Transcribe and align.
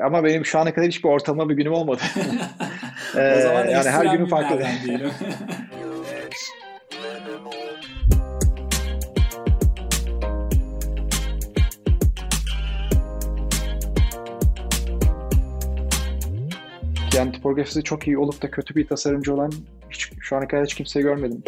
Ama 0.00 0.24
benim 0.24 0.46
şu 0.46 0.58
ana 0.58 0.74
kadar 0.74 0.88
hiçbir 0.88 1.08
ortalama 1.08 1.48
bir 1.48 1.54
günüm 1.54 1.72
olmadı. 1.72 2.02
o 3.14 3.40
zaman 3.40 3.66
yani 3.66 3.90
her 3.90 4.04
günün 4.04 4.26
farklı. 4.26 4.62
diyelim. 4.84 5.10
yani 17.14 17.32
tipografisi 17.32 17.82
çok 17.82 18.06
iyi 18.06 18.18
olup 18.18 18.42
da 18.42 18.50
kötü 18.50 18.74
bir 18.74 18.86
tasarımcı 18.86 19.34
olan 19.34 19.52
hiç, 19.90 20.10
şu 20.20 20.36
ana 20.36 20.48
kadar 20.48 20.64
hiç 20.64 20.74
kimse 20.74 21.00
görmedim. 21.00 21.42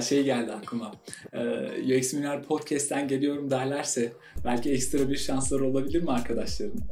Şey 0.00 0.24
geldi 0.24 0.52
aklıma. 0.52 0.92
Ee, 1.32 1.96
UX 1.98 2.12
Miner 2.12 2.42
Podcast'ten 2.42 3.08
geliyorum 3.08 3.50
derlerse 3.50 4.12
belki 4.44 4.72
ekstra 4.72 5.08
bir 5.08 5.16
şansları 5.16 5.66
olabilir 5.66 6.02
mi 6.02 6.10
arkadaşların? 6.10 6.80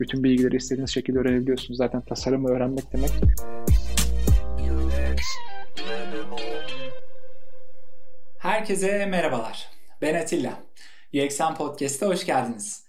Bütün 0.00 0.24
bilgileri 0.24 0.56
istediğiniz 0.56 0.90
şekilde 0.90 1.18
öğrenebiliyorsunuz. 1.18 1.78
Zaten 1.78 2.00
tasarımı 2.00 2.48
öğrenmek 2.48 2.92
demek 2.92 3.10
Herkese 8.38 9.06
merhabalar. 9.06 9.68
Ben 10.02 10.14
Atilla. 10.14 10.62
UXM 11.14 11.54
Podcast'a 11.58 12.06
hoş 12.06 12.26
geldiniz. 12.26 12.84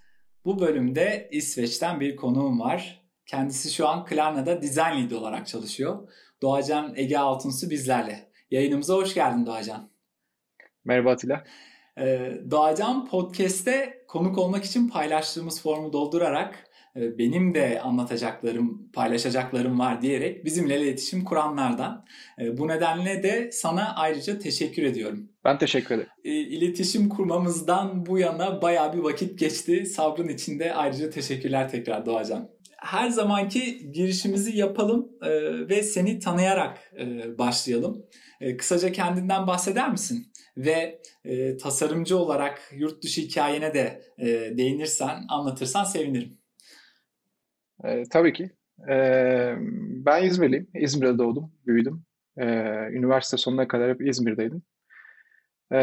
Bu 0.45 0.59
bölümde 0.59 1.29
İsveç'ten 1.31 1.99
bir 1.99 2.15
konuğum 2.15 2.59
var. 2.59 3.00
Kendisi 3.25 3.73
şu 3.73 3.87
an 3.87 4.05
Klarna'da 4.05 4.61
Design 4.61 5.03
Lead 5.03 5.11
olarak 5.11 5.47
çalışıyor. 5.47 6.09
Doğacan 6.41 6.93
Ege 6.95 7.17
Altunsu 7.17 7.69
bizlerle. 7.69 8.31
Yayınımıza 8.51 8.93
hoş 8.93 9.13
geldin 9.13 9.45
Doğacan. 9.45 9.89
Merhaba 10.85 11.11
Atilla. 11.11 11.43
Ee, 11.97 12.31
Doğacan 12.51 13.09
Podcast'te 13.09 14.03
konuk 14.07 14.37
olmak 14.37 14.63
için 14.63 14.87
paylaştığımız 14.87 15.61
formu 15.61 15.93
doldurarak 15.93 16.71
e, 16.95 17.17
benim 17.17 17.53
de 17.53 17.81
anlatacaklarım, 17.81 18.91
paylaşacaklarım 18.93 19.79
var 19.79 20.01
diyerek 20.01 20.45
bizimle 20.45 20.81
iletişim 20.81 21.23
kuranlardan. 21.23 22.05
E, 22.41 22.57
bu 22.57 22.67
nedenle 22.67 23.23
de 23.23 23.51
sana 23.51 23.95
ayrıca 23.95 24.39
teşekkür 24.39 24.83
ediyorum. 24.83 25.29
Ben 25.45 25.57
teşekkür 25.57 25.95
ederim. 25.95 26.09
E, 26.23 26.31
iletişim 26.31 27.09
kurmamızdan 27.09 28.05
bu 28.05 28.19
yana 28.19 28.61
baya 28.61 28.93
bir 28.93 28.99
vakit 28.99 29.39
geçti. 29.39 29.85
Sabrın 29.85 30.27
içinde 30.27 30.73
ayrıca 30.73 31.09
teşekkürler 31.09 31.69
tekrar 31.69 32.05
Doğacan. 32.05 32.49
Her 32.81 33.09
zamanki 33.09 33.91
girişimizi 33.91 34.57
yapalım 34.57 35.09
ve 35.69 35.83
seni 35.83 36.19
tanıyarak 36.19 36.77
başlayalım. 37.37 38.05
Kısaca 38.57 38.91
kendinden 38.91 39.47
bahseder 39.47 39.91
misin? 39.91 40.33
Ve 40.57 41.01
tasarımcı 41.61 42.17
olarak 42.17 42.71
yurt 42.73 43.03
dışı 43.03 43.21
hikayene 43.21 43.73
de 43.73 44.01
değinirsen, 44.57 45.23
anlatırsan 45.29 45.83
sevinirim. 45.83 46.37
E, 47.83 48.03
tabii 48.11 48.33
ki. 48.33 48.51
E, 48.89 48.95
ben 50.05 50.23
İzmirliyim. 50.23 50.67
İzmir'de 50.75 51.17
doğdum, 51.17 51.51
büyüdüm. 51.67 52.03
E, 52.37 52.45
üniversite 52.91 53.37
sonuna 53.37 53.67
kadar 53.67 53.89
hep 53.89 54.07
İzmir'deydim. 54.07 54.61
E, 55.73 55.79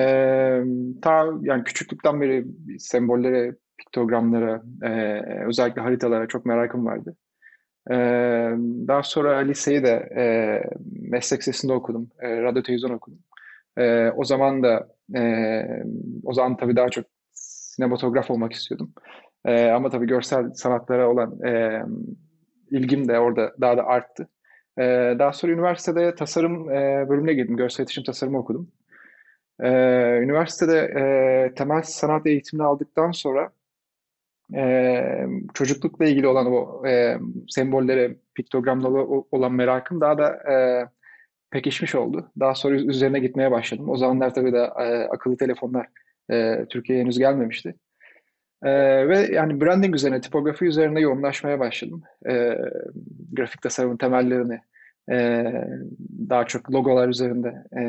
ta 1.03 1.27
yani 1.43 1.65
küçüklükten 1.65 2.21
beri 2.21 2.45
sembollere, 2.79 3.57
piktogramlara, 3.79 4.63
e, 4.83 5.21
özellikle 5.47 5.83
haritalara 5.83 6.29
çok 6.29 6.47
merakım 6.47 6.87
vardı. 6.87 7.17
E, 7.91 7.95
daha 8.89 9.03
sonra 9.03 9.37
liseyi 9.39 9.83
de 9.83 10.09
e, 10.17 10.25
meslek 11.11 11.43
sesinde 11.43 11.73
okudum. 11.73 12.11
E, 12.21 12.43
radyo 12.43 12.63
televizyon 12.63 12.91
okudum. 12.91 13.19
E, 13.79 14.11
o 14.11 14.25
zaman 14.25 14.63
da 14.63 14.89
e, 15.17 15.23
o 16.25 16.33
zaman 16.33 16.57
tabii 16.57 16.77
daha 16.77 16.89
çok 16.89 17.05
sinematograf 17.33 18.31
olmak 18.31 18.53
istiyordum. 18.53 18.93
E, 19.45 19.71
ama 19.71 19.91
tabii 19.91 20.07
görsel 20.07 20.53
sanatlara 20.55 21.11
olan 21.11 21.43
e, 21.47 21.83
ilgim 22.71 23.09
de 23.09 23.19
orada 23.19 23.53
daha 23.61 23.77
da 23.77 23.87
arttı. 23.87 24.29
E, 24.79 24.83
daha 25.19 25.33
sonra 25.33 25.53
üniversitede 25.53 26.15
tasarım 26.15 26.71
e, 26.71 27.09
bölümüne 27.09 27.33
girdim. 27.35 27.57
Görsel 27.57 27.83
iletişim 27.83 28.05
tasarımı 28.05 28.39
okudum. 28.39 28.69
E, 29.61 29.69
üniversitede 30.23 30.79
e, 30.79 31.55
temel 31.55 31.83
sanat 31.83 32.27
eğitimini 32.27 32.67
aldıktan 32.67 33.11
sonra 33.11 33.51
e, 34.55 35.27
çocuklukla 35.55 36.05
ilgili 36.05 36.27
olan 36.27 36.47
o 36.47 36.87
e, 36.87 37.19
sembollere, 37.49 38.17
piktogramlara 38.35 39.07
olan 39.31 39.53
merakım 39.53 40.01
daha 40.01 40.19
da 40.19 40.53
e, 40.53 40.55
pekişmiş 41.51 41.95
oldu. 41.95 42.33
Daha 42.41 42.55
sonra 42.55 42.77
üzerine 42.77 43.19
gitmeye 43.19 43.51
başladım. 43.51 43.91
O 43.91 43.97
zamanlar 43.97 44.35
tabii 44.35 44.53
de 44.53 44.59
e, 44.59 45.05
akıllı 45.05 45.37
telefonlar 45.37 45.87
e, 46.31 46.67
Türkiye'ye 46.69 47.05
henüz 47.05 47.19
gelmemişti. 47.19 47.75
Ee, 48.63 49.09
ve 49.09 49.19
yani 49.33 49.61
branding 49.61 49.95
üzerine, 49.95 50.21
tipografi 50.21 50.65
üzerine 50.65 51.01
yoğunlaşmaya 51.01 51.61
başladım. 51.61 52.03
Ee, 52.29 52.59
grafik 53.33 53.63
tasarımın 53.63 53.97
temellerini 53.97 54.61
e, 55.11 55.45
daha 56.29 56.47
çok 56.47 56.73
logolar 56.73 57.09
üzerinde 57.09 57.65
e, 57.79 57.83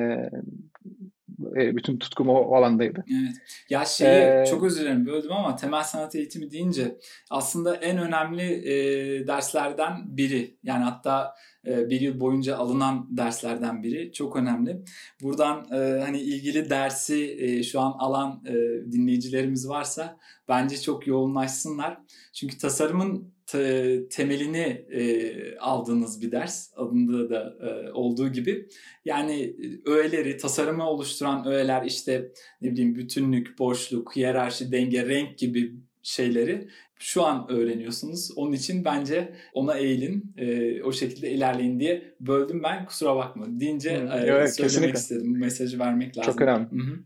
e 1.55 1.75
bütün 1.75 1.97
tutkum 1.97 2.29
o, 2.29 2.33
o 2.33 2.55
alandaydı. 2.55 3.05
Evet. 3.11 3.35
Ya 3.69 3.85
şeyi 3.85 4.09
ee, 4.09 4.45
çok 4.49 4.63
özür 4.63 4.81
dilerim 4.81 5.05
böldüm 5.05 5.31
ama 5.31 5.55
temel 5.55 5.83
sanat 5.83 6.15
eğitimi 6.15 6.51
deyince 6.51 6.97
aslında 7.29 7.75
en 7.75 7.97
önemli 7.97 8.43
e, 8.43 9.27
derslerden 9.27 10.17
biri. 10.17 10.57
Yani 10.63 10.83
hatta 10.83 11.35
e, 11.67 11.89
bir 11.89 12.01
yıl 12.01 12.19
boyunca 12.19 12.57
alınan 12.57 13.07
derslerden 13.09 13.83
biri. 13.83 14.11
Çok 14.11 14.35
önemli. 14.35 14.81
Buradan 15.21 15.67
e, 15.73 16.01
hani 16.01 16.21
ilgili 16.21 16.69
dersi 16.69 17.37
e, 17.39 17.63
şu 17.63 17.79
an 17.79 17.95
alan 17.99 18.43
e, 18.47 18.53
dinleyicilerimiz 18.91 19.69
varsa 19.69 20.17
bence 20.47 20.81
çok 20.81 21.07
yoğunlaşsınlar. 21.07 21.97
Çünkü 22.33 22.57
tasarımın 22.57 23.33
te, 23.51 24.07
temelini 24.09 24.85
e, 24.91 25.57
aldığınız 25.57 26.21
bir 26.21 26.31
ders 26.31 26.71
adında 26.75 27.29
da 27.29 27.55
e, 27.61 27.91
olduğu 27.91 28.29
gibi 28.29 28.67
yani 29.05 29.55
öğeleri 29.85 30.37
tasarımı 30.37 30.89
oluşturan 30.89 31.47
öğeler 31.47 31.85
işte 31.85 32.31
ne 32.61 32.71
bileyim 32.71 32.95
bütünlük, 32.95 33.59
boşluk, 33.59 34.15
hiyerarşi, 34.15 34.71
denge, 34.71 35.07
renk 35.07 35.37
gibi 35.37 35.75
şeyleri 36.03 36.67
şu 36.99 37.25
an 37.25 37.45
öğreniyorsunuz. 37.49 38.31
Onun 38.35 38.53
için 38.53 38.85
bence 38.85 39.33
ona 39.53 39.73
eğilin, 39.73 40.33
e, 40.37 40.83
o 40.83 40.91
şekilde 40.91 41.31
ilerleyin 41.31 41.79
diye 41.79 42.15
böldüm 42.19 42.63
ben. 42.63 42.85
Kusura 42.85 43.15
bakma. 43.15 43.45
Deyince 43.47 43.89
e, 43.89 43.93
evet, 43.93 44.55
söylemek 44.55 44.55
kesinlikle. 44.55 44.99
istedim. 44.99 45.35
Bu 45.35 45.37
mesajı 45.37 45.79
vermek 45.79 46.17
lazım. 46.17 46.31
Çok 46.31 46.41
önemli. 46.41 46.71
Hı-hı. 46.71 46.99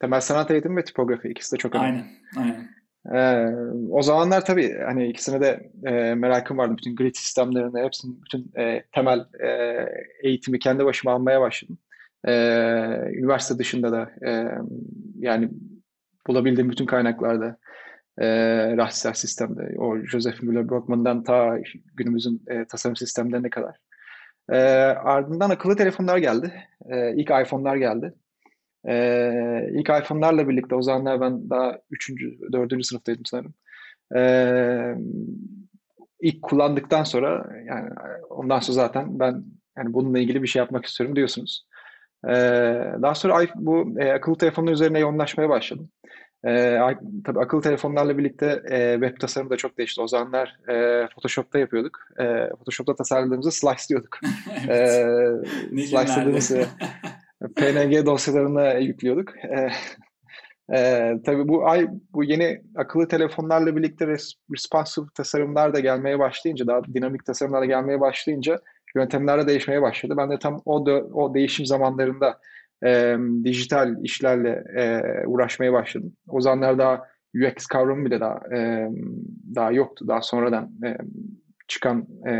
Temel 0.00 0.20
sanat 0.20 0.50
eğitimi 0.50 0.76
ve 0.76 0.84
tipografi 0.84 1.28
ikisi 1.28 1.52
de 1.52 1.56
çok 1.56 1.74
önemli. 1.74 1.86
Aynen, 1.86 2.06
aynen. 2.36 2.75
Ee, 3.14 3.46
o 3.90 4.02
zamanlar 4.02 4.44
tabii 4.44 4.78
hani 4.86 5.08
ikisine 5.08 5.40
de 5.40 5.70
e, 5.84 6.14
merakım 6.14 6.58
vardı. 6.58 6.74
Bütün 6.76 6.96
grid 6.96 7.14
sistemlerine, 7.14 7.84
hepsinin 7.84 8.22
bütün 8.22 8.52
e, 8.58 8.82
temel 8.92 9.24
e, 9.40 9.48
eğitimi 10.22 10.58
kendi 10.58 10.84
başıma 10.84 11.12
almaya 11.12 11.40
başladım. 11.40 11.78
E, 12.24 12.32
üniversite 13.12 13.58
dışında 13.58 13.92
da 13.92 14.10
e, 14.26 14.48
yani 15.18 15.50
bulabildiğim 16.26 16.70
bütün 16.70 16.86
kaynaklarda 16.86 17.56
e, 18.18 18.26
rasyal 18.76 19.12
sistemde, 19.12 19.78
o 19.78 19.98
Joseph 19.98 20.42
Müller-Brockman'dan 20.42 21.22
ta 21.24 21.58
günümüzün 21.94 22.42
e, 22.48 22.64
tasarım 22.64 22.96
sistemlerine 22.96 23.50
kadar. 23.50 23.76
E, 24.50 24.58
ardından 25.04 25.50
akıllı 25.50 25.76
telefonlar 25.76 26.18
geldi. 26.18 26.52
E, 26.90 27.14
ilk 27.16 27.30
iPhone'lar 27.30 27.76
geldi. 27.76 28.14
Ee, 28.88 29.68
ilk 29.72 29.88
iPhone'larla 29.88 30.48
birlikte 30.48 30.74
o 30.74 30.82
zamanlar 30.82 31.20
ben 31.20 31.50
daha 31.50 31.78
3. 31.90 32.10
4. 32.52 32.86
sınıftaydım 32.86 33.24
sanırım. 33.24 33.54
Ee, 34.16 34.94
ilk 36.20 36.42
kullandıktan 36.42 37.04
sonra 37.04 37.46
yani 37.66 37.90
ondan 38.30 38.60
sonra 38.60 38.74
zaten 38.74 39.18
ben 39.18 39.44
yani 39.78 39.92
bununla 39.92 40.18
ilgili 40.18 40.42
bir 40.42 40.48
şey 40.48 40.60
yapmak 40.60 40.86
istiyorum 40.86 41.16
diyorsunuz. 41.16 41.66
Ee, 42.28 42.32
daha 43.02 43.14
sonra 43.14 43.46
bu 43.54 43.94
e, 44.00 44.12
akıllı 44.12 44.38
telefonlar 44.38 44.72
üzerine 44.72 44.98
yoğunlaşmaya 44.98 45.48
başladım. 45.48 45.90
Ee, 46.46 46.78
tabii 47.24 47.38
akıllı 47.40 47.62
telefonlarla 47.62 48.18
birlikte 48.18 48.62
e, 48.70 48.92
web 49.00 49.20
tasarımı 49.20 49.50
da 49.50 49.56
çok 49.56 49.78
değişti. 49.78 50.00
O 50.00 50.08
zamanlar 50.08 50.56
e, 50.68 51.06
Photoshop'ta 51.14 51.58
yapıyorduk. 51.58 51.98
E, 52.18 52.48
Photoshop'ta 52.48 52.94
tasarladığımızı 52.94 53.52
slice 53.52 53.88
diyorduk. 53.88 54.18
evet. 54.68 55.04
e, 55.72 55.86
slice 55.86 56.20
dediğimiz 56.20 56.50
PNG 57.56 58.06
dosyalarına 58.06 58.72
yüklüyorduk. 58.72 59.36
E, 59.36 59.68
e, 60.76 61.12
tabii 61.26 61.48
bu 61.48 61.68
ay 61.68 61.88
bu 62.12 62.24
yeni 62.24 62.62
akıllı 62.76 63.08
telefonlarla 63.08 63.76
birlikte 63.76 64.06
res, 64.06 64.32
responsive 64.52 65.06
tasarımlar 65.14 65.74
da 65.74 65.80
gelmeye 65.80 66.18
başlayınca, 66.18 66.66
daha 66.66 66.84
dinamik 66.84 67.24
tasarımlar 67.24 67.60
da 67.60 67.66
gelmeye 67.66 68.00
başlayınca 68.00 68.60
yöntemler 68.96 69.42
de 69.42 69.46
değişmeye 69.48 69.82
başladı. 69.82 70.14
Ben 70.16 70.30
de 70.30 70.38
tam 70.38 70.62
o 70.64 70.86
da, 70.86 70.92
o 70.92 71.34
değişim 71.34 71.66
zamanlarında 71.66 72.38
e, 72.84 73.16
dijital 73.44 74.04
işlerle 74.04 74.64
e, 74.76 75.02
uğraşmaya 75.26 75.72
başladım. 75.72 76.12
O 76.28 76.40
zamanlar 76.40 76.78
daha 76.78 77.02
UX 77.34 77.66
kavramı 77.66 78.04
bile 78.04 78.20
daha 78.20 78.40
e, 78.56 78.88
daha 79.54 79.72
yoktu. 79.72 80.08
Daha 80.08 80.22
sonradan 80.22 80.70
e, 80.84 80.96
çıkan 81.68 82.06
e, 82.28 82.32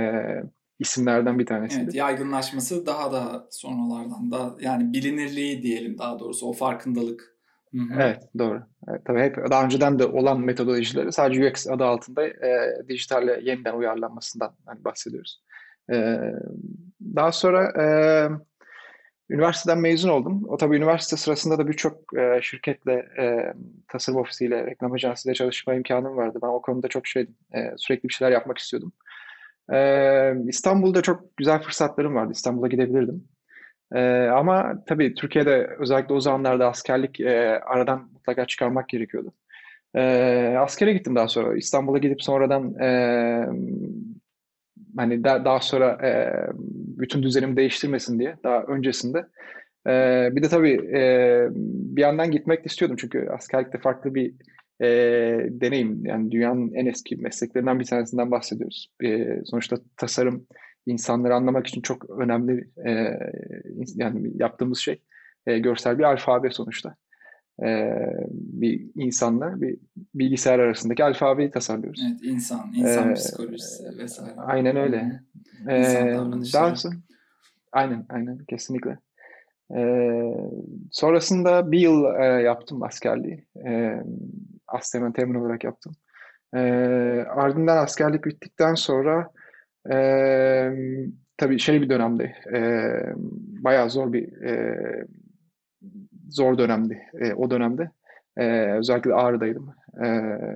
isimlerden 0.79 1.39
bir 1.39 1.47
tanesiydi. 1.47 1.83
Evet, 1.83 1.95
yaygınlaşması 1.95 2.87
daha 2.87 3.13
da 3.13 3.47
sonralardan 3.51 4.31
da 4.31 4.57
yani 4.61 4.93
bilinirliği 4.93 5.63
diyelim 5.63 5.99
daha 5.99 6.19
doğrusu 6.19 6.47
o 6.47 6.53
farkındalık. 6.53 7.37
Hı-hı. 7.75 8.01
Evet 8.01 8.23
doğru. 8.39 8.63
Evet, 8.89 9.03
tabii 9.05 9.21
hep 9.21 9.37
daha 9.51 9.65
önceden 9.65 9.99
de 9.99 10.07
olan 10.07 10.41
metodolojileri 10.41 11.13
sadece 11.13 11.49
UX 11.49 11.67
adı 11.67 11.85
altında 11.85 12.27
e, 12.27 12.79
dijitalle 12.89 13.41
yeniden 13.43 13.75
uyarlanmasından 13.75 14.55
hani 14.67 14.85
bahsediyoruz. 14.85 15.43
E, 15.93 16.19
daha 17.01 17.33
sonra 17.33 17.83
e, 17.83 17.87
üniversiteden 19.31 19.79
mezun 19.79 20.09
oldum. 20.09 20.45
O 20.49 20.57
tabii 20.57 20.77
üniversite 20.77 21.17
sırasında 21.17 21.59
da 21.59 21.69
birçok 21.69 22.19
e, 22.19 22.43
şirketle, 22.43 22.93
e, 22.93 23.55
tasarım 23.89 24.21
ofisiyle, 24.21 24.67
reklam 24.67 24.93
ajansıyla 24.93 25.35
çalışma 25.35 25.75
imkanım 25.75 26.17
vardı. 26.17 26.39
Ben 26.43 26.49
o 26.49 26.63
konuda 26.63 26.89
çok 26.89 27.07
şey, 27.07 27.23
e, 27.55 27.59
sürekli 27.77 28.09
bir 28.09 28.15
şeyler 28.15 28.33
yapmak 28.33 28.59
istiyordum. 28.59 28.93
E, 29.73 29.79
İstanbul'da 30.49 31.03
çok 31.03 31.37
güzel 31.37 31.63
fırsatlarım 31.63 32.15
vardı. 32.15 32.33
İstanbul'a 32.33 32.69
gidebilirdim. 32.69 33.25
E, 33.95 34.01
ama 34.27 34.85
tabii 34.87 35.15
Türkiye'de 35.15 35.77
özellikle 35.79 36.15
o 36.15 36.21
zamanlarda 36.21 36.69
askerlik 36.69 37.21
e, 37.21 37.61
aradan 37.61 38.11
mutlaka 38.13 38.47
çıkarmak 38.47 38.89
gerekiyordu. 38.89 39.33
E, 39.95 40.03
askere 40.59 40.93
gittim 40.93 41.17
daha 41.17 41.29
sonra. 41.29 41.57
İstanbul'a 41.57 41.99
gidip 41.99 42.23
sonradan 42.23 42.75
e, 42.75 42.89
hani 44.97 45.25
da, 45.25 45.45
daha 45.45 45.61
sonra 45.61 46.07
e, 46.07 46.11
bütün 46.99 47.23
düzenimi 47.23 47.57
değiştirmesin 47.57 48.19
diye 48.19 48.37
daha 48.45 48.63
öncesinde. 48.63 49.27
E, 49.87 50.29
bir 50.33 50.43
de 50.43 50.49
tabii 50.49 50.99
e, 50.99 51.01
bir 51.97 52.03
yandan 52.03 52.31
gitmek 52.31 52.61
de 52.61 52.65
istiyordum 52.65 52.97
çünkü 53.01 53.29
askerlikte 53.29 53.79
farklı 53.79 54.15
bir 54.15 54.35
e, 54.81 54.87
deneyim. 55.51 56.07
Yani 56.07 56.31
dünyanın 56.31 56.75
en 56.75 56.87
eski 56.87 57.17
mesleklerinden 57.17 57.81
bir 57.81 57.85
tanesinden 57.85 58.31
bahsediyoruz. 58.31 58.91
E, 59.05 59.41
sonuçta 59.45 59.77
tasarım 59.97 60.47
insanları 60.87 61.35
anlamak 61.35 61.67
için 61.67 61.81
çok 61.81 62.11
önemli 62.11 62.71
e, 62.87 63.19
yani 63.95 64.33
yaptığımız 64.35 64.79
şey 64.79 65.03
e, 65.47 65.59
görsel 65.59 65.99
bir 65.99 66.05
alfabe 66.05 66.51
sonuçta. 66.51 66.97
E, 67.63 67.99
bir 68.31 68.87
insanla 68.95 69.61
bir 69.61 69.79
bilgisayar 70.15 70.59
arasındaki 70.59 71.05
alfabeyi 71.05 71.51
tasarlıyoruz. 71.51 72.03
Evet, 72.11 72.21
insan, 72.23 72.73
insan 72.75 73.11
ee, 73.11 73.15
psikolojisi 73.15 73.99
vesaire. 73.99 74.35
Aynen 74.37 74.77
öyle. 74.77 75.21
Ee, 75.69 76.15
daha 76.53 76.77
sonra, 76.77 76.95
aynen, 77.73 78.07
aynen, 78.09 78.39
kesinlikle. 78.39 78.99
Ee, 79.77 80.23
sonrasında 80.91 81.73
bir 81.73 81.79
yıl 81.79 82.05
e, 82.05 82.25
yaptım 82.25 82.83
askerliği. 82.83 83.45
E, 83.67 84.03
Aslemen 84.69 85.13
temin 85.13 85.35
olarak 85.35 85.65
yaptım. 85.65 85.93
E, 86.55 86.59
ardından 87.29 87.77
askerlik 87.77 88.25
bittikten 88.25 88.75
sonra 88.75 89.31
e, 89.93 89.97
tabii 91.37 91.59
şey 91.59 91.83
bir 91.83 91.89
dönemdi. 91.89 92.37
E, 92.55 92.61
bayağı 93.65 93.91
zor 93.91 94.13
bir 94.13 94.43
e, 94.43 94.77
zor 96.31 96.59
dönemdi 96.59 97.03
e, 97.21 97.35
o 97.35 97.51
dönemde. 97.51 97.91
E, 98.37 98.73
özellikle 98.73 99.15
Ağrı'daydım. 99.15 99.75
E, 100.05 100.09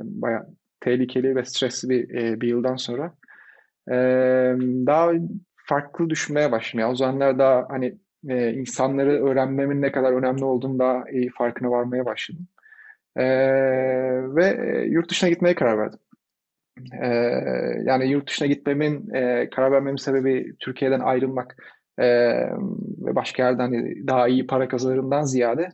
bayağı 0.04 0.46
tehlikeli 0.80 1.36
ve 1.36 1.44
stresli 1.44 1.88
bir, 1.88 2.14
e, 2.14 2.40
bir 2.40 2.48
yıldan 2.48 2.76
sonra 2.76 3.12
e, 3.90 3.94
daha 4.86 5.12
farklı 5.66 6.10
düşünmeye 6.10 6.52
başladım. 6.52 6.80
Yani 6.80 6.92
o 6.92 6.96
zamanlar 6.96 7.38
daha 7.38 7.66
hani 7.68 7.98
e, 8.28 8.52
insanları 8.52 9.24
öğrenmemin 9.24 9.82
ne 9.82 9.92
kadar 9.92 10.12
önemli 10.12 10.44
olduğunu 10.44 10.78
daha 10.78 11.10
iyi 11.10 11.30
farkına 11.30 11.70
varmaya 11.70 12.04
başladım. 12.04 12.48
E, 13.16 13.24
ve 14.36 14.84
yurt 14.88 15.10
dışına 15.10 15.30
gitmeye 15.30 15.54
karar 15.54 15.78
verdim. 15.78 15.98
E, 17.02 17.06
yani 17.84 18.10
yurt 18.10 18.28
dışına 18.28 18.48
gitmemin, 18.48 19.14
e, 19.14 19.50
karar 19.50 19.72
vermemin 19.72 19.96
sebebi 19.96 20.54
Türkiye'den 20.60 21.00
ayrılmak 21.00 21.56
e, 21.98 22.06
ve 23.06 23.14
başka 23.14 23.42
yerden 23.42 23.72
daha 24.06 24.28
iyi 24.28 24.46
para 24.46 24.68
kazanırından 24.68 25.22
ziyade 25.22 25.68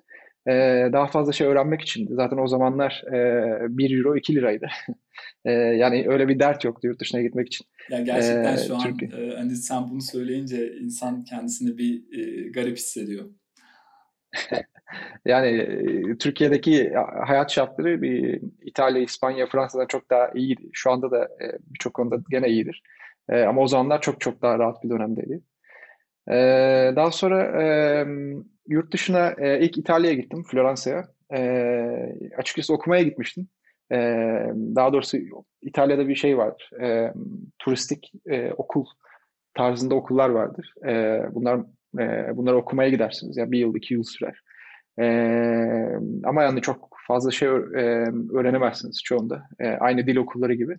e, 0.48 0.52
daha 0.92 1.06
fazla 1.06 1.32
şey 1.32 1.46
öğrenmek 1.46 1.80
için. 1.80 2.08
Zaten 2.10 2.38
o 2.38 2.46
zamanlar 2.46 3.02
e, 3.08 3.78
1 3.78 3.98
euro 3.98 4.16
2 4.16 4.34
liraydı. 4.34 4.66
e, 5.44 5.52
yani 5.52 6.04
öyle 6.08 6.28
bir 6.28 6.38
dert 6.38 6.64
yoktu 6.64 6.86
yurt 6.86 7.00
dışına 7.00 7.22
gitmek 7.22 7.46
için. 7.46 7.66
Ya 7.90 8.00
gerçekten 8.00 8.54
e, 8.54 8.58
şu 8.58 8.76
an 8.76 8.98
e, 9.18 9.36
hani 9.36 9.56
sen 9.56 9.90
bunu 9.90 10.02
söyleyince 10.02 10.72
insan 10.76 11.24
kendisini 11.24 11.78
bir 11.78 12.18
e, 12.18 12.48
garip 12.50 12.76
hissediyor. 12.76 13.30
yani 15.24 15.48
e, 15.48 16.18
Türkiye'deki 16.18 16.92
hayat 17.26 17.50
şartları 17.50 18.02
bir 18.02 18.40
İtalya, 18.62 19.02
İspanya, 19.02 19.46
Fransa'dan 19.46 19.86
çok 19.86 20.10
daha 20.10 20.30
iyiydi. 20.34 20.70
Şu 20.72 20.90
anda 20.90 21.10
da 21.10 21.24
e, 21.24 21.58
birçok 21.60 21.94
konuda 21.94 22.16
gene 22.30 22.48
iyidir. 22.48 22.82
E, 23.28 23.42
ama 23.42 23.62
o 23.62 23.66
zamanlar 23.66 24.00
çok 24.00 24.20
çok 24.20 24.42
daha 24.42 24.58
rahat 24.58 24.84
bir 24.84 24.90
dönemdeydi. 24.90 25.40
E, 26.30 26.34
daha 26.96 27.10
sonra 27.10 27.62
e, 27.62 27.66
yurt 28.68 28.92
dışına 28.92 29.34
e, 29.38 29.60
ilk 29.60 29.78
İtalya'ya 29.78 30.16
gittim, 30.16 30.44
Floransa'ya. 30.50 31.08
E, 31.34 31.40
açıkçası 32.38 32.74
okumaya 32.74 33.02
gitmiştim. 33.02 33.48
E, 33.92 33.96
daha 34.76 34.92
doğrusu 34.92 35.18
İtalya'da 35.62 36.08
bir 36.08 36.14
şey 36.14 36.38
var. 36.38 36.70
E, 36.82 37.12
turistik 37.58 38.12
e, 38.26 38.52
okul 38.52 38.84
tarzında 39.54 39.94
okullar 39.94 40.28
vardır. 40.28 40.74
E, 40.86 41.22
bunlar 41.34 41.60
e, 41.98 42.36
bunları 42.36 42.56
okumaya 42.56 42.88
gidersiniz. 42.90 43.36
Ya 43.36 43.40
yani 43.42 43.52
bir 43.52 43.58
yıl, 43.58 43.74
iki 43.74 43.94
yıl 43.94 44.02
sürer. 44.02 44.40
E, 45.00 45.06
ama 46.24 46.42
yani 46.42 46.60
çok 46.62 46.96
fazla 47.06 47.30
şey 47.30 47.48
e, 47.48 47.52
öğrenemezsiniz 48.34 49.02
çoğunda. 49.02 49.48
E, 49.58 49.68
aynı 49.68 50.06
dil 50.06 50.16
okulları 50.16 50.54
gibi. 50.54 50.78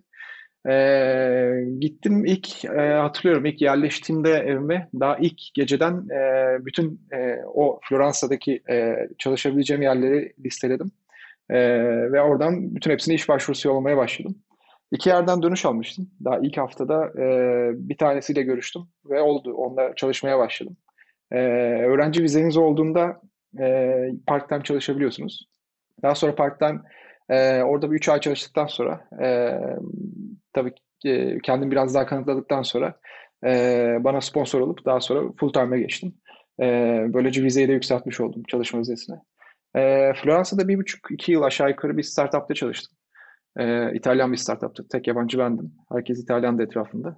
E, 0.68 1.64
gittim 1.78 2.24
ilk 2.24 2.64
e, 2.64 2.92
hatırlıyorum 2.92 3.46
ilk 3.46 3.62
yerleştiğimde 3.62 4.32
evime 4.32 4.88
daha 5.00 5.16
ilk 5.16 5.40
geceden 5.54 6.08
e, 6.08 6.56
bütün 6.66 7.00
e, 7.12 7.36
o 7.54 7.80
Floransa'daki 7.82 8.62
e, 8.70 9.08
çalışabileceğim 9.18 9.82
yerleri 9.82 10.32
listeledim. 10.44 10.90
E, 11.50 11.58
ve 12.12 12.20
oradan 12.20 12.74
bütün 12.74 12.90
hepsini 12.90 13.14
iş 13.14 13.28
başvurusu 13.28 13.68
yollamaya 13.68 13.96
başladım. 13.96 14.36
İki 14.92 15.08
yerden 15.08 15.42
dönüş 15.42 15.64
almıştım. 15.64 16.10
Daha 16.24 16.38
ilk 16.38 16.56
haftada 16.56 17.06
e, 17.06 17.70
bir 17.74 17.96
tanesiyle 17.96 18.42
görüştüm 18.42 18.82
ve 19.10 19.20
oldu. 19.20 19.54
Onda 19.54 19.94
çalışmaya 19.96 20.38
başladım. 20.38 20.76
E, 21.32 21.38
öğrenci 21.86 22.22
vizeniz 22.22 22.56
olduğunda 22.56 23.20
e, 23.60 23.94
part-time 24.26 24.62
çalışabiliyorsunuz. 24.62 25.48
Daha 26.02 26.14
sonra 26.14 26.34
part-time 26.34 26.80
e, 27.28 27.62
orada 27.62 27.90
bir 27.90 27.96
üç 27.96 28.08
ay 28.08 28.20
çalıştıktan 28.20 28.66
sonra 28.66 29.08
e, 29.22 29.58
tabii 30.52 30.72
e, 31.04 31.38
kendim 31.38 31.70
biraz 31.70 31.94
daha 31.94 32.06
kanıtladıktan 32.06 32.62
sonra 32.62 32.94
e, 33.46 33.50
bana 34.00 34.20
sponsor 34.20 34.60
olup 34.60 34.84
daha 34.84 35.00
sonra 35.00 35.32
full 35.40 35.52
time'a 35.52 35.78
geçtim. 35.78 36.14
E, 36.60 36.64
böylece 37.08 37.42
vizeyi 37.42 37.68
de 37.68 37.72
yükseltmiş 37.72 38.20
oldum 38.20 38.42
çalışma 38.48 38.80
vizesine. 38.80 39.16
E, 39.76 40.12
Floransa'da 40.22 40.68
bir 40.68 40.78
buçuk 40.78 41.10
iki 41.10 41.32
yıl 41.32 41.42
aşağı 41.42 41.68
yukarı 41.68 41.96
bir 41.96 42.02
startupta 42.02 42.54
çalıştım. 42.54 42.98
E, 43.56 43.94
İtalyan 43.94 44.32
bir 44.32 44.36
startuptı. 44.36 44.88
Tek 44.88 45.06
yabancı 45.06 45.38
bendim. 45.38 45.72
Herkes 45.92 46.22
İtalyan 46.22 46.58
da 46.58 46.62
etrafında. 46.62 47.16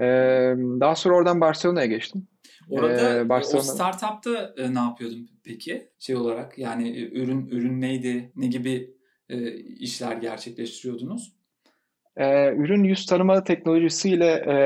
E, 0.00 0.04
daha 0.80 0.94
sonra 0.94 1.14
oradan 1.14 1.40
Barcelona'ya 1.40 1.86
geçtim. 1.86 2.28
Orada 2.70 3.18
ee, 3.18 3.28
Barcelona... 3.28 3.60
o 3.60 3.62
startupta 3.62 4.54
e, 4.56 4.74
ne 4.74 4.78
yapıyordun 4.78 5.30
peki? 5.44 5.88
Şey 5.98 6.16
olarak 6.16 6.58
yani 6.58 6.88
e, 6.88 7.20
ürün 7.20 7.46
ürün 7.46 7.80
neydi? 7.80 8.32
Ne 8.36 8.46
gibi 8.46 8.94
e, 9.28 9.54
işler 9.56 10.16
gerçekleştiriyordunuz? 10.16 11.38
Ee, 12.16 12.54
ürün 12.54 12.84
yüz 12.84 13.06
tanıma 13.06 13.44
teknolojisiyle 13.44 14.26
e, 14.26 14.56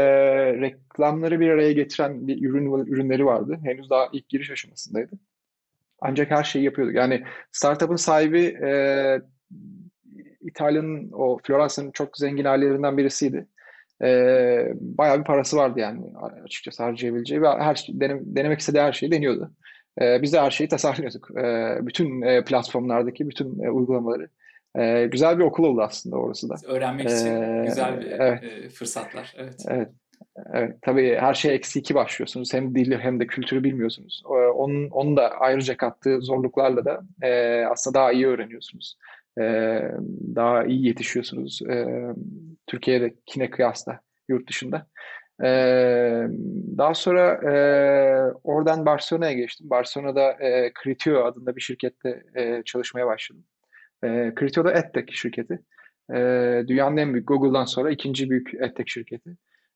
reklamları 0.60 1.40
bir 1.40 1.48
araya 1.48 1.72
getiren 1.72 2.26
bir 2.26 2.42
ürün 2.42 2.86
ürünleri 2.86 3.26
vardı. 3.26 3.58
Henüz 3.64 3.90
daha 3.90 4.08
ilk 4.12 4.28
giriş 4.28 4.50
aşamasındaydı. 4.50 5.12
Ancak 6.00 6.30
her 6.30 6.44
şeyi 6.44 6.64
yapıyorduk. 6.64 6.94
Yani 6.94 7.24
startup'ın 7.52 7.96
sahibi 7.96 8.40
e, 8.40 8.70
İtalya'nın 10.40 11.10
o 11.12 11.38
Floransa'nın 11.42 11.90
çok 11.90 12.18
zengin 12.18 12.44
ailelerinden 12.44 12.96
birisiydi. 12.96 13.46
E, 14.02 14.08
bayağı 14.80 15.18
bir 15.18 15.24
parası 15.24 15.56
vardı 15.56 15.80
yani 15.80 16.00
açıkçası 16.44 16.82
harcayabileceği 16.82 17.42
ve 17.42 17.48
her 17.48 17.74
şey, 17.74 18.00
denem, 18.00 18.20
denemek 18.24 18.60
istediği 18.60 18.80
her 18.80 18.92
şeyi 18.92 19.12
deniyordu. 19.12 19.50
E, 20.00 20.22
biz 20.22 20.32
de 20.32 20.40
her 20.40 20.50
şeyi 20.50 20.68
tasarlıyorduk. 20.68 21.30
E, 21.38 21.78
bütün 21.86 22.22
e, 22.22 22.44
platformlardaki 22.44 23.28
bütün 23.28 23.62
e, 23.62 23.70
uygulamaları. 23.70 24.28
E, 24.78 25.06
güzel 25.06 25.38
bir 25.38 25.44
okul 25.44 25.64
oldu 25.64 25.82
aslında 25.82 26.16
orası 26.16 26.48
da. 26.48 26.54
Öğrenmek 26.66 27.10
için 27.10 27.26
ee, 27.26 27.64
güzel 27.66 28.00
bir 28.00 28.06
evet. 28.06 28.44
e, 28.44 28.68
fırsatlar. 28.68 29.34
Evet. 29.38 29.64
Evet. 29.68 29.88
Evet, 30.54 30.76
tabii 30.82 31.16
her 31.20 31.34
şey 31.34 31.54
eksi 31.54 31.78
iki 31.78 31.94
başlıyorsunuz. 31.94 32.54
Hem 32.54 32.74
dili 32.74 32.98
hem 32.98 33.20
de 33.20 33.26
kültürü 33.26 33.64
bilmiyorsunuz. 33.64 34.22
Onun, 34.54 34.90
onun 34.90 35.16
da 35.16 35.30
ayrıca 35.30 35.76
kattığı 35.76 36.20
zorluklarla 36.20 36.84
da 36.84 37.02
e, 37.22 37.64
aslında 37.64 37.98
daha 37.98 38.12
iyi 38.12 38.26
öğreniyorsunuz. 38.26 38.96
E, 39.40 39.42
daha 40.34 40.64
iyi 40.64 40.86
yetişiyorsunuz. 40.86 41.62
E, 41.62 41.86
Türkiye'dekine 42.72 43.50
kıyasla 43.50 44.00
yurt 44.28 44.48
dışında. 44.48 44.86
E, 45.44 45.48
daha 46.78 46.94
sonra 46.94 47.32
e, 47.52 47.54
oradan 48.44 48.86
Barcelona'ya 48.86 49.32
geçtim. 49.32 49.70
Barcelona'da 49.70 50.32
e, 50.32 50.72
Criteo 50.84 51.24
adında 51.24 51.56
bir 51.56 51.60
şirkette 51.60 52.22
e, 52.36 52.62
çalışmaya 52.64 53.06
başladım. 53.06 53.44
E, 54.04 54.32
Criteo 54.40 54.64
da 54.64 54.72
EdTech 54.72 55.12
şirketi. 55.12 55.60
E, 56.14 56.18
dünyanın 56.68 56.96
en 56.96 57.14
büyük 57.14 57.28
Google'dan 57.28 57.64
sonra 57.64 57.90
ikinci 57.90 58.30
büyük 58.30 58.54
EdTech 58.54 58.90
şirketi. 58.90 59.30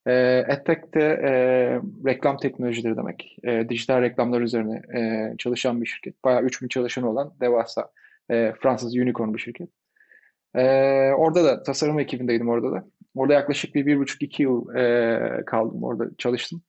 E, 0.06 0.44
AdTech 0.48 0.94
de 0.94 1.04
e, 1.04 1.30
reklam 2.06 2.36
teknolojileri 2.36 2.96
demek. 2.96 3.36
E, 3.44 3.68
dijital 3.68 4.02
reklamlar 4.02 4.40
üzerine 4.40 4.82
e, 4.98 5.32
çalışan 5.38 5.80
bir 5.80 5.86
şirket. 5.86 6.24
Bayağı 6.24 6.42
3000 6.42 6.68
çalışanı 6.68 7.10
olan 7.10 7.34
devasa 7.40 7.90
e, 8.30 8.52
Fransız 8.62 8.96
unicorn 8.96 9.34
bir 9.34 9.38
şirket. 9.38 9.68
E, 10.54 10.62
orada 11.12 11.44
da 11.44 11.62
tasarım 11.62 11.98
ekibindeydim 11.98 12.48
orada 12.48 12.72
da. 12.72 12.84
Orada 13.14 13.32
yaklaşık 13.32 13.74
bir, 13.74 13.86
bir 13.86 13.98
buçuk 13.98 14.22
iki 14.22 14.42
yıl 14.42 14.74
e, 14.74 15.44
kaldım. 15.46 15.84
Orada 15.84 16.04
çalıştım. 16.18 16.62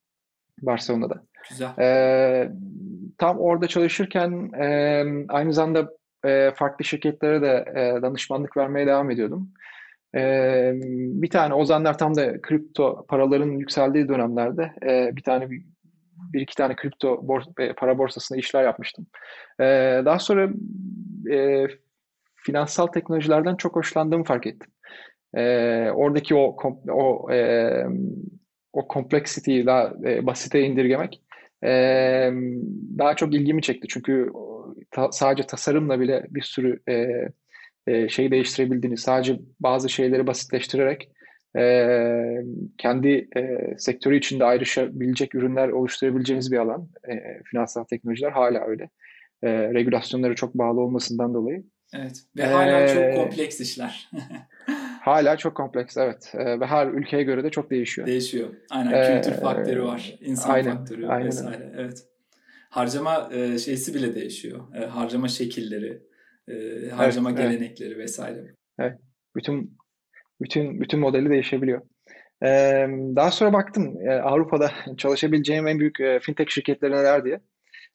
Barcelona'da. 0.62 1.24
Güzel. 1.50 1.78
E, 1.80 2.52
tam 3.18 3.40
orada 3.40 3.68
çalışırken 3.68 4.52
e, 4.60 5.04
aynı 5.30 5.54
zamanda 5.54 5.90
e, 6.26 6.52
farklı 6.56 6.86
şirketlere 6.86 7.42
de 7.42 7.66
e, 7.76 8.02
danışmanlık 8.02 8.58
vermeye 8.58 8.88
devam 8.88 9.12
ediyordum. 9.12 9.52
E, 10.16 10.72
bir 10.94 11.30
tane 11.30 11.54
o 11.54 11.66
zamanlar 11.66 11.98
tam 11.98 12.16
da 12.16 12.42
kripto 12.42 13.06
paraların 13.08 13.52
yükseldiği 13.52 14.08
dönemlerde 14.08 14.72
e, 14.84 15.16
bir 15.16 15.24
tane 15.24 15.50
bir, 15.50 15.66
bir 16.34 16.42
iki 16.42 16.56
tane 16.56 16.76
kripto 16.76 17.28
bors 17.28 17.46
e, 17.60 17.74
para 17.74 17.98
borsasında 17.98 18.40
işler 18.40 18.64
yapmıştım. 18.64 19.08
E, 19.60 19.66
daha 20.06 20.20
sonra 20.20 20.50
e, 21.32 21.68
finansal 22.48 22.88
teknolojilerden 22.88 23.56
çok 23.56 23.76
hoşlandığımı 23.76 24.24
fark 24.24 24.48
ettim. 24.48 24.72
E, 25.34 25.44
oradaki 25.92 26.36
o 26.36 26.58
o 26.90 27.32
e, 27.34 27.84
o 28.74 28.88
kompleksiteyi 28.88 29.66
daha 29.66 29.94
e, 30.06 30.26
basite 30.26 30.62
indirgemek 30.62 31.22
e, 31.64 31.72
daha 32.98 33.16
çok 33.16 33.34
ilgimi 33.34 33.62
çekti. 33.62 33.88
Çünkü 33.88 34.32
ta, 34.92 35.12
sadece 35.12 35.48
tasarımla 35.48 36.00
bile 36.00 36.26
bir 36.30 36.42
sürü 36.42 36.80
e, 36.90 37.08
e, 37.88 38.10
şeyi 38.10 38.32
değiştirebildiğini, 38.32 38.98
sadece 38.98 39.40
bazı 39.60 39.90
şeyleri 39.90 40.28
basitleştirerek 40.28 41.12
e, 41.58 41.64
kendi 42.78 43.28
e, 43.38 43.58
sektörü 43.78 44.18
içinde 44.18 44.46
ayrışabilecek 44.46 45.36
ürünler 45.36 45.70
oluşturabileceğiniz 45.70 46.52
bir 46.52 46.58
alan. 46.58 46.90
E, 47.10 47.44
finansal 47.52 47.84
teknolojiler 47.84 48.32
hala 48.32 48.68
öyle. 48.68 48.90
E, 49.44 49.74
regülasyonlara 49.74 50.36
çok 50.36 50.54
bağlı 50.54 50.82
olmasından 50.82 51.34
dolayı. 51.34 51.64
Evet 51.94 52.24
ve 52.38 52.46
hala 52.46 52.82
ee, 52.82 52.94
çok 52.94 53.24
kompleks 53.24 53.60
işler. 53.60 54.10
hala 55.02 55.38
çok 55.38 55.58
kompleks 55.58 55.98
evet 55.98 56.34
ee, 56.34 56.60
ve 56.60 56.66
her 56.66 56.88
ülkeye 56.88 57.24
göre 57.24 57.44
de 57.44 57.50
çok 57.50 57.70
değişiyor. 57.70 58.08
Değişiyor. 58.08 58.50
Aynen 58.70 58.92
ee, 58.92 59.22
kültür 59.22 59.42
faktörü 59.42 59.84
var, 59.84 60.16
insan 60.22 60.54
aynen, 60.54 60.78
faktörü 60.78 61.08
aynen. 61.08 61.28
vesaire. 61.28 61.74
Evet. 61.78 62.04
Harcama 62.70 63.30
e, 63.34 63.58
şeysi 63.58 63.94
bile 63.94 64.16
değişiyor. 64.16 64.76
E, 64.76 64.86
harcama 64.86 65.28
şekilleri, 65.28 66.02
e, 66.48 66.90
harcama 66.90 67.30
evet, 67.30 67.40
gelenekleri 67.40 67.90
evet. 67.90 68.00
vesaire. 68.00 68.54
Evet. 68.80 69.00
Bütün 69.36 69.78
bütün 70.42 70.82
bütün 70.82 71.00
modeli 71.00 71.30
değişebiliyor. 71.30 71.82
Ee, 72.44 72.88
daha 73.16 73.32
sonra 73.32 73.54
baktım 73.54 74.08
e, 74.08 74.12
Avrupa'da 74.12 74.72
çalışabileceğim 74.98 75.68
en 75.68 75.80
büyük 75.80 76.00
e, 76.00 76.20
fintech 76.20 76.50
şirketleri 76.50 76.92
neler 76.92 77.26
diye. 77.26 77.40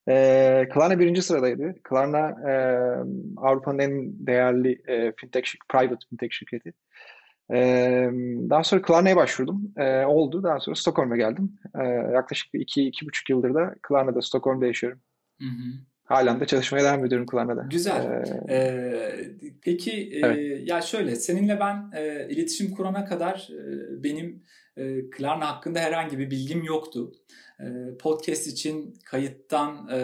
E, 0.08 0.68
Klarna 0.74 0.98
birinci 0.98 1.22
sıradaydı. 1.22 1.74
Klarna 1.82 2.28
e, 2.28 2.52
Avrupa'nın 3.36 3.78
en 3.78 4.26
değerli 4.26 4.82
e, 4.88 5.12
fintech, 5.16 5.54
private 5.68 6.06
fintech 6.10 6.32
şirketi. 6.32 6.72
E, 7.52 7.58
daha 8.50 8.64
sonra 8.64 8.82
Klarna'ya 8.82 9.16
başvurdum. 9.16 9.72
E, 9.76 10.04
oldu. 10.04 10.42
Daha 10.42 10.60
sonra 10.60 10.76
Stockholm'a 10.76 11.16
geldim. 11.16 11.52
E, 11.80 11.84
yaklaşık 11.88 12.54
bir 12.54 12.60
iki, 12.60 12.86
iki 12.86 13.06
buçuk 13.06 13.30
yıldır 13.30 13.54
da 13.54 13.74
Klarna'da, 13.82 14.22
Stockholm'da 14.22 14.66
yaşıyorum. 14.66 15.00
Hı 15.40 15.48
hı. 15.48 15.72
Halen 16.04 16.40
de 16.40 16.46
çalışmaya 16.46 16.84
devam 16.84 17.04
ediyorum 17.06 17.26
Klarna'da. 17.26 17.66
Güzel. 17.70 18.24
Ee, 18.48 18.54
ee, 18.54 19.32
peki 19.62 20.10
evet. 20.12 20.38
e, 20.38 20.42
ya 20.42 20.80
şöyle 20.80 21.16
seninle 21.16 21.60
ben 21.60 21.90
e, 21.96 22.28
iletişim 22.30 22.70
kurana 22.70 23.04
kadar 23.04 23.48
e, 23.52 24.02
benim 24.04 24.42
e, 24.76 25.10
Klarna 25.10 25.48
hakkında 25.48 25.80
herhangi 25.80 26.18
bir 26.18 26.30
bilgim 26.30 26.62
yoktu. 26.62 27.12
E, 27.60 27.96
podcast 27.98 28.46
için 28.46 28.94
kayıttan 29.04 29.88
e, 29.88 29.96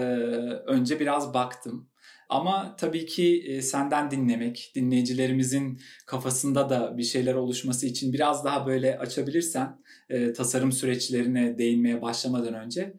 önce 0.66 1.00
biraz 1.00 1.34
baktım. 1.34 1.88
Ama 2.28 2.76
tabii 2.76 3.06
ki 3.06 3.44
e, 3.46 3.62
senden 3.62 4.10
dinlemek, 4.10 4.72
dinleyicilerimizin 4.74 5.80
kafasında 6.06 6.70
da 6.70 6.98
bir 6.98 7.02
şeyler 7.02 7.34
oluşması 7.34 7.86
için 7.86 8.12
biraz 8.12 8.44
daha 8.44 8.66
böyle 8.66 8.98
açabilirsen 8.98 9.80
e, 10.10 10.32
tasarım 10.32 10.72
süreçlerine 10.72 11.58
değinmeye 11.58 12.02
başlamadan 12.02 12.54
önce 12.54 12.94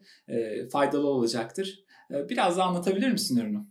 faydalı 0.72 1.08
olacaktır. 1.08 1.84
Biraz 2.10 2.56
da 2.56 2.64
anlatabilir 2.64 3.10
misin 3.10 3.36
ürünü? 3.36 3.66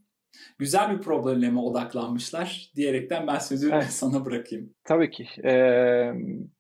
Güzel 0.60 0.98
bir 0.98 1.02
probleme 1.02 1.60
odaklanmışlar 1.60 2.72
diyerekten 2.76 3.28
ben 3.28 3.40
sözü 3.40 3.72
evet. 3.74 3.84
sana 3.90 4.26
bırakayım. 4.26 4.74
Tabii 4.84 5.12
ki. 5.12 5.28
Ee, 5.44 6.14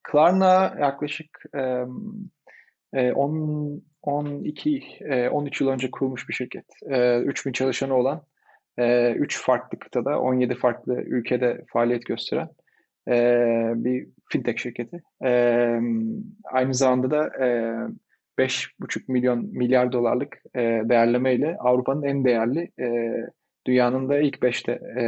Klarna 0.03 0.75
yaklaşık 0.79 1.43
e, 2.93 3.11
10 3.11 3.81
12 4.01 4.83
e, 5.01 5.29
13 5.29 5.61
yıl 5.61 5.67
önce 5.67 5.91
kurulmuş 5.91 6.29
bir 6.29 6.33
şirket. 6.33 6.65
E, 6.89 7.19
3000 7.19 7.51
çalışanı 7.51 7.95
olan 7.95 8.21
e, 8.77 9.11
3 9.13 9.41
farklı 9.41 9.79
kıtada 9.79 10.19
17 10.19 10.55
farklı 10.55 10.93
ülkede 10.93 11.65
faaliyet 11.73 12.05
gösteren 12.05 12.49
e, 13.07 13.13
bir 13.75 14.07
fintech 14.31 14.57
şirketi. 14.57 15.01
E, 15.25 15.29
aynı 16.43 16.73
zamanda 16.73 17.11
da 17.11 17.45
e, 17.45 17.47
5,5 18.39 19.03
milyon 19.07 19.45
milyar 19.45 19.91
dolarlık 19.91 20.37
e, 20.55 20.59
değerleme 20.61 21.55
Avrupa'nın 21.59 22.03
en 22.03 22.25
değerli 22.25 22.71
e, 22.79 22.85
dünyanın 23.69 24.09
da 24.09 24.19
ilk 24.19 24.35
5'te 24.35 24.71
e, 24.71 25.03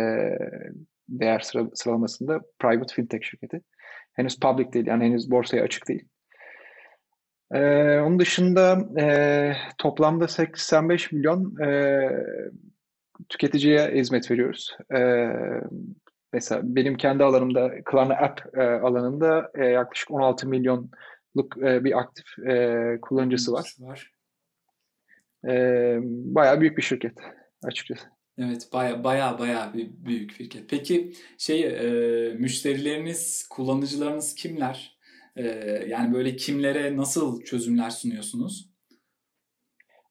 değer 1.09 1.39
sıra, 1.39 1.67
sıralamasında 1.73 2.41
private 2.59 2.93
fintech 2.93 3.23
şirketi. 3.23 3.61
Henüz 4.13 4.39
public 4.39 4.73
değil 4.73 4.87
yani 4.87 5.03
henüz 5.03 5.31
borsaya 5.31 5.63
açık 5.63 5.87
değil. 5.87 6.05
Ee, 7.53 7.99
onun 7.99 8.19
dışında 8.19 8.79
e, 8.99 9.53
toplamda 9.77 10.27
85 10.27 11.11
milyon 11.11 11.59
e, 11.59 11.99
tüketiciye 13.29 13.91
hizmet 13.91 14.31
veriyoruz. 14.31 14.77
E, 14.95 15.27
mesela 16.33 16.61
benim 16.63 16.97
kendi 16.97 17.23
alanımda 17.23 17.71
Klarna 17.85 18.13
App 18.13 18.57
e, 18.57 18.61
alanında 18.61 19.51
e, 19.55 19.65
yaklaşık 19.65 20.11
16 20.11 20.47
milyonluk 20.47 21.57
e, 21.57 21.83
bir 21.83 21.99
aktif 21.99 22.39
e, 22.49 22.97
kullanıcısı 23.01 23.53
var. 23.53 23.75
var. 23.79 24.11
E, 25.49 25.53
bayağı 26.03 26.61
büyük 26.61 26.77
bir 26.77 26.81
şirket 26.81 27.17
açıkçası. 27.63 28.20
Evet 28.41 28.69
baya 28.73 29.03
baya 29.03 29.39
baya 29.39 29.71
bir 29.73 29.89
büyük 30.05 30.31
şirket. 30.35 30.69
Peki 30.69 31.13
şey 31.37 31.63
e, 31.63 32.33
müşterileriniz, 32.33 33.47
kullanıcılarınız 33.49 34.35
kimler? 34.35 34.97
E, 35.35 35.43
yani 35.87 36.13
böyle 36.13 36.35
kimlere 36.35 36.97
nasıl 36.97 37.41
çözümler 37.41 37.89
sunuyorsunuz? 37.89 38.71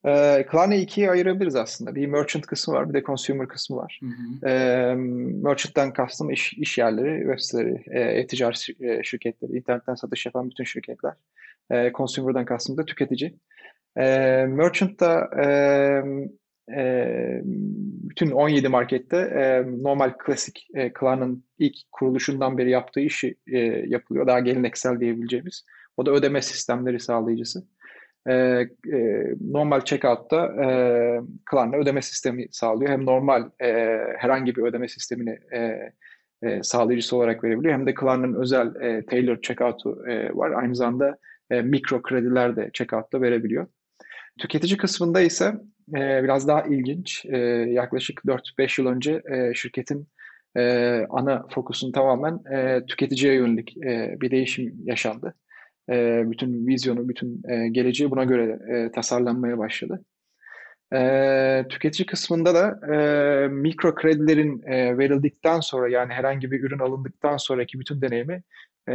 E, 0.04 0.46
Klarna'yı 0.50 0.80
ikiye 0.80 1.10
ayırabiliriz 1.10 1.56
aslında. 1.56 1.94
Bir 1.94 2.06
merchant 2.06 2.46
kısmı 2.46 2.74
var, 2.74 2.88
bir 2.88 2.94
de 2.94 3.02
consumer 3.02 3.48
kısmı 3.48 3.76
var. 3.76 4.00
Hı 4.02 4.06
hı. 4.06 4.48
E, 4.48 4.94
merchant'tan 5.42 5.92
kastım 5.92 6.30
iş, 6.30 6.52
iş 6.52 6.78
yerleri, 6.78 7.20
web 7.20 7.38
siteleri, 7.38 7.98
e, 7.98 8.26
ticaret 8.26 8.56
şirketleri, 9.04 9.52
internetten 9.52 9.94
satış 9.94 10.26
yapan 10.26 10.50
bütün 10.50 10.64
şirketler. 10.64 11.14
E, 11.70 11.92
consumer'dan 11.94 12.44
kastım 12.44 12.76
da 12.76 12.84
tüketici. 12.84 13.34
E, 13.96 14.06
merchant'ta 14.48 15.30
e, 15.44 15.46
e, 16.76 17.40
bütün 18.10 18.30
17 18.30 18.68
markette 18.68 19.16
e, 19.16 19.62
normal 19.82 20.12
klasik 20.18 20.66
e, 20.74 20.92
Klarna'nın 20.92 21.44
ilk 21.58 21.76
kuruluşundan 21.92 22.58
beri 22.58 22.70
yaptığı 22.70 23.00
işi 23.00 23.34
e, 23.46 23.58
yapılıyor. 23.86 24.26
Daha 24.26 24.40
geleneksel 24.40 25.00
diyebileceğimiz. 25.00 25.64
O 25.96 26.06
da 26.06 26.10
ödeme 26.10 26.42
sistemleri 26.42 27.00
sağlayıcısı. 27.00 27.64
E, 28.28 28.32
e, 28.32 28.68
normal 29.40 29.80
checkout'ta 29.80 30.46
e, 30.64 30.66
Klarna 31.44 31.76
ödeme 31.76 32.02
sistemi 32.02 32.46
sağlıyor. 32.50 32.90
Hem 32.90 33.06
normal 33.06 33.50
e, 33.62 33.98
herhangi 34.18 34.56
bir 34.56 34.62
ödeme 34.62 34.88
sistemini 34.88 35.38
e, 35.52 35.92
e, 36.42 36.62
sağlayıcısı 36.62 37.16
olarak 37.16 37.44
verebiliyor. 37.44 37.74
Hem 37.74 37.86
de 37.86 37.94
Klarna'nın 37.94 38.40
özel 38.40 38.74
e, 38.74 39.06
tailor 39.06 39.42
checkout'u 39.42 40.08
e, 40.08 40.36
var. 40.36 40.50
Aynı 40.50 40.76
zamanda 40.76 41.18
e, 41.50 41.62
mikro 41.62 42.02
krediler 42.02 42.56
de 42.56 42.70
checkout'ta 42.72 43.20
verebiliyor. 43.20 43.66
Tüketici 44.38 44.76
kısmında 44.76 45.20
ise 45.20 45.54
e, 45.96 46.24
biraz 46.24 46.48
daha 46.48 46.62
ilginç. 46.62 47.26
E, 47.26 47.38
yaklaşık 47.70 48.20
4-5 48.24 48.80
yıl 48.80 48.88
önce 48.88 49.22
e, 49.30 49.54
şirketin 49.54 50.08
e, 50.56 51.06
ana 51.10 51.46
fokusun 51.50 51.92
tamamen 51.92 52.40
e, 52.52 52.86
tüketiciye 52.86 53.34
yönelik 53.34 53.76
e, 53.76 54.16
bir 54.20 54.30
değişim 54.30 54.74
yaşandı. 54.84 55.34
E, 55.90 56.22
bütün 56.30 56.66
vizyonu, 56.66 57.08
bütün 57.08 57.42
e, 57.48 57.68
geleceği 57.68 58.10
buna 58.10 58.24
göre 58.24 58.58
e, 58.74 58.92
tasarlanmaya 58.92 59.58
başladı. 59.58 60.04
E, 60.94 61.64
tüketici 61.68 62.06
kısmında 62.06 62.54
da 62.54 62.94
e, 62.94 63.48
mikro 63.48 63.94
kredilerin 63.94 64.62
e, 64.66 64.98
verildikten 64.98 65.60
sonra 65.60 65.88
yani 65.88 66.12
herhangi 66.12 66.50
bir 66.50 66.60
ürün 66.60 66.78
alındıktan 66.78 67.36
sonraki 67.36 67.80
bütün 67.80 68.00
deneyimi 68.00 68.42
e, 68.88 68.94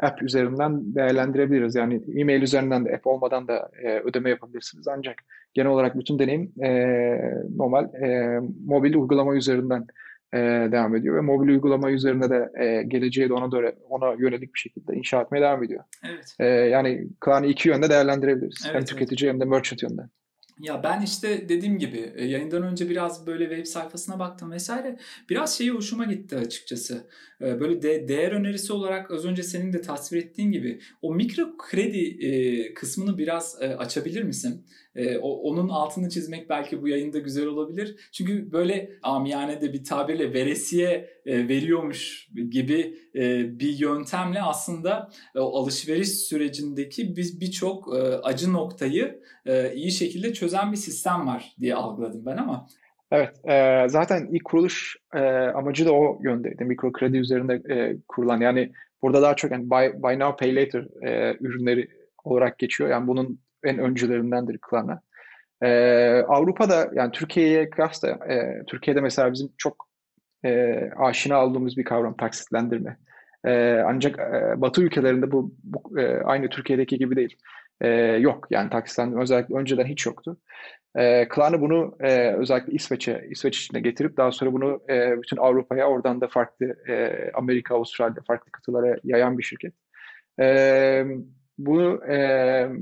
app 0.00 0.22
üzerinden 0.22 0.94
değerlendirebiliriz. 0.94 1.74
Yani 1.74 2.02
e-mail 2.16 2.42
üzerinden 2.42 2.84
de 2.84 2.94
app 2.94 3.06
olmadan 3.06 3.48
da 3.48 3.70
e, 3.82 3.98
ödeme 3.98 4.30
yapabilirsiniz. 4.30 4.88
Ancak 4.88 5.14
genel 5.54 5.70
olarak 5.70 5.98
bütün 5.98 6.18
deneyim 6.18 6.52
e, 6.62 6.70
normal 7.56 7.94
e, 7.94 8.40
mobil 8.66 8.94
uygulama 8.94 9.34
üzerinden 9.34 9.86
e, 10.34 10.38
devam 10.72 10.96
ediyor 10.96 11.16
ve 11.16 11.20
mobil 11.20 11.48
uygulama 11.48 11.90
üzerine 11.90 12.30
de 12.30 12.50
e, 12.64 12.82
geleceği 12.82 13.28
de 13.28 13.32
ona 13.32 13.46
göre 13.46 13.74
ona 13.88 14.12
yönelik 14.12 14.54
bir 14.54 14.58
şekilde 14.58 14.94
inşa 14.94 15.20
etmeye 15.22 15.40
devam 15.40 15.64
ediyor. 15.64 15.84
Evet. 16.04 16.36
E, 16.38 16.46
yani 16.46 17.08
Klarna'yı 17.20 17.52
iki 17.52 17.68
yönde 17.68 17.90
değerlendirebiliriz. 17.90 18.62
Evet, 18.64 18.74
hem 18.74 18.84
tüketici 18.84 19.30
evet. 19.30 19.34
hem 19.34 19.40
de 19.40 19.44
merchant 19.44 19.82
yönde. 19.82 20.02
Ya 20.60 20.82
ben 20.82 21.02
işte 21.02 21.48
dediğim 21.48 21.78
gibi 21.78 22.12
e, 22.16 22.24
yayından 22.24 22.62
önce 22.62 22.88
biraz 22.90 23.26
böyle 23.26 23.48
web 23.48 23.66
sayfasına 23.66 24.18
baktım 24.18 24.50
vesaire. 24.50 24.98
Biraz 25.30 25.58
şeyi 25.58 25.70
hoşuma 25.70 26.04
gitti 26.04 26.36
açıkçası. 26.36 27.06
E, 27.40 27.60
böyle 27.60 27.82
de, 27.82 28.08
değer 28.08 28.32
önerisi 28.32 28.72
olarak 28.72 29.10
az 29.10 29.24
önce 29.24 29.42
senin 29.42 29.72
de 29.72 29.80
tasvir 29.80 30.18
ettiğin 30.18 30.52
gibi 30.52 30.80
o 31.02 31.14
mikro 31.14 31.56
kredi 31.56 32.26
e, 32.26 32.74
kısmını 32.74 33.18
biraz 33.18 33.58
açabilir 33.78 34.22
misin? 34.22 34.64
E, 34.96 35.18
o, 35.18 35.30
onun 35.30 35.68
altını 35.68 36.08
çizmek 36.08 36.50
belki 36.50 36.82
bu 36.82 36.88
yayında 36.88 37.18
güzel 37.18 37.46
olabilir. 37.46 37.96
Çünkü 38.12 38.52
böyle 38.52 38.90
amiyane 39.02 39.60
de 39.60 39.72
bir 39.72 39.84
tabirle 39.84 40.32
veresiye 40.32 41.10
e, 41.26 41.48
veriyormuş 41.48 42.28
gibi 42.50 42.94
e, 43.14 43.58
bir 43.60 43.78
yöntemle 43.78 44.42
aslında 44.42 45.10
e, 45.34 45.38
alışveriş 45.38 46.08
sürecindeki 46.08 47.16
biz 47.16 47.40
birçok 47.40 47.96
e, 47.96 48.00
acı 48.00 48.52
noktayı 48.52 49.22
e, 49.46 49.74
iyi 49.74 49.92
şekilde 49.92 50.32
çözen 50.32 50.72
bir 50.72 50.76
sistem 50.76 51.26
var 51.26 51.56
diye 51.60 51.74
algıladım 51.74 52.26
ben 52.26 52.36
ama 52.36 52.66
Evet, 53.12 53.46
e, 53.48 53.86
zaten 53.88 54.28
ilk 54.32 54.44
kuruluş 54.44 54.96
e, 55.14 55.20
amacı 55.28 55.86
da 55.86 55.92
o 55.92 56.18
yöndeydi. 56.22 56.64
Mikro 56.64 56.92
kredi 56.92 57.16
üzerinde 57.16 57.74
e, 57.74 57.96
kurulan. 58.08 58.40
Yani 58.40 58.72
burada 59.02 59.22
daha 59.22 59.36
çok 59.36 59.50
yani 59.50 59.70
buy, 59.70 60.02
buy 60.02 60.18
now 60.18 60.36
pay 60.46 60.56
later 60.56 60.86
e, 61.02 61.36
ürünleri 61.40 61.88
olarak 62.24 62.58
geçiyor. 62.58 62.90
Yani 62.90 63.06
bunun 63.06 63.40
en 63.64 63.78
öncülerindendir 63.78 64.58
Klarna. 64.58 65.00
E, 65.62 65.68
Avrupa'da 66.28 66.90
yani 66.94 67.12
Türkiye'ye 67.12 67.70
kıyasla 67.70 68.08
e, 68.08 68.62
Türkiye'de 68.66 69.00
mesela 69.00 69.32
bizim 69.32 69.48
çok 69.58 69.88
e, 70.44 70.80
aşina 70.96 71.44
olduğumuz 71.46 71.76
bir 71.76 71.84
kavram 71.84 72.16
taksitlendirme. 72.16 72.96
E, 73.44 73.82
ancak 73.86 74.18
e, 74.18 74.60
Batı 74.60 74.82
ülkelerinde 74.82 75.32
bu, 75.32 75.54
bu 75.64 76.00
e, 76.00 76.20
aynı 76.22 76.48
Türkiye'deki 76.48 76.98
gibi 76.98 77.16
değil. 77.16 77.36
E, 77.80 77.88
yok 78.02 78.46
yani 78.50 78.70
taksitlendirme 78.70 79.22
özellikle 79.22 79.54
önceden 79.54 79.86
hiç 79.86 80.06
yoktu. 80.06 80.36
E, 80.96 81.28
Klarna 81.28 81.60
bunu 81.60 81.96
e, 82.00 82.32
özellikle 82.32 82.72
İsveç'e, 82.72 83.26
İsveç 83.30 83.58
içine 83.58 83.80
getirip 83.80 84.16
daha 84.16 84.32
sonra 84.32 84.52
bunu 84.52 84.80
e, 84.88 85.22
bütün 85.22 85.36
Avrupa'ya 85.36 85.88
oradan 85.88 86.20
da 86.20 86.28
farklı 86.28 86.66
e, 86.88 87.30
Amerika, 87.34 87.74
Avustralya 87.74 88.22
farklı 88.26 88.52
kıtalara 88.52 88.96
yayan 89.04 89.38
bir 89.38 89.42
şirket. 89.42 89.74
E, 90.40 91.04
bu 91.66 92.04
e, 92.04 92.16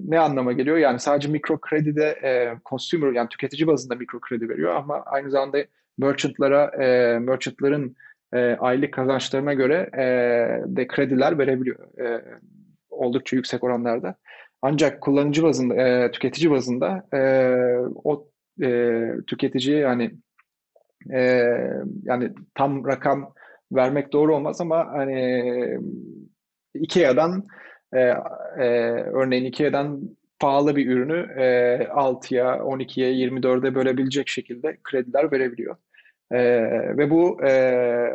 ne 0.08 0.18
anlama 0.18 0.52
geliyor? 0.52 0.76
Yani 0.76 1.00
sadece 1.00 1.28
mikro 1.28 1.60
kredide 1.60 2.06
e, 2.22 2.54
consumer 2.64 3.12
yani 3.12 3.28
tüketici 3.28 3.66
bazında 3.66 3.94
mikro 3.94 4.20
kredi 4.20 4.48
veriyor 4.48 4.74
ama 4.74 5.02
aynı 5.06 5.30
zamanda 5.30 5.58
merchantlara, 5.98 6.84
e, 6.84 7.18
merchantların 7.18 7.96
e, 8.34 8.56
aylık 8.60 8.94
kazançlarına 8.94 9.54
göre 9.54 9.90
e, 9.94 10.04
de 10.76 10.86
krediler 10.86 11.38
verebiliyor. 11.38 11.98
E, 12.00 12.24
oldukça 12.90 13.36
yüksek 13.36 13.64
oranlarda. 13.64 14.14
Ancak 14.62 15.00
kullanıcı 15.00 15.42
bazında, 15.42 15.74
e, 15.74 16.10
tüketici 16.10 16.50
bazında 16.50 17.06
e, 17.14 17.20
o 18.04 18.28
e, 18.62 19.08
tüketiciye 19.26 19.78
yani 19.78 20.10
e, 21.12 21.20
yani 22.02 22.32
tam 22.54 22.86
rakam 22.86 23.34
vermek 23.72 24.12
doğru 24.12 24.36
olmaz 24.36 24.60
ama 24.60 24.86
hani 24.92 25.78
IKEA'dan 26.74 27.46
e, 27.92 28.00
e, 28.00 28.66
örneğin 29.12 29.44
Ikea'dan 29.44 30.00
pahalı 30.40 30.76
bir 30.76 30.86
ürünü 30.86 31.32
e, 31.36 31.76
6'ya, 31.84 32.56
12'ye, 32.56 33.12
24'e 33.12 33.74
bölebilecek 33.74 34.28
şekilde 34.28 34.76
krediler 34.84 35.32
verebiliyor. 35.32 35.76
E, 36.30 36.38
ve 36.96 37.10
bu 37.10 37.44
e, 37.44 37.50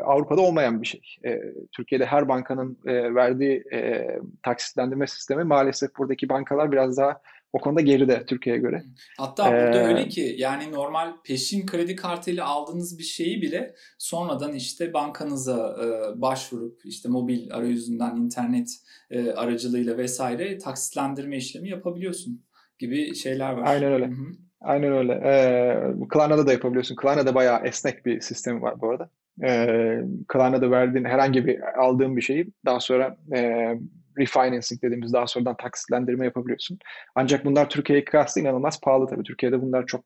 Avrupa'da 0.05 0.41
olmayan 0.41 0.81
bir 0.81 0.87
şey. 0.87 1.01
E, 1.25 1.41
Türkiye'de 1.71 2.05
her 2.05 2.27
bankanın 2.27 2.77
e, 2.85 3.15
verdiği 3.15 3.63
e, 3.73 4.07
taksitlendirme 4.43 5.07
sistemi 5.07 5.43
maalesef 5.43 5.97
buradaki 5.97 6.29
bankalar 6.29 6.71
biraz 6.71 6.97
daha 6.97 7.21
o 7.55 7.59
konuda 7.59 7.81
geride 7.81 8.25
Türkiye'ye 8.25 8.61
göre. 8.61 8.83
Hatta 9.17 9.45
burada 9.45 9.81
ee, 9.81 9.85
öyle 9.85 10.07
ki 10.07 10.35
yani 10.37 10.71
normal 10.71 11.13
peşin 11.23 11.65
kredi 11.65 11.95
kartıyla 11.95 12.45
aldığınız 12.45 12.99
bir 12.99 13.03
şeyi 13.03 13.41
bile 13.41 13.75
sonradan 13.97 14.53
işte 14.53 14.93
bankanıza 14.93 15.77
e, 15.83 16.21
başvurup 16.21 16.81
işte 16.85 17.09
mobil 17.09 17.53
arayüzünden 17.53 18.15
internet 18.15 18.69
e, 19.11 19.31
aracılığıyla 19.31 19.97
vesaire 19.97 20.57
taksitlendirme 20.57 21.37
işlemi 21.37 21.69
yapabiliyorsun 21.69 22.43
gibi 22.79 23.15
şeyler 23.15 23.53
var. 23.53 23.63
Aynen 23.65 23.93
öyle. 23.93 24.07
Hı-hı. 24.07 24.27
Aynen 24.61 24.91
öyle. 24.93 25.13
Ee, 25.13 26.07
Klarna'da 26.09 26.47
da 26.47 26.51
yapabiliyorsun. 26.51 26.95
Klarna'da 26.95 27.35
bayağı 27.35 27.65
esnek 27.65 28.05
bir 28.05 28.21
sistemi 28.21 28.61
var 28.61 28.81
bu 28.81 28.89
arada. 28.89 29.09
Ee, 29.43 29.99
Klarna'da 30.27 30.71
verdiğin 30.71 31.05
herhangi 31.05 31.45
bir 31.45 31.81
aldığın 31.81 32.17
bir 32.17 32.21
şeyi 32.21 32.47
daha 32.65 32.79
sonra 32.79 33.17
e, 33.35 33.69
refinancing 34.17 34.81
dediğimiz 34.81 35.13
daha 35.13 35.27
sonradan 35.27 35.57
taksitlendirme 35.57 36.25
yapabiliyorsun. 36.25 36.79
Ancak 37.15 37.45
bunlar 37.45 37.69
Türkiye'ye 37.69 38.05
kıyasla 38.05 38.41
inanılmaz 38.41 38.81
pahalı 38.81 39.07
tabii. 39.07 39.23
Türkiye'de 39.23 39.61
bunlar 39.61 39.85
çok 39.85 40.01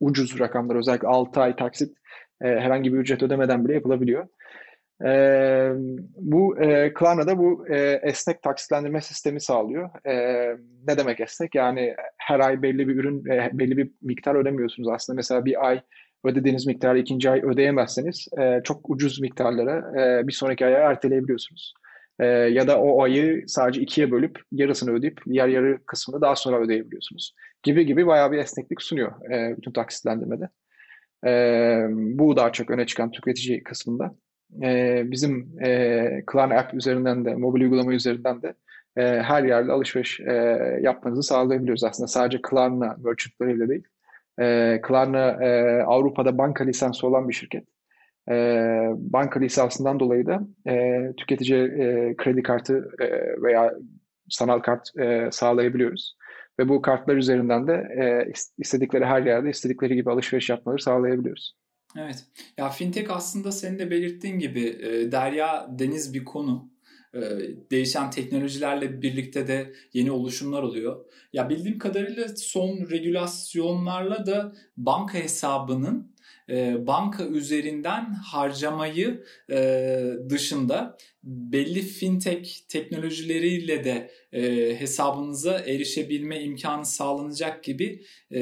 ucuz 0.00 0.40
rakamlar. 0.40 0.76
Özellikle 0.76 1.08
6 1.08 1.40
ay 1.40 1.56
taksit 1.56 1.96
e, 2.42 2.46
herhangi 2.46 2.92
bir 2.92 2.98
ücret 2.98 3.22
ödemeden 3.22 3.64
bile 3.64 3.74
yapılabiliyor. 3.74 4.26
E, 5.04 5.12
bu 6.16 6.60
e, 6.60 6.94
Klarna'da 6.94 7.38
bu 7.38 7.68
e, 7.68 8.00
esnek 8.02 8.42
taksitlendirme 8.42 9.00
sistemi 9.00 9.40
sağlıyor. 9.40 9.90
E, 10.06 10.14
ne 10.88 10.98
demek 10.98 11.20
esnek? 11.20 11.54
Yani 11.54 11.94
her 12.18 12.40
ay 12.40 12.62
belli 12.62 12.88
bir 12.88 12.96
ürün, 12.96 13.24
e, 13.30 13.50
belli 13.52 13.76
bir 13.76 13.90
miktar 14.02 14.34
ödemiyorsunuz 14.34 14.88
aslında. 14.88 15.16
Mesela 15.16 15.44
bir 15.44 15.66
ay 15.66 15.80
ödediğiniz 16.24 16.66
miktarı 16.66 16.98
ikinci 16.98 17.30
ay 17.30 17.40
ödeyemezseniz 17.42 18.28
e, 18.40 18.60
çok 18.64 18.90
ucuz 18.90 19.20
miktarlara 19.20 20.02
e, 20.02 20.26
bir 20.26 20.32
sonraki 20.32 20.66
aya 20.66 20.78
erteleyebiliyorsunuz. 20.78 21.74
E, 22.20 22.26
ya 22.26 22.68
da 22.68 22.80
o 22.80 23.02
ayı 23.02 23.44
sadece 23.46 23.80
ikiye 23.80 24.10
bölüp 24.10 24.38
yarısını 24.52 24.90
ödeyip 24.92 25.20
diğer 25.28 25.48
yarı 25.48 25.78
kısmını 25.86 26.20
daha 26.20 26.36
sonra 26.36 26.60
ödeyebiliyorsunuz. 26.60 27.34
Gibi 27.62 27.86
gibi 27.86 28.06
bayağı 28.06 28.32
bir 28.32 28.38
esneklik 28.38 28.82
sunuyor 28.82 29.32
e, 29.32 29.56
bütün 29.56 29.72
taksitlendirmede. 29.72 30.48
E, 31.26 31.30
bu 31.90 32.36
daha 32.36 32.52
çok 32.52 32.70
öne 32.70 32.86
çıkan 32.86 33.10
tüketici 33.10 33.62
kısmında. 33.62 34.14
E, 34.62 35.02
bizim 35.04 35.60
e, 35.64 36.22
Klarna 36.26 36.58
app 36.58 36.74
üzerinden 36.74 37.24
de, 37.24 37.34
mobil 37.34 37.60
uygulama 37.60 37.92
üzerinden 37.94 38.42
de 38.42 38.54
e, 38.96 39.02
her 39.02 39.44
yerde 39.44 39.72
alışveriş 39.72 40.20
e, 40.20 40.32
yapmanızı 40.82 41.22
sağlayabiliyoruz 41.22 41.84
aslında. 41.84 42.08
Sadece 42.08 42.42
Klarna 42.42 42.96
merchantlarıyla 43.04 43.68
değil. 43.68 43.84
E, 44.40 44.80
Klarna 44.82 45.44
e, 45.44 45.82
Avrupa'da 45.82 46.38
banka 46.38 46.64
lisansı 46.64 47.06
olan 47.06 47.28
bir 47.28 47.34
şirket 47.34 47.64
e, 48.30 48.34
banka 48.96 49.40
lisansından 49.40 50.00
dolayı 50.00 50.26
da 50.26 50.40
e, 50.70 51.00
tüketici 51.16 51.60
e, 51.62 52.14
kredi 52.16 52.42
kartı 52.42 52.90
e, 53.00 53.06
veya 53.42 53.74
sanal 54.28 54.58
kart 54.58 54.98
e, 54.98 55.28
sağlayabiliyoruz. 55.32 56.16
Ve 56.58 56.68
bu 56.68 56.82
kartlar 56.82 57.16
üzerinden 57.16 57.66
de 57.66 57.72
e, 57.72 58.32
istedikleri 58.58 59.04
her 59.04 59.22
yerde 59.22 59.50
istedikleri 59.50 59.94
gibi 59.94 60.10
alışveriş 60.10 60.50
yapmaları 60.50 60.82
sağlayabiliyoruz. 60.82 61.56
Evet. 61.98 62.24
Ya 62.58 62.68
fintech 62.68 63.10
aslında 63.10 63.52
senin 63.52 63.78
de 63.78 63.90
belirttiğin 63.90 64.38
gibi 64.38 64.66
e, 64.68 65.12
derya 65.12 65.66
deniz 65.78 66.14
bir 66.14 66.24
konu. 66.24 66.70
E, 67.14 67.20
değişen 67.70 68.10
teknolojilerle 68.10 69.02
birlikte 69.02 69.46
de 69.46 69.72
yeni 69.92 70.10
oluşumlar 70.10 70.62
oluyor. 70.62 71.04
Ya 71.32 71.48
bildiğim 71.48 71.78
kadarıyla 71.78 72.28
son 72.28 72.90
regülasyonlarla 72.90 74.26
da 74.26 74.52
banka 74.76 75.18
hesabının 75.18 76.14
e, 76.50 76.86
banka 76.86 77.26
üzerinden 77.26 78.04
harcamayı 78.12 79.24
e, 79.50 79.92
dışında 80.28 80.96
belli 81.22 81.82
fintech 81.82 82.68
teknolojileriyle 82.68 83.84
de 83.84 84.10
e, 84.32 84.74
hesabınıza 84.80 85.58
erişebilme 85.58 86.40
imkanı 86.40 86.86
sağlanacak 86.86 87.64
gibi 87.64 88.02
e, 88.30 88.40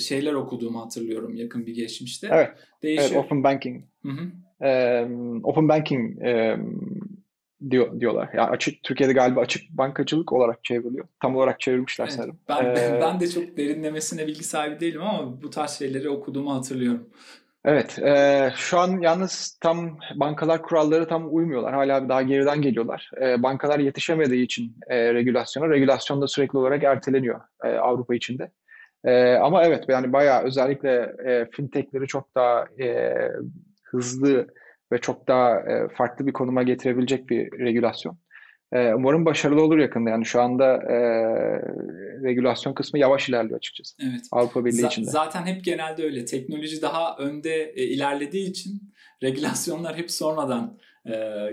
şeyler 0.00 0.32
okuduğumu 0.32 0.80
hatırlıyorum 0.84 1.34
yakın 1.34 1.66
bir 1.66 1.74
geçmişte. 1.74 2.28
Evet, 2.32 2.50
Değişiyor. 2.82 3.10
evet 3.10 3.24
open 3.24 3.44
banking. 3.44 3.84
Hı 4.02 4.08
hı. 4.08 4.30
Um, 4.60 5.44
open 5.44 5.68
banking 5.68 6.18
um, 6.22 7.03
diyor, 7.70 8.00
diyorlar. 8.00 8.28
Yani 8.34 8.48
açık 8.50 8.82
Türkiye'de 8.82 9.12
galiba 9.12 9.40
açık 9.40 9.70
bankacılık 9.70 10.32
olarak 10.32 10.64
çevriliyor. 10.64 11.06
Tam 11.22 11.36
olarak 11.36 11.60
çevirmişler 11.60 12.04
evet, 12.04 12.14
sanırım. 12.14 12.38
Ben, 12.48 12.64
ee, 12.64 12.98
ben 13.02 13.20
de 13.20 13.28
çok 13.28 13.56
derinlemesine 13.56 14.26
bilgi 14.26 14.44
sahibi 14.44 14.80
değilim 14.80 15.02
ama 15.02 15.42
bu 15.42 15.50
tarz 15.50 15.70
şeyleri 15.70 16.08
okuduğumu 16.08 16.54
hatırlıyorum. 16.54 17.06
Evet, 17.64 17.98
e, 17.98 18.52
şu 18.56 18.78
an 18.78 19.00
yalnız 19.00 19.58
tam 19.60 19.98
bankalar 20.14 20.62
kuralları 20.62 21.08
tam 21.08 21.34
uymuyorlar. 21.34 21.74
Hala 21.74 22.08
daha 22.08 22.22
geriden 22.22 22.62
geliyorlar. 22.62 23.10
E, 23.20 23.42
bankalar 23.42 23.78
yetişemediği 23.78 24.44
için 24.44 24.76
e, 24.86 25.14
regülasyona, 25.14 25.70
regülasyon 25.70 26.22
da 26.22 26.28
sürekli 26.28 26.58
olarak 26.58 26.82
erteleniyor 26.82 27.40
e, 27.64 27.68
Avrupa 27.68 28.14
içinde. 28.14 28.50
E, 29.04 29.34
ama 29.34 29.64
evet 29.64 29.84
yani 29.88 30.12
bayağı 30.12 30.42
özellikle 30.42 31.14
e, 31.26 31.48
fintechleri 31.50 32.06
çok 32.06 32.34
daha 32.34 32.66
e, 32.80 33.14
hızlı 33.82 34.46
ve 34.92 34.98
çok 34.98 35.28
daha 35.28 35.60
e, 35.60 35.88
farklı 35.96 36.26
bir 36.26 36.32
konuma 36.32 36.62
getirebilecek 36.62 37.28
bir 37.30 37.58
regülasyon. 37.58 38.18
E, 38.72 38.94
umarım 38.94 39.24
başarılı 39.24 39.62
olur 39.62 39.78
yakında. 39.78 40.10
Yani 40.10 40.24
şu 40.24 40.40
anda 40.40 40.74
e, 40.74 40.98
regülasyon 42.22 42.74
kısmı 42.74 42.98
yavaş 42.98 43.28
ilerliyor 43.28 43.58
açıkçası. 43.58 43.96
Evet. 44.02 44.20
Avrupa 44.32 44.64
Birliği 44.64 44.82
Z- 44.82 44.86
içinde. 44.86 45.10
Zaten 45.10 45.46
hep 45.46 45.64
genelde 45.64 46.04
öyle. 46.04 46.24
Teknoloji 46.24 46.82
daha 46.82 47.16
önde 47.16 47.72
e, 47.76 47.84
ilerlediği 47.84 48.50
için 48.50 48.94
regülasyonlar 49.22 49.96
hep 49.96 50.10
sonradan 50.10 50.78
e, 51.06 51.12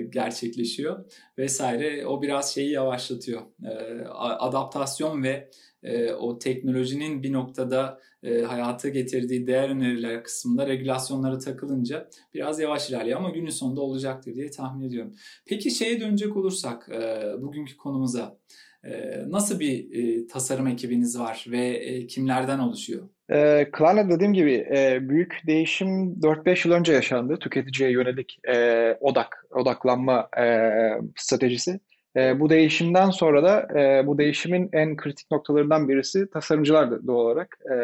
gerçekleşiyor 0.09 1.05
vesaire. 1.37 2.05
O 2.05 2.21
biraz 2.21 2.53
şeyi 2.53 2.71
yavaşlatıyor. 2.71 3.41
E, 3.65 4.05
adaptasyon 4.17 5.23
ve 5.23 5.49
e, 5.83 6.11
o 6.11 6.39
teknolojinin 6.39 7.23
bir 7.23 7.33
noktada 7.33 7.99
e, 8.23 8.41
hayata 8.41 8.89
getirdiği 8.89 9.47
değer 9.47 9.69
öneriler 9.69 10.23
kısmında 10.23 10.67
regülasyonlara 10.67 11.39
takılınca 11.39 12.09
biraz 12.33 12.59
yavaş 12.59 12.89
ilerliyor 12.89 13.19
ama 13.19 13.29
günün 13.29 13.49
sonunda 13.49 13.81
olacaktır 13.81 14.35
diye 14.35 14.51
tahmin 14.51 14.87
ediyorum. 14.87 15.13
Peki 15.45 15.71
şeye 15.71 16.01
dönecek 16.01 16.37
olursak 16.37 16.89
e, 16.89 17.23
bugünkü 17.41 17.77
konumuza 17.77 18.37
e, 18.83 18.91
nasıl 19.27 19.59
bir 19.59 19.91
e, 19.93 20.27
tasarım 20.27 20.67
ekibiniz 20.67 21.19
var 21.19 21.45
ve 21.51 21.67
e, 21.67 22.07
kimlerden 22.07 22.59
oluşuyor? 22.59 23.09
E, 23.29 23.67
Klarna 23.71 24.09
dediğim 24.09 24.33
gibi 24.33 24.67
e, 24.75 25.09
büyük 25.09 25.41
değişim 25.47 26.13
4-5 26.21 26.67
yıl 26.67 26.75
önce 26.75 26.93
yaşandı. 26.93 27.37
Tüketiciye 27.39 27.91
yönelik 27.91 28.39
e, 28.47 28.97
odak, 29.01 29.45
odaklanma 29.51 30.29
e, 30.39 30.69
stratejisi. 31.15 31.79
E, 32.15 32.39
bu 32.39 32.49
değişimden 32.49 33.09
sonra 33.09 33.43
da 33.43 33.79
e, 33.79 34.07
bu 34.07 34.17
değişimin 34.17 34.69
en 34.73 34.95
kritik 34.95 35.31
noktalarından 35.31 35.89
birisi 35.89 36.29
tasarımcılardı 36.29 37.07
doğal 37.07 37.25
olarak. 37.25 37.57
E, 37.71 37.75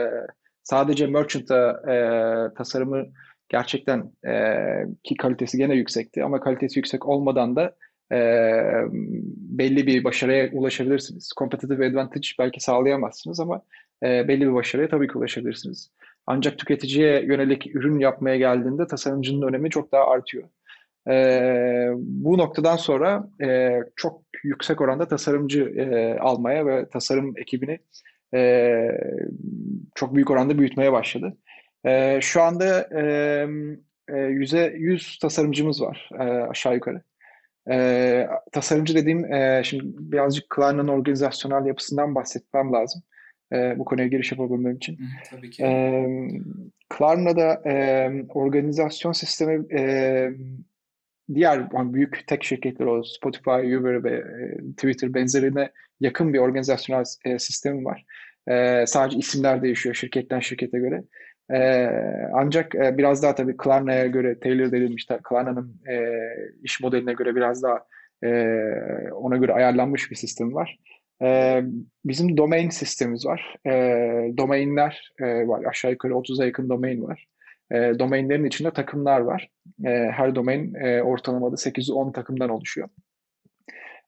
sadece 0.63 1.07
Merchant'a 1.07 1.71
e, 1.91 1.95
tasarımı 2.53 3.05
gerçekten 3.49 4.11
e, 4.27 4.33
ki 5.03 5.15
kalitesi 5.15 5.57
gene 5.57 5.75
yüksekti 5.75 6.23
ama 6.23 6.39
kalitesi 6.39 6.79
yüksek 6.79 7.05
olmadan 7.05 7.55
da 7.55 7.75
e, 8.11 8.17
belli 9.37 9.87
bir 9.87 10.03
başarıya 10.03 10.49
ulaşabilirsiniz. 10.51 11.29
Competitive 11.37 11.87
advantage 11.87 12.27
belki 12.39 12.59
sağlayamazsınız 12.59 13.39
ama 13.39 13.61
e, 14.03 14.27
belli 14.27 14.47
bir 14.47 14.53
başarıya 14.53 14.89
tabii 14.89 15.07
ki 15.07 15.17
ulaşabilirsiniz. 15.17 15.91
Ancak 16.27 16.57
tüketiciye 16.57 17.25
yönelik 17.25 17.75
ürün 17.75 17.99
yapmaya 17.99 18.37
geldiğinde 18.37 18.87
tasarımcının 18.87 19.47
önemi 19.47 19.69
çok 19.69 19.91
daha 19.91 20.07
artıyor. 20.07 20.43
E, 21.09 21.89
bu 21.97 22.37
noktadan 22.37 22.75
sonra 22.75 23.29
e, 23.41 23.79
çok 23.95 24.21
yüksek 24.43 24.81
oranda 24.81 25.07
tasarımcı 25.07 25.63
e, 25.63 26.19
almaya 26.19 26.65
ve 26.65 26.89
tasarım 26.89 27.33
ekibini 27.37 27.79
e, 28.33 28.77
çok 29.95 30.15
büyük 30.15 30.31
oranda 30.31 30.57
büyütmeye 30.57 30.91
başladı. 30.91 31.37
E, 31.85 32.21
şu 32.21 32.41
anda 32.41 32.89
e, 33.01 33.03
e, 34.09 34.19
yüze 34.19 34.73
100 34.77 35.19
tasarımcımız 35.19 35.81
var 35.81 36.09
e, 36.19 36.23
aşağı 36.23 36.73
yukarı. 36.73 37.01
E, 37.71 38.27
tasarımcı 38.51 38.95
dediğim, 38.95 39.33
e, 39.33 39.61
şimdi 39.63 39.83
birazcık 39.87 40.49
Klarna'nın 40.49 40.87
organizasyonel 40.87 41.65
yapısından 41.65 42.15
bahsetmem 42.15 42.73
lazım. 42.73 43.03
E, 43.53 43.79
bu 43.79 43.85
konuya 43.85 44.07
giriş 44.07 44.31
yapabilmem 44.31 44.75
için. 44.75 44.93
Hı, 44.93 45.03
tabii 45.29 45.49
ki. 45.49 45.63
E, 45.63 46.05
Klarna'da 46.89 47.61
e, 47.65 48.09
organizasyon 48.29 49.11
sistemi 49.11 49.79
e, 49.79 50.29
diğer 51.33 51.71
büyük 51.93 52.27
tek 52.27 52.43
şirketler 52.43 52.85
o 52.85 53.03
Spotify, 53.03 53.75
Uber 53.75 54.03
ve 54.03 54.11
e, 54.11 54.57
Twitter 54.71 55.13
benzerine 55.13 55.71
yakın 55.99 56.33
bir 56.33 56.39
organizasyonel 56.39 57.03
e, 57.25 57.39
sistemi 57.39 57.85
var. 57.85 58.05
E, 58.47 58.85
sadece 58.87 59.17
isimler 59.17 59.61
değişiyor 59.61 59.95
şirketten 59.95 60.39
şirkete 60.39 60.79
göre. 60.79 61.03
ancak 62.33 62.73
biraz 62.73 63.23
daha 63.23 63.35
tabii 63.35 63.57
Klarna'ya 63.57 64.07
göre 64.07 64.39
tailor 64.39 64.65
edilmiş, 64.65 65.07
Klarna'nın 65.23 65.81
iş 66.63 66.81
modeline 66.81 67.13
göre 67.13 67.35
biraz 67.35 67.63
daha 67.63 67.85
ona 69.13 69.37
göre 69.37 69.53
ayarlanmış 69.53 70.11
bir 70.11 70.15
sistem 70.15 70.53
var. 70.53 70.79
bizim 72.05 72.37
domain 72.37 72.69
sistemimiz 72.69 73.25
var. 73.25 73.55
domainler 74.37 75.11
var. 75.21 75.65
Aşağı 75.65 75.91
yukarı 75.91 76.13
30'a 76.13 76.45
yakın 76.45 76.69
domain 76.69 77.01
var. 77.01 77.27
E, 77.71 77.99
domainlerin 77.99 78.45
içinde 78.45 78.71
takımlar 78.71 79.19
var. 79.19 79.49
E, 79.85 79.89
her 79.89 80.35
domain 80.35 80.73
e, 80.73 81.01
ortalamada 81.01 81.55
8-10 81.55 82.13
takımdan 82.13 82.49
oluşuyor. 82.49 82.89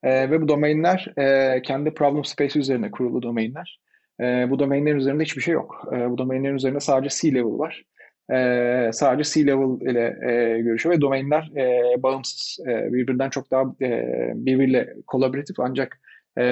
E, 0.03 0.31
ve 0.31 0.41
bu 0.41 0.47
domainler 0.47 1.13
e, 1.17 1.61
kendi 1.61 1.93
problem 1.93 2.25
space 2.25 2.59
üzerine 2.59 2.91
kurulu 2.91 3.21
domainler. 3.21 3.79
E, 4.21 4.49
bu 4.49 4.59
domainlerin 4.59 4.97
üzerinde 4.97 5.23
hiçbir 5.23 5.41
şey 5.41 5.53
yok. 5.53 5.89
E, 5.93 6.09
bu 6.09 6.17
domainlerin 6.17 6.55
üzerinde 6.55 6.79
sadece 6.79 7.21
C-level 7.21 7.59
var. 7.59 7.83
E, 8.31 8.89
sadece 8.93 9.33
C-level 9.33 9.91
ile 9.91 10.19
e, 10.31 10.61
görüşüyor 10.61 10.95
ve 10.95 11.01
domainler 11.01 11.51
e, 11.57 12.03
bağımsız. 12.03 12.59
E, 12.67 12.93
birbirinden 12.93 13.29
çok 13.29 13.51
daha 13.51 13.63
e, 13.81 14.31
birbiriyle 14.35 14.93
kolaboratif 15.07 15.59
ancak 15.59 16.01
e, 16.37 16.43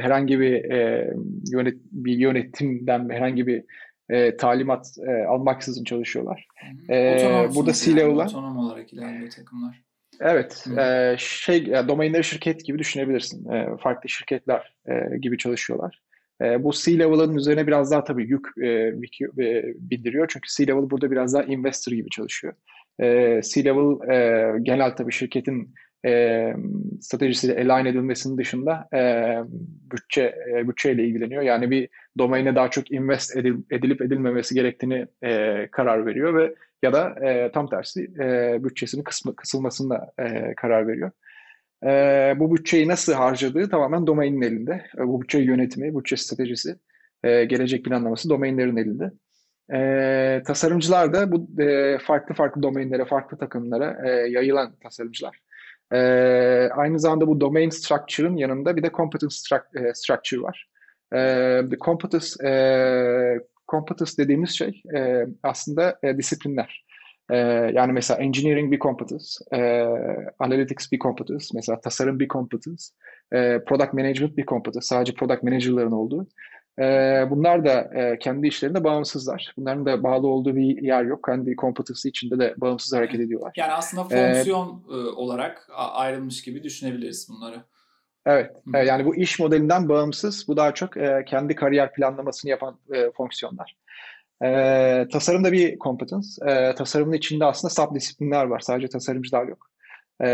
herhangi 0.00 0.40
bir, 0.40 0.70
e, 0.70 1.10
yönet, 1.52 1.74
bir 1.92 2.12
yönetimden 2.12 3.08
herhangi 3.10 3.46
bir 3.46 3.64
e, 4.12 4.36
talimat 4.36 4.86
e, 5.08 5.24
almaksızın 5.24 5.84
çalışıyorlar. 5.84 6.46
E, 6.90 7.48
burada 7.54 7.72
C-level'lar... 7.72 8.08
Yani, 8.08 8.28
otonom 8.28 8.58
olarak 8.58 8.92
ilerliyor 8.92 9.30
takımlar. 9.30 9.82
Evet. 10.20 10.66
E, 10.78 11.14
şey, 11.18 11.66
domainleri 11.66 12.24
şirket 12.24 12.64
gibi 12.64 12.78
düşünebilirsin. 12.78 13.50
E, 13.52 13.76
farklı 13.80 14.08
şirketler 14.08 14.74
e, 14.88 15.18
gibi 15.18 15.38
çalışıyorlar. 15.38 16.02
E, 16.42 16.64
bu 16.64 16.72
C-level'ın 16.72 17.36
üzerine 17.36 17.66
biraz 17.66 17.90
daha 17.90 18.04
tabii 18.04 18.28
yük 18.28 18.46
e, 18.62 18.68
e, 18.68 18.94
bindiriyor. 19.76 20.26
Çünkü 20.28 20.48
C-level 20.56 20.90
burada 20.90 21.10
biraz 21.10 21.34
daha 21.34 21.42
investor 21.42 21.92
gibi 21.92 22.10
çalışıyor. 22.10 22.54
E, 23.00 23.40
C-level 23.44 24.10
e, 24.12 24.58
genel 24.62 24.96
tabii 24.96 25.12
şirketin 25.12 25.74
e, 26.06 26.52
stratejisiyle 27.00 27.72
align 27.72 27.86
edilmesinin 27.86 28.38
dışında 28.38 28.88
e, 28.94 29.00
bütçe 29.92 30.34
e, 30.52 30.68
bütçeyle 30.68 31.04
ilgileniyor. 31.04 31.42
Yani 31.42 31.70
bir 31.70 31.88
domaine 32.18 32.54
daha 32.54 32.70
çok 32.70 32.90
invest 32.90 33.36
edil, 33.36 33.54
edilip 33.70 34.02
edilmemesi 34.02 34.54
gerektiğini 34.54 35.06
e, 35.22 35.68
karar 35.72 36.06
veriyor 36.06 36.34
ve 36.34 36.54
ya 36.82 36.92
da 36.92 37.26
e, 37.26 37.52
tam 37.52 37.68
tersi 37.68 38.10
e, 38.20 38.56
bütçesinin 38.64 39.02
kısmı, 39.02 39.36
kısılmasında 39.36 40.12
e, 40.18 40.54
karar 40.54 40.88
veriyor. 40.88 41.10
E, 41.84 42.34
bu 42.38 42.56
bütçeyi 42.56 42.88
nasıl 42.88 43.12
harcadığı 43.12 43.68
tamamen 43.70 44.06
domainin 44.06 44.42
elinde. 44.42 44.86
E, 44.98 45.06
bu 45.08 45.22
bütçe 45.22 45.38
yönetimi, 45.38 45.98
bütçe 45.98 46.16
stratejisi, 46.16 46.76
e, 47.24 47.44
gelecek 47.44 47.84
planlaması 47.84 48.28
domainlerin 48.28 48.76
elinde. 48.76 49.12
E, 49.74 50.42
tasarımcılar 50.46 51.12
da 51.12 51.32
bu 51.32 51.62
e, 51.62 51.98
farklı 51.98 52.34
farklı 52.34 52.62
domainlere, 52.62 53.04
farklı 53.04 53.38
takımlara 53.38 54.08
e, 54.08 54.10
yayılan 54.10 54.76
tasarımcılar. 54.82 55.38
E, 55.92 55.98
aynı 56.76 57.00
zamanda 57.00 57.26
bu 57.26 57.40
domain 57.40 57.70
structure'ın 57.70 58.36
yanında 58.36 58.76
bir 58.76 58.82
de 58.82 58.90
competence 58.90 59.36
e, 59.74 59.94
structure 59.94 60.42
var. 60.42 60.68
E, 61.14 61.76
competence, 61.80 62.48
e, 62.48 62.52
competence 63.68 64.12
dediğimiz 64.18 64.50
şey 64.50 64.82
e, 64.96 65.26
aslında 65.42 65.98
e, 66.02 66.18
disiplinler. 66.18 66.84
E, 67.30 67.36
yani 67.74 67.92
mesela 67.92 68.20
engineering 68.20 68.72
bir 68.72 68.78
competence, 68.78 69.24
e, 69.54 69.86
analytics 70.38 70.92
bir 70.92 70.98
competence, 70.98 71.46
mesela 71.54 71.80
tasarım 71.80 72.20
bir 72.20 72.28
competence, 72.28 72.84
e, 73.32 73.58
product 73.66 73.92
management 73.92 74.36
bir 74.36 74.46
competence, 74.46 74.86
sadece 74.86 75.14
product 75.14 75.42
manager'ların 75.42 75.92
olduğu. 75.92 76.26
E, 76.78 76.84
bunlar 77.30 77.64
da 77.64 77.90
e, 77.94 78.18
kendi 78.18 78.48
işlerinde 78.48 78.84
bağımsızlar. 78.84 79.54
Bunların 79.56 79.86
da 79.86 80.02
bağlı 80.02 80.26
olduğu 80.26 80.56
bir 80.56 80.82
yer 80.82 81.04
yok. 81.04 81.24
Kendi 81.24 81.56
kompetansı 81.56 82.08
içinde 82.08 82.38
de 82.38 82.54
bağımsız 82.56 82.92
hareket 82.92 83.20
ediyorlar. 83.20 83.52
Yani 83.56 83.72
aslında 83.72 84.04
fonksiyon 84.04 84.84
ee, 84.90 84.92
olarak 84.94 85.68
ayrılmış 85.76 86.42
gibi 86.42 86.62
düşünebiliriz 86.62 87.28
bunları. 87.28 87.62
Evet. 88.26 88.50
Hı. 88.74 88.78
Yani 88.78 89.04
bu 89.04 89.16
iş 89.16 89.38
modelinden 89.38 89.88
bağımsız. 89.88 90.48
Bu 90.48 90.56
daha 90.56 90.74
çok 90.74 90.96
e, 90.96 91.24
kendi 91.26 91.54
kariyer 91.54 91.92
planlamasını 91.92 92.50
yapan 92.50 92.78
e, 92.94 93.10
fonksiyonlar. 93.10 93.76
E, 94.44 95.08
tasarım 95.12 95.44
bir 95.44 95.78
competence. 95.78 96.28
E, 96.46 96.74
tasarımın 96.74 97.12
içinde 97.12 97.44
aslında 97.44 97.74
subdisiplinler 97.74 98.44
var. 98.44 98.60
Sadece 98.60 98.88
tasarımcılar 98.88 99.46
yok. 99.46 99.70
E, 100.24 100.28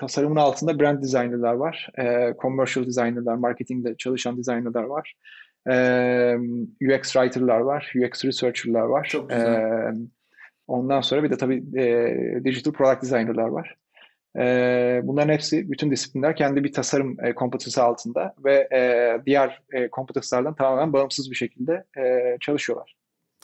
tasarımın 0.00 0.36
altında 0.36 0.80
brand 0.80 1.02
designer'lar 1.02 1.54
var. 1.54 1.90
E, 1.98 2.34
commercial 2.42 2.86
designer'lar, 2.86 3.34
marketingde 3.34 3.94
çalışan 3.96 4.38
designer'lar 4.38 4.82
var. 4.82 5.14
E, 5.70 5.74
UX 6.82 7.12
writer'lar 7.12 7.60
var. 7.60 7.92
UX 7.96 8.24
researcher'lar 8.24 8.82
var. 8.82 9.04
Çok 9.04 9.30
güzel. 9.30 9.54
E, 9.54 9.92
ondan 10.66 11.00
sonra 11.00 11.22
bir 11.22 11.30
de 11.30 11.36
tabii 11.36 11.80
e, 11.80 12.44
digital 12.44 12.72
product 12.72 13.02
designer'lar 13.02 13.48
var. 13.48 13.76
E, 14.38 15.00
bunların 15.04 15.32
hepsi, 15.32 15.70
bütün 15.70 15.90
disiplinler 15.90 16.36
kendi 16.36 16.64
bir 16.64 16.72
tasarım 16.72 17.16
e, 17.24 17.34
kompetansı 17.34 17.82
altında 17.82 18.34
ve 18.44 18.68
e, 18.72 18.80
diğer 19.26 19.62
e, 19.72 19.88
kompetanslardan 19.88 20.54
tamamen 20.54 20.92
bağımsız 20.92 21.30
bir 21.30 21.36
şekilde 21.36 21.84
e, 21.98 22.36
çalışıyorlar. 22.40 22.96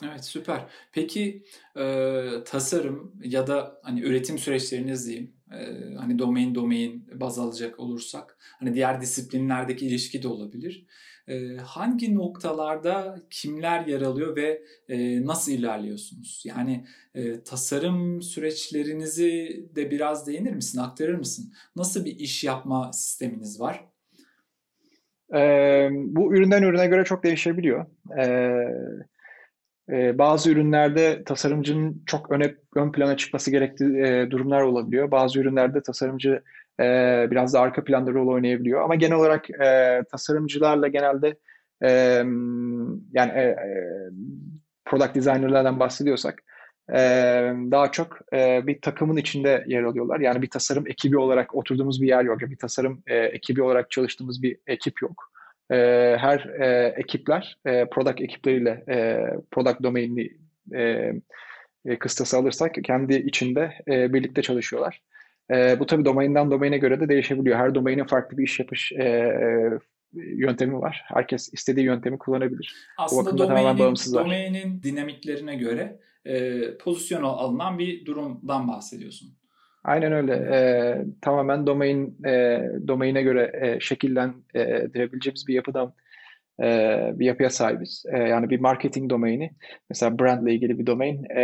Evet 0.03 0.25
süper. 0.25 0.59
Peki 0.91 1.43
e, 1.79 2.23
tasarım 2.45 3.13
ya 3.23 3.47
da 3.47 3.79
hani 3.83 4.01
üretim 4.01 4.37
süreçleriniz 4.37 5.07
diyeyim 5.07 5.36
e, 5.51 5.93
hani 5.97 6.19
domain 6.19 6.55
domain 6.55 7.07
baz 7.13 7.39
alacak 7.39 7.79
olursak 7.79 8.37
hani 8.59 8.73
diğer 8.73 9.01
disiplinlerdeki 9.01 9.87
ilişki 9.87 10.23
de 10.23 10.27
olabilir. 10.27 10.85
e, 11.27 11.57
hangi 11.57 12.15
noktalarda 12.15 13.21
kimler 13.29 13.85
yer 13.85 14.01
alıyor 14.01 14.35
ve 14.35 14.61
e, 14.89 15.25
nasıl 15.25 15.51
ilerliyorsunuz? 15.51 16.43
Yani 16.45 16.85
e, 17.15 17.43
tasarım 17.43 18.21
süreçlerinizi 18.21 19.65
de 19.75 19.91
biraz 19.91 20.27
değinir 20.27 20.53
misin, 20.53 20.79
aktarır 20.79 21.15
mısın? 21.15 21.53
Nasıl 21.75 22.05
bir 22.05 22.19
iş 22.19 22.43
yapma 22.43 22.93
sisteminiz 22.93 23.59
var? 23.59 23.85
Ee, 25.33 25.89
bu 25.91 26.35
üründen 26.35 26.63
ürüne 26.63 26.87
göre 26.87 27.03
çok 27.03 27.23
değişebiliyor. 27.23 27.85
Ee, 28.17 28.65
e, 29.91 30.17
bazı 30.17 30.51
ürünlerde 30.51 31.23
tasarımcının 31.23 32.03
çok 32.05 32.31
öne, 32.31 32.55
ön 32.75 32.91
plana 32.91 33.17
çıkması 33.17 33.51
gerektiği 33.51 33.97
e, 33.97 34.31
durumlar 34.31 34.61
olabiliyor. 34.61 35.11
Bazı 35.11 35.39
ürünlerde 35.39 35.81
tasarımcı 35.81 36.41
e, 36.79 36.83
biraz 37.31 37.53
da 37.53 37.59
arka 37.59 37.83
planda 37.83 38.11
rol 38.11 38.27
oynayabiliyor. 38.27 38.81
Ama 38.81 38.95
genel 38.95 39.17
olarak 39.17 39.49
e, 39.49 40.03
tasarımcılarla 40.11 40.87
genelde 40.87 41.37
e, 41.83 41.89
yani 43.13 43.31
e, 43.35 43.41
e, 43.41 43.55
product 44.85 45.15
designerlardan 45.15 45.79
bahsediyorsak 45.79 46.43
e, 46.93 46.99
daha 47.71 47.91
çok 47.91 48.19
e, 48.33 48.67
bir 48.67 48.81
takımın 48.81 49.17
içinde 49.17 49.63
yer 49.67 49.83
alıyorlar. 49.83 50.19
Yani 50.19 50.41
bir 50.41 50.49
tasarım 50.49 50.87
ekibi 50.87 51.17
olarak 51.17 51.55
oturduğumuz 51.55 52.01
bir 52.01 52.07
yer 52.07 52.23
yok. 52.23 52.39
Bir 52.39 52.57
tasarım 52.57 53.03
e, 53.07 53.15
ekibi 53.17 53.61
olarak 53.61 53.91
çalıştığımız 53.91 54.43
bir 54.43 54.57
ekip 54.67 55.01
yok. 55.01 55.31
E, 55.71 55.75
her 56.19 56.39
e, 56.39 56.93
ekipler 56.97 57.57
e, 57.65 57.85
product 57.85 58.21
ekipleriyle 58.21 58.83
e, 58.89 59.25
product 59.51 59.83
domainini 59.83 60.29
e, 60.75 61.13
e, 61.85 61.99
kıstası 61.99 62.37
alırsak 62.37 62.75
kendi 62.83 63.15
içinde 63.15 63.73
e, 63.87 64.13
birlikte 64.13 64.41
çalışıyorlar. 64.41 65.01
E, 65.51 65.79
bu 65.79 65.85
tabii 65.85 66.05
domainden 66.05 66.51
domaine 66.51 66.77
göre 66.77 66.99
de 66.99 67.09
değişebiliyor. 67.09 67.57
Her 67.57 67.75
domainin 67.75 68.03
farklı 68.03 68.37
bir 68.37 68.43
iş 68.43 68.59
yapış 68.59 68.91
e, 68.91 69.33
yöntemi 70.13 70.81
var. 70.81 71.03
Herkes 71.05 71.53
istediği 71.53 71.85
yöntemi 71.85 72.17
kullanabilir. 72.17 72.75
Aslında 72.97 73.37
domainin, 73.37 73.95
domainin 74.13 74.83
dinamiklerine 74.83 75.55
göre 75.55 75.99
e, 76.25 76.61
pozisyon 76.77 77.23
alınan 77.23 77.79
bir 77.79 78.05
durumdan 78.05 78.67
bahsediyorsun. 78.67 79.37
Aynen 79.87 80.11
öyle. 80.11 80.33
E, 80.33 80.59
tamamen 81.21 81.67
domain 81.67 82.17
e, 82.25 82.61
domaine 82.87 83.21
göre 83.21 83.51
e, 83.61 83.79
şekillendirebileceğimiz 83.79 85.47
bir 85.47 85.53
yapıdan 85.53 85.93
e, 86.61 86.65
bir 87.15 87.25
yapıya 87.25 87.49
sahibiz. 87.49 88.03
E, 88.13 88.17
yani 88.17 88.49
bir 88.49 88.59
marketing 88.59 89.09
domaini, 89.09 89.51
mesela 89.89 90.19
brandle 90.19 90.53
ilgili 90.53 90.79
bir 90.79 90.85
domain 90.85 91.23
e, 91.23 91.43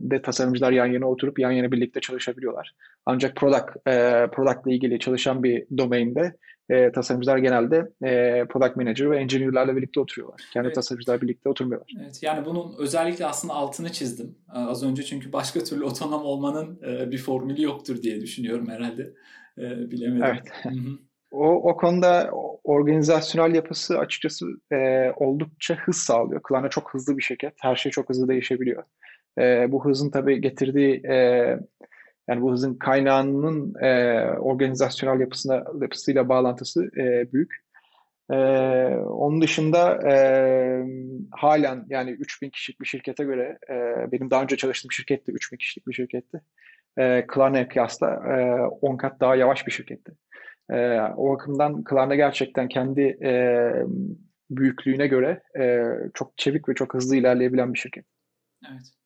de 0.00 0.22
tasarımcılar 0.22 0.72
yan 0.72 0.86
yana 0.86 1.06
oturup 1.06 1.38
yan 1.38 1.50
yana 1.50 1.72
birlikte 1.72 2.00
çalışabiliyorlar. 2.00 2.72
Ancak 3.06 3.36
product 3.36 3.88
e, 3.88 4.26
product 4.32 4.66
ile 4.66 4.74
ilgili 4.74 4.98
çalışan 4.98 5.42
bir 5.42 5.66
domainde 5.78 6.32
e, 6.72 6.92
tasarımcılar 6.92 7.38
genelde 7.38 7.92
e, 8.04 8.44
product 8.48 8.76
manager 8.76 9.10
ve 9.10 9.18
engineer'larla 9.18 9.76
birlikte 9.76 10.00
oturuyorlar. 10.00 10.40
Kendi 10.52 10.66
evet. 10.66 10.74
tasarımcılar 10.74 11.20
birlikte 11.20 11.48
oturmuyorlar. 11.48 11.92
Evet, 12.02 12.22
yani 12.22 12.44
bunun 12.44 12.74
özellikle 12.78 13.26
aslında 13.26 13.54
altını 13.54 13.92
çizdim. 13.92 14.38
E, 14.54 14.58
az 14.58 14.82
önce 14.82 15.02
çünkü 15.02 15.32
başka 15.32 15.60
türlü 15.60 15.84
otonom 15.90 16.24
olmanın 16.24 16.80
e, 16.82 17.10
bir 17.10 17.18
formülü 17.18 17.62
yoktur 17.62 18.02
diye 18.02 18.20
düşünüyorum 18.20 18.68
herhalde. 18.68 19.14
E, 19.58 19.90
bilemedim. 19.90 20.24
Evet. 20.24 20.76
O, 21.30 21.70
o 21.70 21.76
konuda 21.76 22.30
organizasyonel 22.64 23.54
yapısı 23.54 23.98
açıkçası 23.98 24.46
e, 24.72 25.10
oldukça 25.16 25.74
hız 25.74 25.96
sağlıyor. 25.96 26.42
Klarna 26.42 26.68
çok 26.68 26.94
hızlı 26.94 27.18
bir 27.18 27.22
şirket. 27.22 27.52
Her 27.60 27.76
şey 27.76 27.92
çok 27.92 28.08
hızlı 28.08 28.28
değişebiliyor. 28.28 28.82
E, 29.38 29.72
bu 29.72 29.84
hızın 29.84 30.10
tabii 30.10 30.40
getirdiği 30.40 31.06
e, 31.06 31.58
yani 32.28 32.42
bu 32.42 32.52
hızın 32.52 32.74
kaynağının 32.74 33.74
e, 33.82 34.20
organizasyonel 34.38 35.20
yapısına 35.20 35.64
yapısıyla 35.80 36.28
bağlantısı 36.28 36.90
e, 36.96 37.32
büyük. 37.32 37.62
E, 38.30 38.36
onun 38.96 39.42
dışında 39.42 40.10
e, 40.10 40.14
halen 41.30 41.86
yani 41.88 42.10
3000 42.10 42.50
kişilik 42.50 42.80
bir 42.80 42.86
şirkete 42.86 43.24
göre 43.24 43.58
e, 43.70 43.74
benim 44.12 44.30
daha 44.30 44.42
önce 44.42 44.56
çalıştığım 44.56 44.92
şirket 44.92 45.26
de 45.26 45.32
3000 45.32 45.56
kişilik 45.56 45.86
bir 45.86 45.92
şirketti. 45.92 46.40
E, 46.98 47.26
Klarna'ya 47.26 47.68
kıyasla 47.68 48.08
e, 48.08 48.60
10 48.80 48.96
kat 48.96 49.20
daha 49.20 49.36
yavaş 49.36 49.66
bir 49.66 49.72
şirketti. 49.72 50.12
E, 50.70 51.00
o 51.00 51.32
bakımdan 51.32 51.84
Klarna 51.84 52.14
gerçekten 52.14 52.68
kendi 52.68 53.00
e, 53.00 53.72
büyüklüğüne 54.50 55.06
göre 55.06 55.42
e, 55.60 55.84
çok 56.14 56.38
çevik 56.38 56.68
ve 56.68 56.74
çok 56.74 56.94
hızlı 56.94 57.16
ilerleyebilen 57.16 57.74
bir 57.74 57.78
şirket. 57.78 58.04
Evet. 58.70 59.01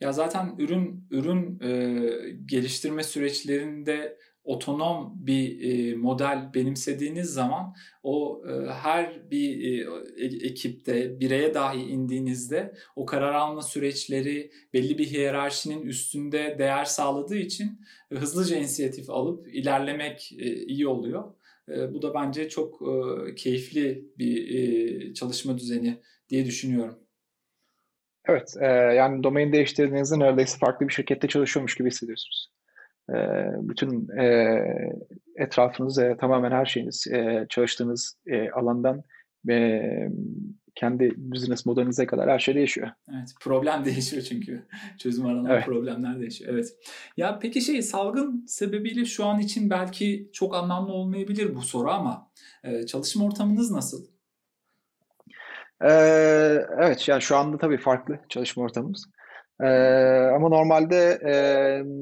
Ya 0.00 0.12
zaten 0.12 0.54
ürün 0.58 1.06
ürün 1.10 1.60
e, 1.60 2.30
geliştirme 2.46 3.02
süreçlerinde 3.02 4.18
otonom 4.44 5.14
bir 5.26 5.60
e, 5.60 5.94
model 5.96 6.50
benimsediğiniz 6.54 7.30
zaman 7.30 7.74
o 8.02 8.42
e, 8.48 8.66
her 8.66 9.30
bir 9.30 9.60
e, 9.60 9.86
e, 10.16 10.26
ekipte 10.26 11.20
bireye 11.20 11.54
dahi 11.54 11.80
indiğinizde 11.80 12.74
o 12.96 13.06
karar 13.06 13.34
alma 13.34 13.62
süreçleri 13.62 14.50
belli 14.72 14.98
bir 14.98 15.06
hiyerarşinin 15.06 15.82
üstünde 15.82 16.56
değer 16.58 16.84
sağladığı 16.84 17.36
için 17.36 17.80
e, 18.10 18.14
hızlıca 18.16 18.56
inisiyatif 18.56 19.10
alıp 19.10 19.48
ilerlemek 19.54 20.32
e, 20.38 20.66
iyi 20.66 20.86
oluyor. 20.88 21.24
E, 21.68 21.94
bu 21.94 22.02
da 22.02 22.14
bence 22.14 22.48
çok 22.48 22.82
e, 22.82 23.34
keyifli 23.34 24.08
bir 24.18 24.54
e, 25.10 25.14
çalışma 25.14 25.58
düzeni 25.58 26.02
diye 26.28 26.46
düşünüyorum. 26.46 27.07
Evet, 28.28 28.54
e, 28.60 28.66
yani 28.66 29.22
domain 29.22 29.52
değiştirdiğinizde 29.52 30.18
neredeyse 30.18 30.58
farklı 30.58 30.88
bir 30.88 30.92
şirkette 30.92 31.28
çalışıyormuş 31.28 31.74
gibi 31.74 31.90
hissediyorsunuz. 31.90 32.50
E, 33.10 33.16
bütün 33.60 34.08
e, 34.08 34.56
etrafınız, 35.36 35.98
e, 35.98 36.16
tamamen 36.20 36.50
her 36.50 36.66
şeyiniz, 36.66 37.06
e, 37.06 37.46
çalıştığınız 37.48 38.16
e, 38.26 38.50
alandan 38.50 39.02
e, 39.48 39.82
kendi 40.74 41.14
business 41.16 41.66
modelinize 41.66 42.06
kadar 42.06 42.30
her 42.30 42.38
şey 42.38 42.54
değişiyor. 42.54 42.88
Evet, 43.10 43.34
problem 43.40 43.84
değişiyor 43.84 44.22
çünkü. 44.22 44.66
Çözüm 44.98 45.26
aranan 45.26 45.50
evet. 45.50 45.64
problemler 45.64 46.20
değişiyor. 46.20 46.54
Evet. 46.54 46.68
Ya 47.16 47.38
peki 47.38 47.60
şey 47.60 47.82
salgın 47.82 48.44
sebebiyle 48.46 49.04
şu 49.04 49.24
an 49.24 49.40
için 49.40 49.70
belki 49.70 50.30
çok 50.32 50.54
anlamlı 50.54 50.92
olmayabilir 50.92 51.54
bu 51.54 51.62
soru 51.62 51.90
ama 51.90 52.30
e, 52.64 52.86
çalışma 52.86 53.24
ortamınız 53.24 53.70
nasıl? 53.70 54.17
Ee, 55.84 55.88
evet 56.78 57.08
yani 57.08 57.22
şu 57.22 57.36
anda 57.36 57.58
tabii 57.58 57.78
farklı 57.78 58.18
çalışma 58.28 58.62
ortamımız. 58.62 59.06
Ee, 59.62 59.66
ama 60.34 60.48
normalde 60.48 61.18
e, 61.26 61.34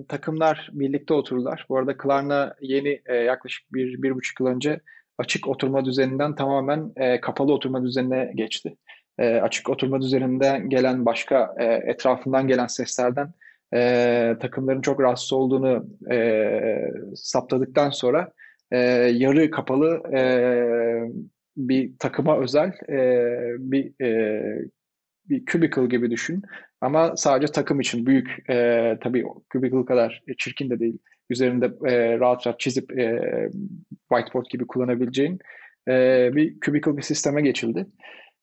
takımlar 0.09 0.71
birlikte 0.73 1.15
otururlar. 1.15 1.67
Bu 1.69 1.79
arada 1.79 1.97
Klarna 1.97 2.55
yeni 2.61 3.03
e, 3.07 3.15
yaklaşık 3.15 3.73
bir, 3.73 4.03
bir 4.03 4.15
buçuk 4.15 4.41
yıl 4.41 4.47
önce 4.47 4.81
açık 5.19 5.49
oturma 5.49 5.85
düzeninden 5.85 6.35
tamamen 6.35 6.93
e, 6.97 7.21
kapalı 7.21 7.53
oturma 7.53 7.83
düzenine 7.83 8.33
geçti. 8.35 8.77
E, 9.19 9.35
açık 9.35 9.71
oturma 9.71 10.01
düzeninden 10.03 10.69
gelen 10.69 11.07
başka 11.07 11.55
e, 11.59 11.65
etrafından 11.65 12.49
gelen 12.49 12.67
seslerden 12.67 13.33
e, 13.75 14.37
takımların 14.41 14.81
çok 14.81 15.01
rahatsız 15.01 15.33
olduğunu 15.33 15.87
e, 16.11 16.93
saptadıktan 17.17 17.91
sonra 17.91 18.33
e, 18.71 18.79
yarı 19.13 19.51
kapalı 19.51 20.03
e, 20.17 20.21
bir 21.57 21.99
takıma 21.99 22.39
özel 22.39 22.73
e, 22.89 22.99
bir 23.59 24.05
e, 24.05 24.43
bir 25.29 25.45
cubicle 25.45 25.87
gibi 25.87 26.11
düşün. 26.11 26.43
Ama 26.81 27.17
sadece 27.17 27.53
takım 27.53 27.81
için 27.81 28.07
büyük 28.07 28.51
e, 28.51 28.99
tabii 29.03 29.25
cubicle 29.53 29.85
kadar 29.85 30.23
çirkin 30.39 30.71
de 30.71 30.81
değil. 30.81 30.99
Üzerinde 31.31 31.67
e, 31.67 32.19
rahat 32.19 32.47
rahat 32.47 32.61
çizip 32.61 32.99
e, 32.99 33.21
whiteboard 34.13 34.47
gibi 34.51 34.67
kullanabileceğin 34.67 35.39
e, 35.89 36.31
bir 36.35 36.61
cubicle 36.61 36.97
bir 36.97 37.03
sisteme 37.03 37.43
geçildi. 37.43 37.87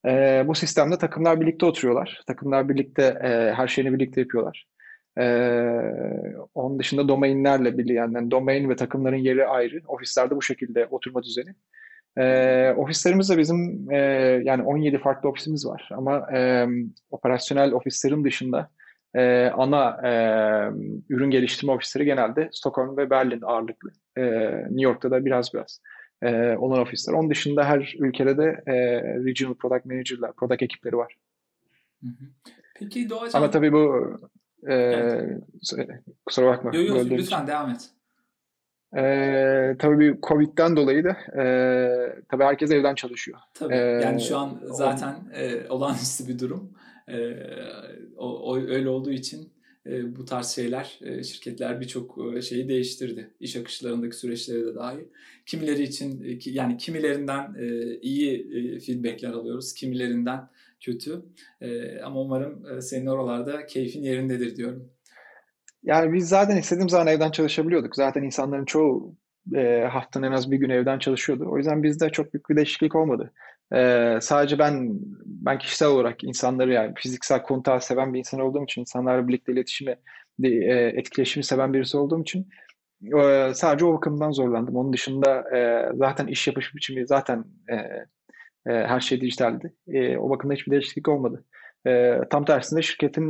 E, 0.05 0.43
bu 0.47 0.55
sistemde 0.55 0.97
takımlar 0.97 1.41
birlikte 1.41 1.65
oturuyorlar. 1.65 2.21
Takımlar 2.27 2.69
birlikte 2.69 3.03
e, 3.23 3.53
her 3.53 3.67
şeyini 3.67 3.93
birlikte 3.93 4.21
yapıyorlar. 4.21 4.65
E, 5.19 5.25
onun 6.53 6.79
dışında 6.79 7.07
domainlerle 7.07 7.77
birlikte 7.77 7.93
yani 7.93 8.31
domain 8.31 8.69
ve 8.69 8.75
takımların 8.75 9.17
yeri 9.17 9.47
ayrı. 9.47 9.81
Ofislerde 9.87 10.35
bu 10.35 10.41
şekilde 10.41 10.85
oturma 10.85 11.23
düzeni. 11.23 11.55
E, 12.17 12.73
ofislerimiz 12.77 13.29
de 13.29 13.37
bizim 13.37 13.91
e, 13.91 13.97
yani 14.45 14.63
17 14.63 14.97
farklı 14.97 15.29
ofisimiz 15.29 15.65
var 15.65 15.89
ama 15.91 16.37
e, 16.37 16.67
operasyonel 17.11 17.71
ofislerin 17.71 18.23
dışında 18.23 18.69
e, 19.15 19.47
ana 19.47 20.07
e, 20.07 20.11
ürün 21.09 21.29
geliştirme 21.31 21.73
ofisleri 21.73 22.05
genelde 22.05 22.49
Stockholm 22.51 22.97
ve 22.97 23.09
Berlin 23.09 23.41
ağırlıklı. 23.41 23.91
E, 24.17 24.21
New 24.61 24.81
York'ta 24.83 25.11
da 25.11 25.25
biraz 25.25 25.53
biraz 25.53 25.81
e, 26.21 26.57
olan 26.57 26.79
ofisler. 26.79 27.13
Onun 27.13 27.29
dışında 27.29 27.63
her 27.63 27.95
ülkede 27.99 28.37
de 28.37 28.63
e, 28.67 28.73
regional 29.03 29.53
product 29.53 29.85
manager'lar, 29.85 30.33
product 30.33 30.61
ekipleri 30.63 30.97
var. 30.97 31.17
Peki 32.75 33.09
Doğacan... 33.09 33.39
Ama 33.39 33.51
tabii 33.51 33.73
bu 33.73 34.13
e, 34.67 34.73
evet. 34.73 35.41
kusura 36.25 36.47
bakma. 36.47 36.75
Yok 36.75 36.89
yok 36.89 37.05
lütfen 37.11 37.47
devam 37.47 37.69
et. 37.69 37.89
Ee, 38.97 39.75
tabii 39.79 39.99
bir 39.99 40.21
Covid'den 40.21 40.75
dolayı 40.75 41.03
da 41.03 41.17
e, 41.43 41.45
tabii 42.29 42.43
herkes 42.43 42.71
evden 42.71 42.95
çalışıyor. 42.95 43.39
Tabii. 43.53 43.73
Ee, 43.73 43.77
yani 43.77 44.21
şu 44.21 44.37
an 44.37 44.59
zaten 44.65 45.15
o, 45.33 45.37
e, 45.37 45.69
olağanüstü 45.69 46.27
bir 46.27 46.39
durum. 46.39 46.73
E, 47.07 47.33
o, 48.17 48.51
o 48.51 48.57
öyle 48.57 48.89
olduğu 48.89 49.11
için 49.11 49.53
e, 49.85 50.15
bu 50.15 50.25
tarz 50.25 50.47
şeyler 50.47 50.99
e, 51.01 51.23
şirketler 51.23 51.81
birçok 51.81 52.35
e, 52.35 52.41
şeyi 52.41 52.69
değiştirdi. 52.69 53.29
İş 53.39 53.55
akışlarındaki 53.55 54.17
süreçleri 54.17 54.65
de 54.65 54.75
dahi. 54.75 55.07
Kimileri 55.45 55.83
için 55.83 56.23
e, 56.23 56.39
yani 56.45 56.77
kimilerinden 56.77 57.55
e, 57.59 57.97
iyi 58.01 58.47
e, 58.53 58.79
feedbackler 58.79 59.29
alıyoruz, 59.29 59.73
kimilerinden 59.73 60.49
kötü. 60.81 61.21
E, 61.61 61.99
ama 61.99 62.21
umarım 62.21 62.65
e, 62.77 62.81
senin 62.81 63.05
oralarda 63.05 63.65
keyfin 63.65 64.03
yerindedir 64.03 64.55
diyorum. 64.55 64.89
Yani 65.83 66.13
biz 66.13 66.29
zaten 66.29 66.57
istediğim 66.57 66.89
zaman 66.89 67.07
evden 67.07 67.31
çalışabiliyorduk. 67.31 67.95
Zaten 67.95 68.23
insanların 68.23 68.65
çoğu 68.65 69.15
e, 69.55 69.87
haftanın 69.91 70.27
en 70.27 70.31
az 70.31 70.51
bir 70.51 70.57
gün 70.57 70.69
evden 70.69 70.99
çalışıyordu. 70.99 71.45
O 71.49 71.57
yüzden 71.57 71.83
bizde 71.83 72.09
çok 72.09 72.33
büyük 72.33 72.49
bir 72.49 72.55
değişiklik 72.55 72.95
olmadı. 72.95 73.33
E, 73.73 74.09
sadece 74.21 74.59
ben 74.59 74.89
ben 75.25 75.57
kişisel 75.57 75.87
olarak 75.87 76.23
insanları 76.23 76.73
yani 76.73 76.93
fiziksel 76.95 77.43
kontağı 77.43 77.81
seven 77.81 78.13
bir 78.13 78.19
insan 78.19 78.39
olduğum 78.39 78.63
için, 78.63 78.81
insanlarla 78.81 79.27
birlikte 79.27 79.51
iletişimi, 79.53 79.95
e, 80.43 80.49
etkileşimi 80.73 81.43
seven 81.43 81.73
birisi 81.73 81.97
olduğum 81.97 82.21
için 82.21 82.47
e, 83.19 83.51
sadece 83.53 83.85
o 83.85 83.93
bakımdan 83.93 84.31
zorlandım. 84.31 84.75
Onun 84.75 84.93
dışında 84.93 85.57
e, 85.57 85.89
zaten 85.95 86.27
iş 86.27 86.47
yapış 86.47 86.75
biçimi 86.75 87.07
zaten 87.07 87.45
e, 87.69 87.75
e, 87.75 88.71
her 88.71 88.99
şey 88.99 89.21
dijitaldi. 89.21 89.73
E, 89.87 90.17
o 90.17 90.29
bakımda 90.29 90.53
hiçbir 90.53 90.71
değişiklik 90.71 91.07
olmadı. 91.07 91.45
E, 91.87 92.19
tam 92.29 92.45
tersinde 92.45 92.81
şirketin 92.81 93.25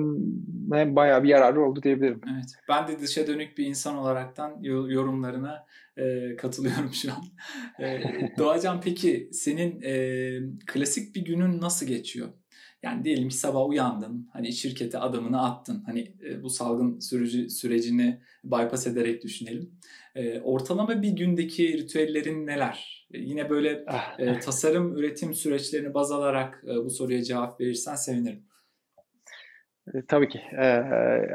bayağı 0.96 1.24
bir 1.24 1.30
yararı 1.30 1.62
oldu 1.62 1.84
diyebilirim. 1.84 2.22
Evet. 2.34 2.46
Ben 2.70 2.88
de 2.88 3.00
dışa 3.00 3.28
dönük 3.28 3.58
bir 3.58 3.66
insan 3.66 3.98
olaraktan 3.98 4.58
yorumlarına 4.62 5.66
e, 5.98 6.36
katılıyorum 6.36 6.94
şu 6.94 7.12
an. 7.12 7.24
E, 7.86 8.02
Doğacan 8.38 8.82
peki 8.82 9.30
senin 9.32 9.82
e, 9.82 9.96
klasik 10.68 11.16
bir 11.16 11.26
günün 11.26 11.62
nasıl 11.62 11.86
geçiyor? 11.86 12.30
Yani 12.84 13.04
diyelim 13.04 13.30
ki 13.30 13.38
sabah 13.38 13.70
uyandın, 13.70 14.30
hani 14.34 14.54
şirkete 14.54 14.98
adımını 14.98 15.46
attın. 15.46 15.84
Hani 15.86 16.12
e, 16.30 16.44
bu 16.44 16.50
salgın 16.50 17.00
süreci, 17.00 17.50
sürecini 17.50 18.20
bypass 18.44 18.88
ederek 18.88 19.24
düşünelim. 19.24 19.72
E, 20.16 20.40
ortalama 20.40 21.02
bir 21.02 21.10
gündeki 21.10 21.78
ritüellerin 21.78 22.48
neler? 22.48 23.08
E, 23.14 23.20
yine 23.20 23.50
böyle 23.50 23.84
ah. 23.88 24.42
tasarım 24.42 24.98
üretim 24.98 25.34
süreçlerini 25.34 25.94
baz 25.94 26.12
alarak 26.12 26.64
bu 26.86 26.90
soruya 26.90 27.24
cevap 27.24 27.62
verirsen 27.62 27.96
sevinirim. 27.96 28.44
Tabii 30.08 30.30
ki. 30.30 30.42
E, 30.62 30.66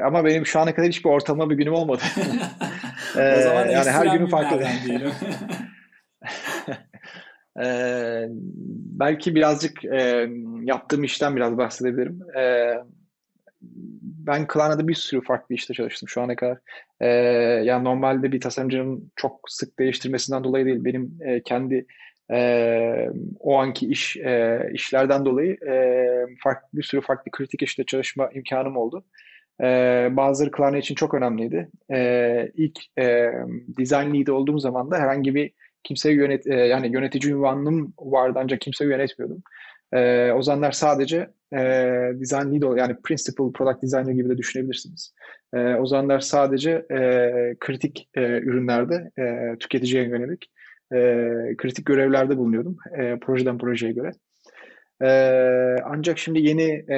ama 0.05 0.25
benim 0.25 0.45
şu 0.45 0.59
ana 0.59 0.75
kadar 0.75 0.89
hiçbir 0.89 1.09
ortalama 1.09 1.49
bir 1.49 1.55
günüm 1.55 1.73
olmadı. 1.73 2.01
e, 3.17 3.37
o 3.37 3.41
zaman 3.41 3.69
yani 3.69 3.89
her 3.89 4.05
günün 4.05 4.27
farklı. 4.27 4.63
e, 7.63 7.67
belki 8.99 9.35
birazcık 9.35 9.85
e, 9.85 10.29
yaptığım 10.63 11.03
işten 11.03 11.35
biraz 11.35 11.57
bahsedebilirim. 11.57 12.19
E, 12.37 12.73
ben 14.01 14.47
Klarna'da 14.47 14.87
bir 14.87 14.95
sürü 14.95 15.21
farklı 15.21 15.55
işte 15.55 15.73
çalıştım 15.73 16.09
şu 16.09 16.21
ana 16.21 16.35
kadar. 16.35 16.57
E, 16.99 17.07
yani 17.65 17.83
normalde 17.83 18.31
bir 18.31 18.41
tasarımcının 18.41 19.11
çok 19.15 19.39
sık 19.47 19.79
değiştirmesinden 19.79 20.43
dolayı 20.43 20.65
değil. 20.65 20.85
Benim 20.85 21.17
e, 21.21 21.43
kendi 21.43 21.85
e, 22.31 23.09
o 23.39 23.57
anki 23.57 23.87
iş 23.87 24.17
e, 24.17 24.69
işlerden 24.73 25.25
dolayı 25.25 25.53
e, 25.53 25.75
farklı 26.43 26.67
bir 26.73 26.83
sürü 26.83 27.01
farklı 27.01 27.31
kritik 27.31 27.61
işte 27.61 27.83
çalışma 27.83 28.29
imkanım 28.33 28.77
oldu. 28.77 29.05
E, 29.61 29.65
bazıları 30.11 30.51
Klarna 30.51 30.77
için 30.77 30.95
çok 30.95 31.13
önemliydi. 31.13 31.69
E, 31.91 32.51
ilk 32.55 32.79
e, 32.99 33.31
design 33.77 34.13
lead 34.13 34.27
olduğum 34.27 34.59
zaman 34.59 34.91
da 34.91 34.97
herhangi 34.97 35.35
bir 35.35 35.51
kimseyi 35.83 36.15
yönet 36.15 36.47
e, 36.47 36.55
yani 36.55 36.93
yönetici 36.93 37.33
ünvanım 37.33 37.93
vardı 37.99 38.39
ancak 38.43 38.61
kimseyi 38.61 38.89
yönetmiyordum. 38.89 39.43
E, 39.93 40.31
o 40.31 40.41
zamanlar 40.41 40.71
sadece 40.71 41.29
e, 41.53 41.59
design 42.19 42.53
lead 42.53 42.77
yani 42.77 42.95
principal 43.03 43.51
product 43.51 43.83
designer 43.83 44.11
gibi 44.11 44.29
de 44.29 44.37
düşünebilirsiniz. 44.37 45.13
E, 45.53 45.57
o 45.75 45.85
zamanlar 45.85 46.19
sadece 46.19 46.85
e, 46.91 46.99
kritik 47.59 48.09
e, 48.15 48.21
ürünlerde 48.21 49.11
e, 49.19 49.55
tüketiciye 49.59 50.03
yönelik 50.03 50.51
e, 50.93 50.97
kritik 51.57 51.85
görevlerde 51.85 52.37
bulunuyordum 52.37 52.77
e, 52.97 53.19
projeden 53.19 53.57
projeye 53.57 53.93
göre. 53.93 54.11
E, 55.01 55.09
ancak 55.85 56.17
şimdi 56.17 56.39
yeni 56.39 56.85
e, 56.87 56.95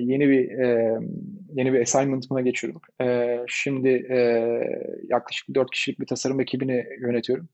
yeni 0.00 0.28
bir 0.28 0.50
e, 0.58 0.98
yeni 1.54 1.72
bir 1.72 1.80
assignment'ıma 1.80 2.40
geçiyorum. 2.40 2.80
E, 3.02 3.38
şimdi 3.48 3.88
e, 3.88 4.18
yaklaşık 5.08 5.54
4 5.54 5.70
kişilik 5.70 6.00
bir 6.00 6.06
tasarım 6.06 6.40
ekibini 6.40 6.84
yönetiyorum. 7.00 7.48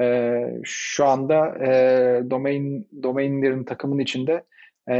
E, 0.00 0.40
şu 0.64 1.04
anda 1.04 1.58
e, 1.64 1.70
domain 2.30 2.88
domainlerin 3.02 3.64
takımın 3.64 3.98
içinde 3.98 4.44
e, 4.90 4.94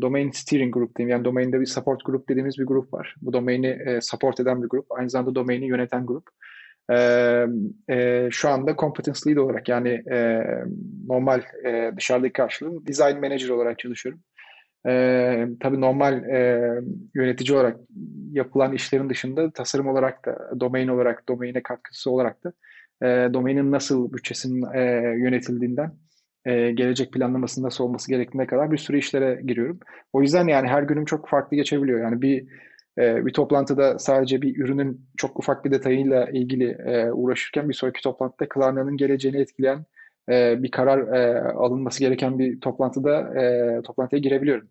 domain 0.00 0.30
steering 0.30 0.74
group 0.74 0.96
diyeyim. 0.96 1.10
Yani 1.10 1.24
domainde 1.24 1.60
bir 1.60 1.66
support 1.66 2.04
group 2.04 2.28
dediğimiz 2.28 2.58
bir 2.58 2.64
grup 2.64 2.92
var. 2.92 3.14
Bu 3.22 3.32
domaini 3.32 3.66
e, 3.66 4.00
support 4.00 4.40
eden 4.40 4.62
bir 4.62 4.68
grup. 4.68 4.86
Aynı 4.90 5.10
zamanda 5.10 5.34
domaini 5.34 5.66
yöneten 5.66 6.06
grup. 6.06 6.24
E, 6.90 6.96
e, 7.90 8.28
şu 8.30 8.48
anda 8.48 8.76
competence 8.76 9.20
lead 9.26 9.36
olarak 9.36 9.68
yani 9.68 10.02
e, 10.12 10.44
normal 11.06 11.42
e, 11.66 11.92
dışarıdaki 11.96 12.32
karşılığım 12.32 12.86
design 12.86 13.20
manager 13.20 13.48
olarak 13.48 13.78
çalışıyorum. 13.78 14.20
E, 14.88 15.46
tabii 15.60 15.80
normal 15.80 16.24
e, 16.24 16.70
yönetici 17.14 17.58
olarak 17.58 17.76
yapılan 18.32 18.72
işlerin 18.72 19.10
dışında 19.10 19.50
tasarım 19.50 19.88
olarak 19.88 20.26
da, 20.26 20.60
domain 20.60 20.88
olarak, 20.88 21.28
domaine 21.28 21.62
katkısı 21.62 22.10
olarak 22.10 22.44
da 22.44 22.52
e, 23.02 23.06
domainin 23.06 23.72
nasıl 23.72 24.12
bütçesinin 24.12 24.74
e, 24.74 24.80
yönetildiğinden 25.18 25.92
e, 26.44 26.70
gelecek 26.72 27.12
planlamasının 27.12 27.66
nasıl 27.66 27.84
olması 27.84 28.10
gerektiğine 28.10 28.46
kadar 28.46 28.72
bir 28.72 28.78
sürü 28.78 28.98
işlere 28.98 29.40
giriyorum. 29.46 29.80
O 30.12 30.22
yüzden 30.22 30.46
yani 30.48 30.68
her 30.68 30.82
günüm 30.82 31.04
çok 31.04 31.28
farklı 31.28 31.56
geçebiliyor. 31.56 32.00
Yani 32.00 32.22
bir 32.22 32.46
e, 32.98 33.26
bir 33.26 33.32
toplantıda 33.32 33.98
sadece 33.98 34.42
bir 34.42 34.56
ürünün 34.56 35.08
çok 35.16 35.38
ufak 35.38 35.64
bir 35.64 35.70
detayıyla 35.70 36.30
ilgili 36.30 36.70
e, 36.70 37.12
uğraşırken 37.12 37.68
bir 37.68 37.74
sonraki 37.74 38.02
toplantıda 38.02 38.48
Klarna'nın 38.48 38.96
geleceğini 38.96 39.40
etkileyen 39.40 39.84
e, 40.30 40.62
bir 40.62 40.70
karar 40.70 41.14
e, 41.14 41.40
alınması 41.40 42.00
gereken 42.00 42.38
bir 42.38 42.60
toplantıda 42.60 43.42
e, 43.42 43.82
toplantıya 43.82 44.20
girebiliyorum. 44.20 44.68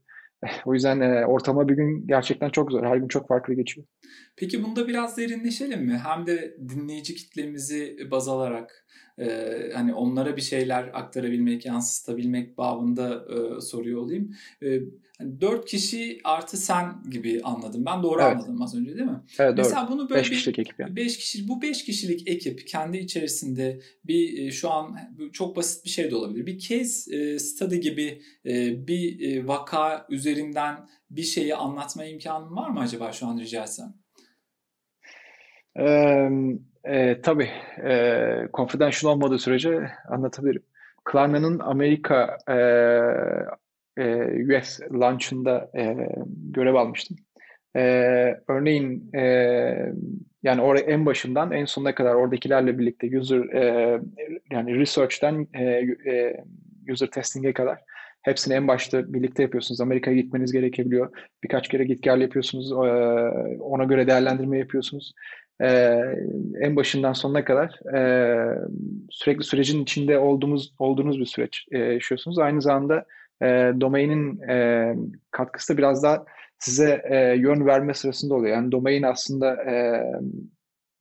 O 0.65 0.73
yüzden 0.73 0.99
e, 0.99 1.25
ortama 1.25 1.69
bir 1.69 1.73
gün 1.73 2.07
gerçekten 2.07 2.49
çok 2.49 2.71
zor. 2.71 2.83
Her 2.83 2.97
gün 2.97 3.07
çok 3.07 3.27
farklı 3.27 3.53
geçiyor. 3.53 3.87
Peki 4.35 4.63
bunda 4.63 4.87
biraz 4.87 5.17
derinleşelim 5.17 5.85
mi? 5.85 6.01
Hem 6.05 6.27
de 6.27 6.57
dinleyici 6.69 7.15
kitlemizi 7.15 7.97
baz 8.11 8.27
alarak 8.27 8.85
e, 9.19 9.27
hani 9.73 9.93
onlara 9.93 10.37
bir 10.37 10.41
şeyler 10.41 10.91
aktarabilmek, 10.93 11.65
yansıtabilmek 11.65 12.57
babında 12.57 13.25
e, 13.29 13.61
soruyor 13.61 14.01
olayım. 14.01 14.35
E, 14.63 14.79
hani 15.17 15.41
4 15.41 15.65
kişi 15.65 16.19
artı 16.23 16.57
sen 16.57 17.03
gibi 17.09 17.41
anladım. 17.43 17.85
Ben 17.85 18.03
doğru 18.03 18.21
evet. 18.21 18.35
anladım 18.35 18.61
az 18.61 18.75
önce 18.75 18.95
değil 18.95 19.09
mi? 19.09 19.21
Evet 19.39 19.53
Mesela 19.57 19.87
doğru. 19.87 19.91
bunu 19.91 20.09
böyle 20.09 20.21
5 20.21 20.29
kişilik 20.29 20.59
ekip 20.59 20.79
yani. 20.79 20.95
5 20.95 21.17
kişi 21.17 21.47
bu 21.47 21.61
5 21.61 21.83
kişilik 21.85 22.27
ekip 22.27 22.67
kendi 22.67 22.97
içerisinde 22.97 23.79
bir 24.05 24.37
e, 24.47 24.51
şu 24.51 24.71
an 24.71 24.97
çok 25.33 25.55
basit 25.55 25.85
bir 25.85 25.89
şey 25.89 26.11
de 26.11 26.15
olabilir. 26.15 26.45
Bir 26.45 26.59
case 26.59 27.15
e, 27.15 27.39
study 27.39 27.75
gibi 27.75 28.21
e, 28.45 28.87
bir 28.87 29.19
e, 29.29 29.47
vaka 29.47 30.07
üzerinden 30.09 30.87
bir 31.09 31.23
şeyi 31.23 31.55
anlatma 31.55 32.05
imkanın 32.05 32.55
var 32.55 32.69
mı 32.69 32.79
acaba 32.79 33.11
şu 33.11 33.27
an 33.27 33.39
rica 33.39 33.63
etsem? 33.63 33.93
Ee, 35.79 36.29
e, 36.85 37.21
tabii. 37.21 37.49
E, 37.83 38.47
confidential 38.53 39.11
olmadığı 39.11 39.39
sürece 39.39 39.91
anlatabilirim. 40.09 40.63
Klarna'nın 41.05 41.59
Amerika 41.59 42.37
e, 42.49 42.55
e, 43.97 44.57
US 44.57 44.79
launch'ında 44.93 45.71
e, 45.77 45.95
görev 46.51 46.75
almıştım. 46.75 47.17
E, 47.75 47.81
örneğin 48.47 49.11
e, 49.15 49.21
yani 50.43 50.61
oraya 50.61 50.85
en 50.85 51.05
başından 51.05 51.51
en 51.51 51.65
sonuna 51.65 51.95
kadar 51.95 52.13
oradakilerle 52.15 52.79
birlikte 52.79 53.19
user 53.19 53.39
e, 53.39 53.99
yani 54.51 54.79
research'ten 54.79 55.47
e, 55.53 55.63
e, 56.11 56.43
user 56.91 57.07
testing'e 57.07 57.53
kadar 57.53 57.79
hepsini 58.21 58.53
en 58.53 58.67
başta 58.67 59.13
birlikte 59.13 59.43
yapıyorsunuz. 59.43 59.81
Amerika'ya 59.81 60.17
gitmeniz 60.17 60.51
gerekebiliyor. 60.51 61.09
Birkaç 61.43 61.67
kere 61.67 61.83
git 61.83 62.03
gel 62.03 62.21
yapıyorsunuz. 62.21 62.71
E, 62.71 62.75
ona 63.59 63.83
göre 63.83 64.07
değerlendirme 64.07 64.57
yapıyorsunuz 64.59 65.13
e, 65.61 65.99
en 66.61 66.75
başından 66.75 67.13
sonuna 67.13 67.45
kadar 67.45 67.95
e, 67.95 67.99
sürekli 69.09 69.43
sürecin 69.43 69.83
içinde 69.83 70.19
olduğumuz 70.19 70.73
olduğunuz 70.79 71.19
bir 71.19 71.25
süreç 71.25 71.65
e, 71.71 71.77
yaşıyorsunuz. 71.77 72.39
Aynı 72.39 72.61
zamanda 72.61 73.05
e, 73.41 73.45
domainin 73.81 74.41
e, 74.41 74.95
katkısı 75.31 75.73
da 75.73 75.77
biraz 75.77 76.03
daha 76.03 76.25
size 76.59 77.01
e, 77.09 77.17
yön 77.17 77.65
verme 77.65 77.93
sırasında 77.93 78.33
oluyor. 78.35 78.55
Yani 78.55 78.71
domain 78.71 79.03
aslında 79.03 79.63
e, 79.71 80.03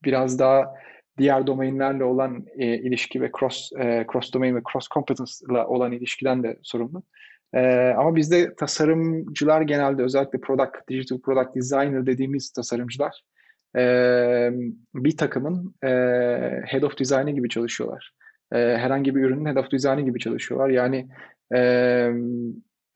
biraz 0.03 0.39
daha 0.39 0.73
diğer 1.17 1.47
domainlerle 1.47 2.03
olan 2.03 2.45
e, 2.57 2.65
ilişki 2.65 3.21
ve 3.21 3.31
cross 3.39 3.71
e, 3.79 4.05
cross 4.11 4.33
domain 4.33 4.55
ve 4.55 4.61
cross 4.71 4.87
competence 4.93 5.31
ile 5.49 5.63
olan 5.63 5.91
ilişkiden 5.91 6.43
de 6.43 6.57
sorumlu. 6.61 7.03
E, 7.53 7.93
ama 7.97 8.15
bizde 8.15 8.55
tasarımcılar 8.55 9.61
genelde 9.61 10.03
özellikle 10.03 10.39
product, 10.39 10.89
digital 10.89 11.21
product 11.21 11.55
designer 11.55 12.05
dediğimiz 12.05 12.51
tasarımcılar 12.51 13.21
e, 13.77 13.83
bir 14.95 15.17
takımın 15.17 15.75
e, 15.83 15.89
head 16.65 16.81
of 16.81 16.99
design'i 16.99 17.35
gibi 17.35 17.49
çalışıyorlar. 17.49 18.11
E, 18.51 18.57
herhangi 18.57 19.15
bir 19.15 19.21
ürünün 19.21 19.45
head 19.45 19.55
of 19.55 19.71
design'i 19.71 20.05
gibi 20.05 20.19
çalışıyorlar. 20.19 20.69
Yani 20.69 21.07
e, 21.55 21.59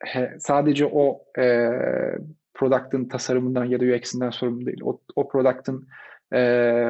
he, 0.03 0.35
sadece 0.39 0.85
o 0.85 1.21
e, 1.39 1.69
product'ın 2.53 3.05
tasarımından 3.05 3.65
ya 3.65 3.79
da 3.79 3.85
UX'inden 3.85 4.29
sorumlu 4.29 4.65
değil. 4.65 4.81
O, 4.83 5.01
o 5.15 5.27
product'ın 5.29 5.87
e, 6.33 6.41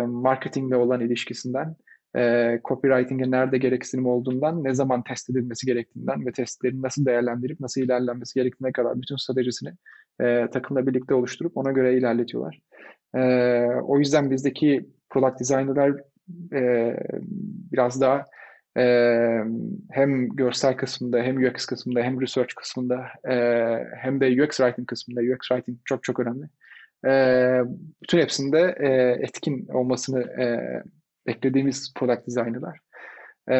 marketingle 0.07 0.75
olan 0.75 1.01
ilişkisinden, 1.01 1.75
e, 2.17 2.59
copywriting'e 2.63 3.31
nerede 3.31 3.57
gereksinim 3.57 4.05
olduğundan, 4.05 4.63
ne 4.63 4.73
zaman 4.73 5.03
test 5.03 5.29
edilmesi 5.29 5.65
gerektiğinden 5.65 6.25
ve 6.25 6.31
testlerin 6.31 6.83
nasıl 6.83 7.05
değerlendirip 7.05 7.59
nasıl 7.59 7.81
ilerlenmesi 7.81 8.39
gerektiğine 8.39 8.71
kadar 8.71 9.01
bütün 9.01 9.15
stratejisini 9.15 9.69
e, 10.21 10.47
takımla 10.53 10.87
birlikte 10.87 11.13
oluşturup 11.13 11.57
ona 11.57 11.71
göre 11.71 11.97
ilerletiyorlar. 11.97 12.59
E, 13.15 13.21
o 13.83 13.99
yüzden 13.99 14.31
bizdeki 14.31 14.89
product 15.09 15.39
designer'lar 15.39 15.93
e, 16.53 16.95
biraz 17.71 18.01
daha 18.01 18.25
e, 18.77 18.83
hem 19.91 20.29
görsel 20.29 20.77
kısmında 20.77 21.17
hem 21.19 21.37
UX 21.37 21.65
kısmında 21.65 22.01
hem 22.01 22.21
research 22.21 22.53
kısmında 22.55 23.05
e, 23.29 23.35
hem 23.97 24.21
de 24.21 24.43
UX 24.43 24.57
writing 24.57 24.87
kısmında 24.87 25.21
UX 25.21 25.39
writing 25.47 25.77
çok 25.85 26.03
çok 26.03 26.19
önemli. 26.19 26.45
E, 27.07 27.11
bütün 28.03 28.17
hepsinde 28.19 28.75
e, 28.79 28.89
etkin 29.23 29.67
olmasını 29.67 30.21
e, 30.21 30.59
beklediğimiz 31.27 31.93
product 31.95 32.27
designer'lar. 32.27 32.79
E, 33.49 33.57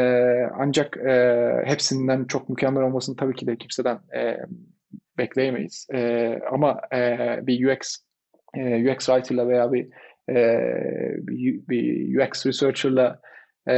ancak 0.54 0.98
e, 0.98 1.54
hepsinden 1.66 2.26
çok 2.26 2.50
mükemmel 2.50 2.84
olmasını 2.84 3.16
tabii 3.16 3.36
ki 3.36 3.48
de 3.48 3.56
kimseden 3.56 4.00
e, 4.16 4.38
bekleyemeyiz. 5.20 5.88
E, 5.94 6.40
ama 6.52 6.82
e, 6.94 7.18
bir 7.48 7.68
UX 7.68 7.98
e, 8.58 8.92
UX 8.92 9.06
writer'la 9.06 9.48
veya 9.48 9.74
bir, 9.74 9.88
e, 10.30 10.38
bir 11.70 12.20
UX 12.20 12.46
researcher'la 12.46 13.22
e, 13.68 13.76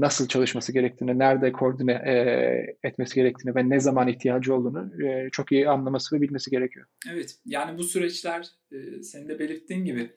nasıl 0.00 0.28
çalışması 0.28 0.72
gerektiğini, 0.72 1.18
nerede 1.18 1.52
koordine 1.52 1.92
e, 1.92 2.88
etmesi 2.88 3.14
gerektiğini 3.14 3.54
ve 3.54 3.68
ne 3.68 3.80
zaman 3.80 4.08
ihtiyacı 4.08 4.54
olduğunu 4.54 5.04
e, 5.04 5.28
çok 5.32 5.52
iyi 5.52 5.68
anlaması 5.68 6.16
ve 6.16 6.20
bilmesi 6.20 6.50
gerekiyor. 6.50 6.86
Evet, 7.12 7.36
yani 7.46 7.78
bu 7.78 7.84
süreçler 7.84 8.48
e, 8.72 9.02
senin 9.02 9.28
de 9.28 9.38
belirttiğin 9.38 9.84
gibi 9.84 10.10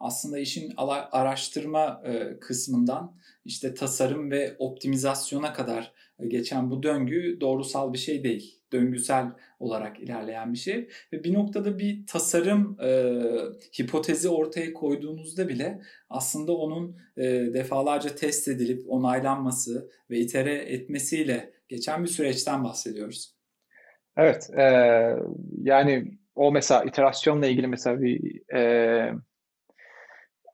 aslında 0.00 0.38
işin 0.38 0.72
araştırma 1.12 2.02
e, 2.06 2.40
kısmından 2.40 3.16
işte 3.44 3.74
tasarım 3.74 4.30
ve 4.30 4.56
optimizasyona 4.58 5.52
kadar 5.52 5.92
e, 6.18 6.26
geçen 6.26 6.70
bu 6.70 6.82
döngü 6.82 7.40
doğrusal 7.40 7.92
bir 7.92 7.98
şey 7.98 8.24
değil. 8.24 8.59
Döngüsel 8.72 9.26
olarak 9.60 10.00
ilerleyen 10.00 10.52
bir 10.52 10.58
şey. 10.58 10.88
Ve 11.12 11.24
bir 11.24 11.34
noktada 11.34 11.78
bir 11.78 12.06
tasarım 12.06 12.76
e, 12.80 13.20
hipotezi 13.80 14.28
ortaya 14.28 14.72
koyduğunuzda 14.72 15.48
bile 15.48 15.80
aslında 16.10 16.56
onun 16.56 16.96
e, 17.16 17.22
defalarca 17.54 18.14
test 18.14 18.48
edilip 18.48 18.82
onaylanması 18.88 19.90
ve 20.10 20.18
itere 20.18 20.54
etmesiyle 20.54 21.52
geçen 21.68 22.02
bir 22.02 22.08
süreçten 22.08 22.64
bahsediyoruz. 22.64 23.34
Evet. 24.16 24.50
E, 24.58 24.64
yani 25.62 26.18
o 26.34 26.52
mesela 26.52 26.84
iterasyonla 26.84 27.46
ilgili 27.46 27.66
mesela 27.66 28.02
bir 28.02 28.42
e, 28.56 29.12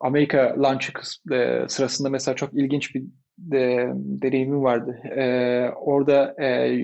Amerika 0.00 0.54
launch 0.58 0.86
sırasında 1.68 2.10
mesela 2.10 2.34
çok 2.36 2.54
ilginç 2.54 2.94
bir 2.94 3.04
de, 3.38 3.92
deneyimim 3.94 4.62
vardı. 4.62 5.00
E, 5.16 5.24
orada 5.70 6.34
e, 6.38 6.78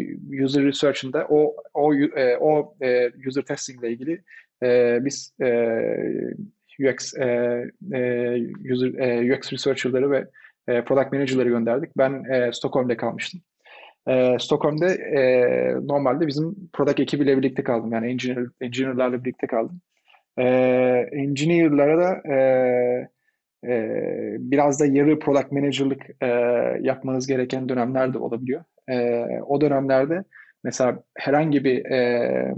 user 0.44 0.64
research'ında 0.64 1.26
o 1.28 1.57
o 1.74 1.94
e, 1.94 2.36
o 2.36 2.74
e, 2.82 3.11
user 3.28 3.42
testing 3.42 3.80
ile 3.80 3.92
ilgili 3.92 4.22
e, 4.62 4.98
biz 5.05 5.34
e, 5.42 5.48
UX 6.80 7.14
e, 7.14 7.24
e, 7.92 8.00
user 8.72 8.94
e, 8.94 9.34
UX 9.34 9.53
researcher'ları 9.53 10.11
ve 10.11 10.26
e, 10.68 10.84
product 10.84 11.12
manager'ları 11.12 11.48
gönderdik. 11.48 11.90
Ben 11.98 12.24
e, 12.24 12.53
Stockholm'da 12.53 12.96
kalmıştım. 12.96 13.40
E, 14.09 14.36
Stockholm'da 14.40 14.94
e, 14.94 15.74
normalde 15.74 16.26
bizim 16.26 16.70
product 16.72 17.00
ekibiyle 17.00 17.38
birlikte 17.38 17.64
kaldım. 17.64 17.92
Yani 17.92 18.11
engineer, 18.11 18.46
engineer'larla 18.61 19.24
birlikte 19.24 19.46
kaldım. 19.46 19.80
E, 20.38 20.44
engineer'lara 21.12 21.98
da 21.98 22.34
e, 22.34 22.38
e, 23.66 23.96
biraz 24.38 24.80
da 24.80 24.86
yarı 24.86 25.18
product 25.18 25.52
manager'lık 25.52 26.02
e, 26.22 26.26
yapmanız 26.80 27.26
gereken 27.26 27.68
dönemler 27.68 28.14
de 28.14 28.18
olabiliyor. 28.18 28.64
E, 28.88 29.24
o 29.46 29.60
dönemlerde 29.60 30.24
mesela 30.64 31.02
herhangi 31.14 31.64
bir 31.64 31.84
e, 31.84 32.54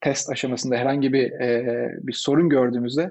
test 0.00 0.30
aşamasında 0.30 0.76
herhangi 0.76 1.12
bir 1.12 1.32
e, 1.32 1.90
bir 2.02 2.12
sorun 2.12 2.48
gördüğümüzde 2.48 3.10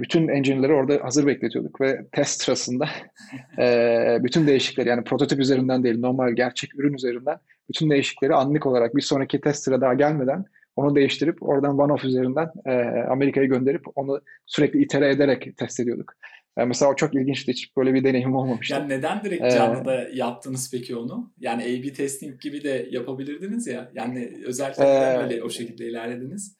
bütün 0.00 0.28
engine'leri 0.28 0.72
orada 0.72 1.04
hazır 1.04 1.26
bekletiyorduk 1.26 1.80
ve 1.80 2.06
test 2.12 2.42
sırasında 2.42 2.88
e, 3.58 4.18
bütün 4.22 4.46
değişiklikleri 4.46 4.88
yani 4.88 5.04
prototip 5.04 5.38
üzerinden 5.38 5.84
değil 5.84 5.98
normal 5.98 6.32
gerçek 6.32 6.74
ürün 6.78 6.94
üzerinden 6.94 7.36
bütün 7.68 7.90
değişiklikleri 7.90 8.34
anlık 8.34 8.66
olarak 8.66 8.96
bir 8.96 9.02
sonraki 9.02 9.40
test 9.40 9.64
sıra 9.64 9.80
daha 9.80 9.94
gelmeden 9.94 10.44
onu 10.76 10.94
değiştirip 10.94 11.42
oradan 11.42 11.76
one-off 11.76 12.06
üzerinden 12.06 12.50
e, 12.66 13.02
Amerika'ya 13.10 13.46
gönderip 13.46 13.82
onu 13.94 14.20
sürekli 14.46 14.82
itere 14.82 15.10
ederek 15.10 15.56
test 15.56 15.80
ediyorduk. 15.80 16.14
Yani 16.58 16.68
mesela 16.68 16.90
o 16.90 16.96
çok 16.96 17.14
ilginçti. 17.14 17.52
Hiç 17.52 17.76
böyle 17.76 17.94
bir 17.94 18.04
deneyim 18.04 18.36
olmamıştı. 18.36 18.74
Yani 18.74 18.88
neden 18.88 19.24
direkt 19.24 19.42
canlıda 19.42 20.04
ee, 20.04 20.10
yaptınız 20.14 20.70
peki 20.70 20.96
onu? 20.96 21.32
Yani 21.38 21.62
A-B 21.62 21.92
testing 21.92 22.40
gibi 22.40 22.64
de 22.64 22.88
yapabilirdiniz 22.90 23.66
ya. 23.66 23.90
Yani 23.94 24.32
özellikle 24.46 24.84
ee, 24.84 25.18
böyle 25.22 25.42
o 25.42 25.50
şekilde 25.50 25.88
ilerlediniz? 25.88 26.56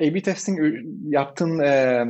A-B 0.00 0.22
testing 0.22 0.58
yaptığın 1.08 1.58
e, 1.58 2.04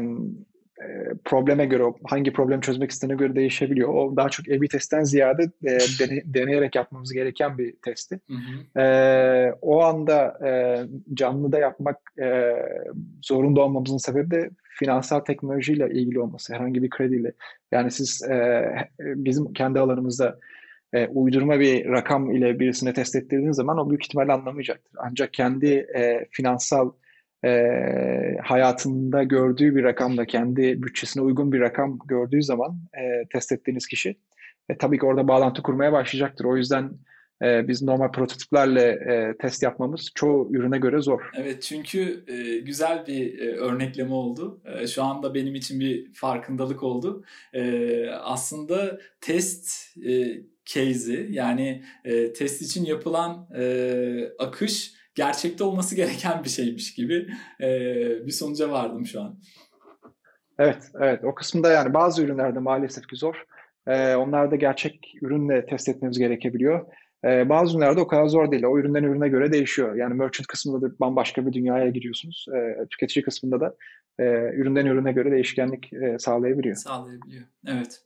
probleme 1.24 1.66
göre, 1.66 1.82
hangi 2.04 2.32
problem 2.32 2.60
çözmek 2.60 2.90
istediğine 2.90 3.18
göre 3.18 3.34
değişebiliyor. 3.36 3.88
O 3.88 4.16
daha 4.16 4.28
çok 4.28 4.48
A-B 4.48 4.68
testten 4.68 5.04
ziyade 5.04 5.42
e, 5.42 5.78
dene, 5.98 6.22
deneyerek 6.24 6.74
yapmamız 6.74 7.12
gereken 7.12 7.58
bir 7.58 7.74
testi. 7.84 8.20
Hı 8.28 8.34
hı. 8.34 8.80
E, 8.80 9.52
o 9.60 9.82
anda 9.82 10.38
e, 10.46 10.50
canlıda 11.14 11.58
yapmak 11.58 11.96
e, 12.22 12.54
zorunda 13.22 13.60
olmamızın 13.60 13.98
sebebi 13.98 14.30
de 14.30 14.50
finansal 14.78 15.20
teknolojiyle 15.20 15.90
ilgili 15.90 16.20
olması, 16.20 16.54
herhangi 16.54 16.82
bir 16.82 16.90
krediyle. 16.90 17.32
Yani 17.72 17.90
siz 17.90 18.22
e, 18.22 18.64
bizim 18.98 19.52
kendi 19.52 19.78
alanımızda 19.78 20.38
e, 20.92 21.06
uydurma 21.06 21.60
bir 21.60 21.88
rakam 21.88 22.30
ile 22.30 22.58
birisine 22.60 22.92
test 22.92 23.16
ettirdiğiniz 23.16 23.56
zaman 23.56 23.78
o 23.78 23.90
büyük 23.90 24.04
ihtimalle 24.04 24.32
anlamayacaktır. 24.32 24.92
Ancak 24.98 25.32
kendi 25.32 25.66
e, 25.96 26.26
finansal 26.30 26.92
e, 27.44 27.50
hayatında 28.42 29.22
gördüğü 29.22 29.76
bir 29.76 29.84
rakamla 29.84 30.24
kendi 30.24 30.82
bütçesine 30.82 31.22
uygun 31.22 31.52
bir 31.52 31.60
rakam 31.60 31.98
gördüğü 32.04 32.42
zaman 32.42 32.78
e, 32.94 33.28
test 33.32 33.52
ettiğiniz 33.52 33.86
kişi 33.86 34.16
e, 34.68 34.78
tabii 34.78 34.98
ki 34.98 35.06
orada 35.06 35.28
bağlantı 35.28 35.62
kurmaya 35.62 35.92
başlayacaktır. 35.92 36.44
O 36.44 36.56
yüzden 36.56 36.90
e, 37.42 37.68
biz 37.68 37.82
normal 37.82 38.12
prototiplerle 38.12 38.82
e, 38.82 39.36
test 39.38 39.62
yapmamız 39.62 40.10
çoğu 40.14 40.48
ürüne 40.52 40.78
göre 40.78 41.00
zor. 41.00 41.20
Evet 41.36 41.62
çünkü 41.62 42.24
e, 42.26 42.58
güzel 42.58 43.06
bir 43.06 43.38
e, 43.38 43.56
örnekleme 43.56 44.14
oldu. 44.14 44.60
E, 44.64 44.86
şu 44.86 45.02
anda 45.02 45.34
benim 45.34 45.54
için 45.54 45.80
bir 45.80 46.14
farkındalık 46.14 46.82
oldu. 46.82 47.24
E, 47.52 48.10
aslında 48.10 48.98
test 49.20 49.96
e, 50.06 50.42
case'i 50.64 51.28
yani 51.30 51.82
e, 52.04 52.32
test 52.32 52.62
için 52.62 52.84
yapılan 52.84 53.48
e, 53.56 54.30
akış 54.38 54.94
gerçekte 55.14 55.64
olması 55.64 55.94
gereken 55.94 56.44
bir 56.44 56.48
şeymiş 56.48 56.94
gibi 56.94 57.28
e, 57.60 57.66
bir 58.26 58.32
sonuca 58.32 58.70
vardım 58.70 59.06
şu 59.06 59.20
an. 59.20 59.40
Evet, 60.58 60.82
evet. 61.00 61.24
O 61.24 61.34
kısımda 61.34 61.72
yani 61.72 61.94
bazı 61.94 62.22
ürünlerde 62.22 62.58
maalesef 62.58 63.06
ki 63.06 63.16
zor. 63.16 63.44
Ee, 63.86 64.16
onlarda 64.16 64.56
gerçek 64.56 65.14
ürünle 65.22 65.66
test 65.66 65.88
etmemiz 65.88 66.18
gerekebiliyor. 66.18 66.86
Ee, 67.24 67.48
bazı 67.48 67.72
ürünlerde 67.72 68.00
o 68.00 68.06
kadar 68.06 68.26
zor 68.26 68.50
değil. 68.50 68.64
O 68.64 68.78
üründen 68.78 69.02
ürüne 69.02 69.28
göre 69.28 69.52
değişiyor. 69.52 69.94
Yani 69.94 70.14
merchant 70.14 70.46
kısmında 70.46 70.86
da 70.86 70.98
bambaşka 71.00 71.46
bir 71.46 71.52
dünyaya 71.52 71.88
giriyorsunuz. 71.88 72.46
Ee, 72.56 72.86
tüketici 72.90 73.24
kısmında 73.24 73.60
da 73.60 73.76
e, 74.18 74.24
üründen 74.54 74.86
ürüne 74.86 75.12
göre 75.12 75.30
değişkenlik 75.30 75.92
e, 75.92 76.18
sağlayabiliyor. 76.18 76.76
Sağlayabiliyor. 76.76 77.44
Evet. 77.66 78.02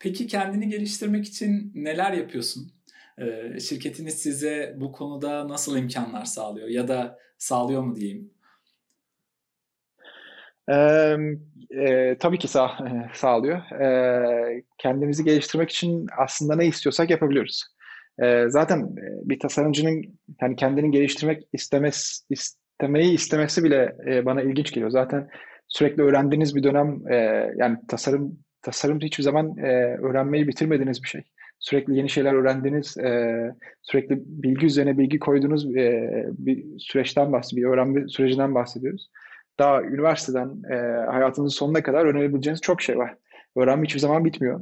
Peki 0.00 0.26
kendini 0.26 0.68
geliştirmek 0.68 1.26
için 1.26 1.72
neler 1.74 2.12
yapıyorsun? 2.12 2.72
Ee, 3.18 3.60
şirketiniz 3.60 4.14
size 4.14 4.74
bu 4.76 4.92
konuda 4.92 5.48
nasıl 5.48 5.76
imkanlar 5.76 6.24
sağlıyor 6.24 6.68
ya 6.68 6.88
da 6.88 7.18
sağlıyor 7.38 7.82
mu 7.82 7.96
diyeyim? 7.96 8.30
Ee, 10.70 11.16
e, 11.70 12.16
tabii 12.18 12.38
ki 12.38 12.48
sağ, 12.48 12.78
sağlıyor. 13.14 13.58
Ee, 13.80 14.62
kendimizi 14.78 15.24
geliştirmek 15.24 15.70
için 15.70 16.06
aslında 16.18 16.56
ne 16.56 16.66
istiyorsak 16.66 17.10
yapabiliyoruz. 17.10 17.64
Ee, 18.22 18.44
zaten 18.48 18.80
e, 18.80 19.28
bir 19.28 19.38
tasarımcının 19.38 20.02
yani 20.42 20.56
kendini 20.56 20.90
geliştirmek 20.90 21.48
istemez, 21.52 22.26
istemeyi 22.30 23.12
istemesi 23.12 23.64
bile 23.64 23.96
e, 24.06 24.26
bana 24.26 24.42
ilginç 24.42 24.72
geliyor. 24.72 24.90
Zaten 24.90 25.28
sürekli 25.68 26.02
öğrendiğiniz 26.02 26.56
bir 26.56 26.62
dönem 26.62 27.08
e, 27.08 27.16
yani 27.56 27.78
tasarım 27.88 28.38
tasarım 28.62 29.00
hiçbir 29.00 29.24
zaman 29.24 29.56
e, 29.58 29.96
öğrenmeyi 29.96 30.48
bitirmediğiniz 30.48 31.02
bir 31.02 31.08
şey 31.08 31.22
sürekli 31.58 31.96
yeni 31.96 32.10
şeyler 32.10 32.34
öğrendiğiniz, 32.34 32.98
e, 32.98 33.52
sürekli 33.82 34.22
bilgi 34.26 34.66
üzerine 34.66 34.98
bilgi 34.98 35.18
koyduğunuz 35.18 35.76
e, 35.76 36.26
bir 36.38 36.78
süreçten 36.78 37.32
bahsediyoruz, 37.32 37.72
bir 37.72 37.76
öğrenme 37.76 38.08
sürecinden 38.08 38.54
bahsediyoruz. 38.54 39.10
Daha 39.58 39.82
üniversiteden 39.82 40.62
e, 40.70 40.76
hayatınızın 41.10 41.56
sonuna 41.56 41.82
kadar 41.82 42.04
öğrenebileceğiniz 42.04 42.60
çok 42.60 42.82
şey 42.82 42.98
var. 42.98 43.14
Öğrenme 43.56 43.84
hiçbir 43.84 44.00
zaman 44.00 44.24
bitmiyor. 44.24 44.60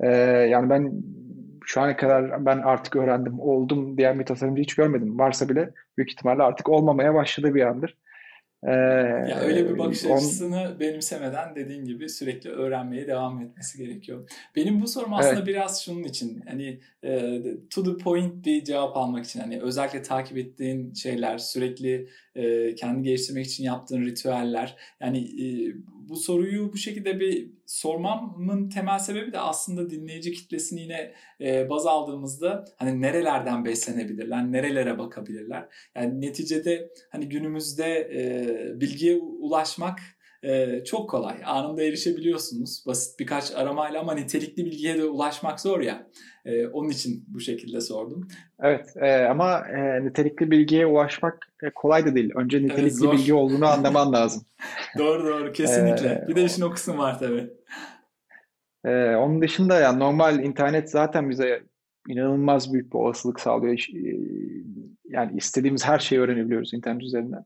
E, 0.00 0.08
yani 0.50 0.70
ben 0.70 0.92
şu 1.66 1.80
ana 1.80 1.96
kadar 1.96 2.46
ben 2.46 2.58
artık 2.58 2.96
öğrendim, 2.96 3.40
oldum 3.40 3.98
diyen 3.98 4.18
bir 4.18 4.24
tasarımcı 4.24 4.62
hiç 4.62 4.74
görmedim. 4.74 5.18
Varsa 5.18 5.48
bile 5.48 5.70
büyük 5.96 6.10
ihtimalle 6.10 6.42
artık 6.42 6.68
olmamaya 6.68 7.14
başladığı 7.14 7.54
bir 7.54 7.62
andır. 7.62 7.96
Ee, 8.62 8.72
ya 9.30 9.40
öyle 9.40 9.70
bir 9.70 9.78
bakış 9.78 10.04
açısını 10.04 10.60
on... 10.60 10.80
benimsemeden 10.80 11.54
dediğin 11.54 11.84
gibi 11.84 12.08
sürekli 12.08 12.50
öğrenmeye 12.50 13.06
devam 13.06 13.40
etmesi 13.40 13.78
gerekiyor. 13.78 14.28
Benim 14.56 14.82
bu 14.82 14.86
sorum 14.86 15.14
aslında 15.14 15.34
evet. 15.34 15.46
biraz 15.46 15.84
şunun 15.84 16.04
için 16.04 16.42
hani 16.48 16.80
e, 17.04 17.42
to 17.70 17.84
the 17.84 18.04
point 18.04 18.46
bir 18.46 18.64
cevap 18.64 18.96
almak 18.96 19.24
için 19.24 19.40
hani 19.40 19.60
özellikle 19.60 20.02
takip 20.02 20.38
ettiğin 20.38 20.94
şeyler 20.94 21.38
sürekli 21.38 22.08
e, 22.34 22.74
kendi 22.74 23.02
geliştirmek 23.02 23.46
için 23.46 23.64
yaptığın 23.64 24.02
ritüeller 24.02 24.76
yani 25.00 25.18
e, 25.18 25.46
bu 26.08 26.16
soruyu 26.16 26.72
bu 26.72 26.76
şekilde 26.76 27.20
bir 27.20 27.50
sormamın 27.66 28.68
temel 28.68 28.98
sebebi 28.98 29.32
de 29.32 29.38
aslında 29.38 29.90
dinleyici 29.90 30.32
kitlesini 30.32 30.80
yine 30.80 31.12
e, 31.40 31.70
baz 31.70 31.86
aldığımızda 31.86 32.64
hani 32.76 33.00
nerelerden 33.00 33.64
beslenebilirler, 33.64 34.52
nerelere 34.52 34.98
bakabilirler. 34.98 35.68
Yani 35.94 36.20
neticede 36.20 36.90
hani 37.10 37.28
günümüzde 37.28 37.86
e, 38.14 38.80
bilgiye 38.80 39.16
ulaşmak 39.16 39.98
e, 40.42 40.84
çok 40.84 41.10
kolay. 41.10 41.36
Anında 41.44 41.82
erişebiliyorsunuz. 41.82 42.84
Basit 42.86 43.20
birkaç 43.20 43.54
aramayla 43.54 44.00
ama 44.00 44.14
nitelikli 44.14 44.64
bilgiye 44.64 44.98
de 44.98 45.04
ulaşmak 45.04 45.60
zor 45.60 45.80
ya. 45.80 46.06
E, 46.44 46.66
onun 46.66 46.88
için 46.88 47.24
bu 47.28 47.40
şekilde 47.40 47.80
sordum. 47.80 48.28
Evet 48.60 48.96
e, 48.96 49.24
ama 49.24 49.58
e, 49.58 50.04
nitelikli 50.04 50.50
bilgiye 50.50 50.86
ulaşmak 50.86 51.52
e, 51.62 51.70
kolay 51.70 52.06
da 52.06 52.14
değil. 52.14 52.32
Önce 52.34 52.62
nitelikli 52.62 53.06
evet, 53.06 53.12
bilgi 53.12 53.34
olduğunu 53.34 53.66
anlaman 53.66 54.12
lazım. 54.12 54.42
doğru 54.98 55.24
doğru 55.26 55.52
kesinlikle. 55.52 56.24
Bir 56.28 56.36
de 56.36 56.44
işin 56.44 56.62
o 56.62 56.70
kısmı 56.70 56.98
var 56.98 57.18
tabii. 57.18 57.50
Onun 59.16 59.42
dışında 59.42 59.80
yani 59.80 59.98
normal 59.98 60.44
internet 60.44 60.90
zaten 60.90 61.30
bize 61.30 61.62
inanılmaz 62.08 62.72
büyük 62.72 62.92
bir 62.92 62.98
olasılık 62.98 63.40
sağlıyor. 63.40 63.86
Yani 65.04 65.36
istediğimiz 65.36 65.84
her 65.84 65.98
şeyi 65.98 66.20
öğrenebiliyoruz 66.20 66.74
internet 66.74 67.02
üzerinden. 67.02 67.44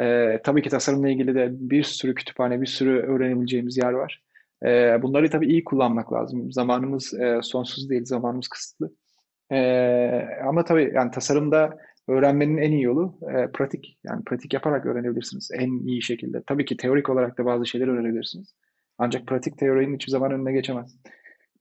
E, 0.00 0.38
tabii 0.44 0.62
ki 0.62 0.70
tasarımla 0.70 1.08
ilgili 1.08 1.34
de 1.34 1.48
bir 1.52 1.82
sürü 1.82 2.14
kütüphane, 2.14 2.60
bir 2.60 2.66
sürü 2.66 2.98
öğrenebileceğimiz 3.00 3.76
yer 3.76 3.92
var. 3.92 4.22
E, 4.64 5.02
bunları 5.02 5.30
tabii 5.30 5.46
iyi 5.46 5.64
kullanmak 5.64 6.12
lazım. 6.12 6.52
Zamanımız 6.52 7.14
e, 7.14 7.40
sonsuz 7.42 7.90
değil, 7.90 8.04
zamanımız 8.04 8.48
kısıtlı. 8.48 8.92
E, 9.52 9.58
ama 10.48 10.64
tabii 10.64 10.92
yani 10.94 11.10
tasarımda 11.10 11.78
öğrenmenin 12.08 12.56
en 12.56 12.72
iyi 12.72 12.82
yolu 12.82 13.18
e, 13.22 13.52
pratik. 13.52 13.98
Yani 14.04 14.24
pratik 14.24 14.54
yaparak 14.54 14.86
öğrenebilirsiniz 14.86 15.50
en 15.54 15.86
iyi 15.86 16.02
şekilde. 16.02 16.42
Tabii 16.46 16.64
ki 16.64 16.76
teorik 16.76 17.08
olarak 17.08 17.38
da 17.38 17.44
bazı 17.44 17.66
şeyler 17.66 17.88
öğrenebilirsiniz. 17.88 18.54
Ancak 18.98 19.26
pratik 19.26 19.58
teorinin 19.58 19.94
hiçbir 19.94 20.12
zaman 20.12 20.32
önüne 20.32 20.52
geçemez. 20.52 20.96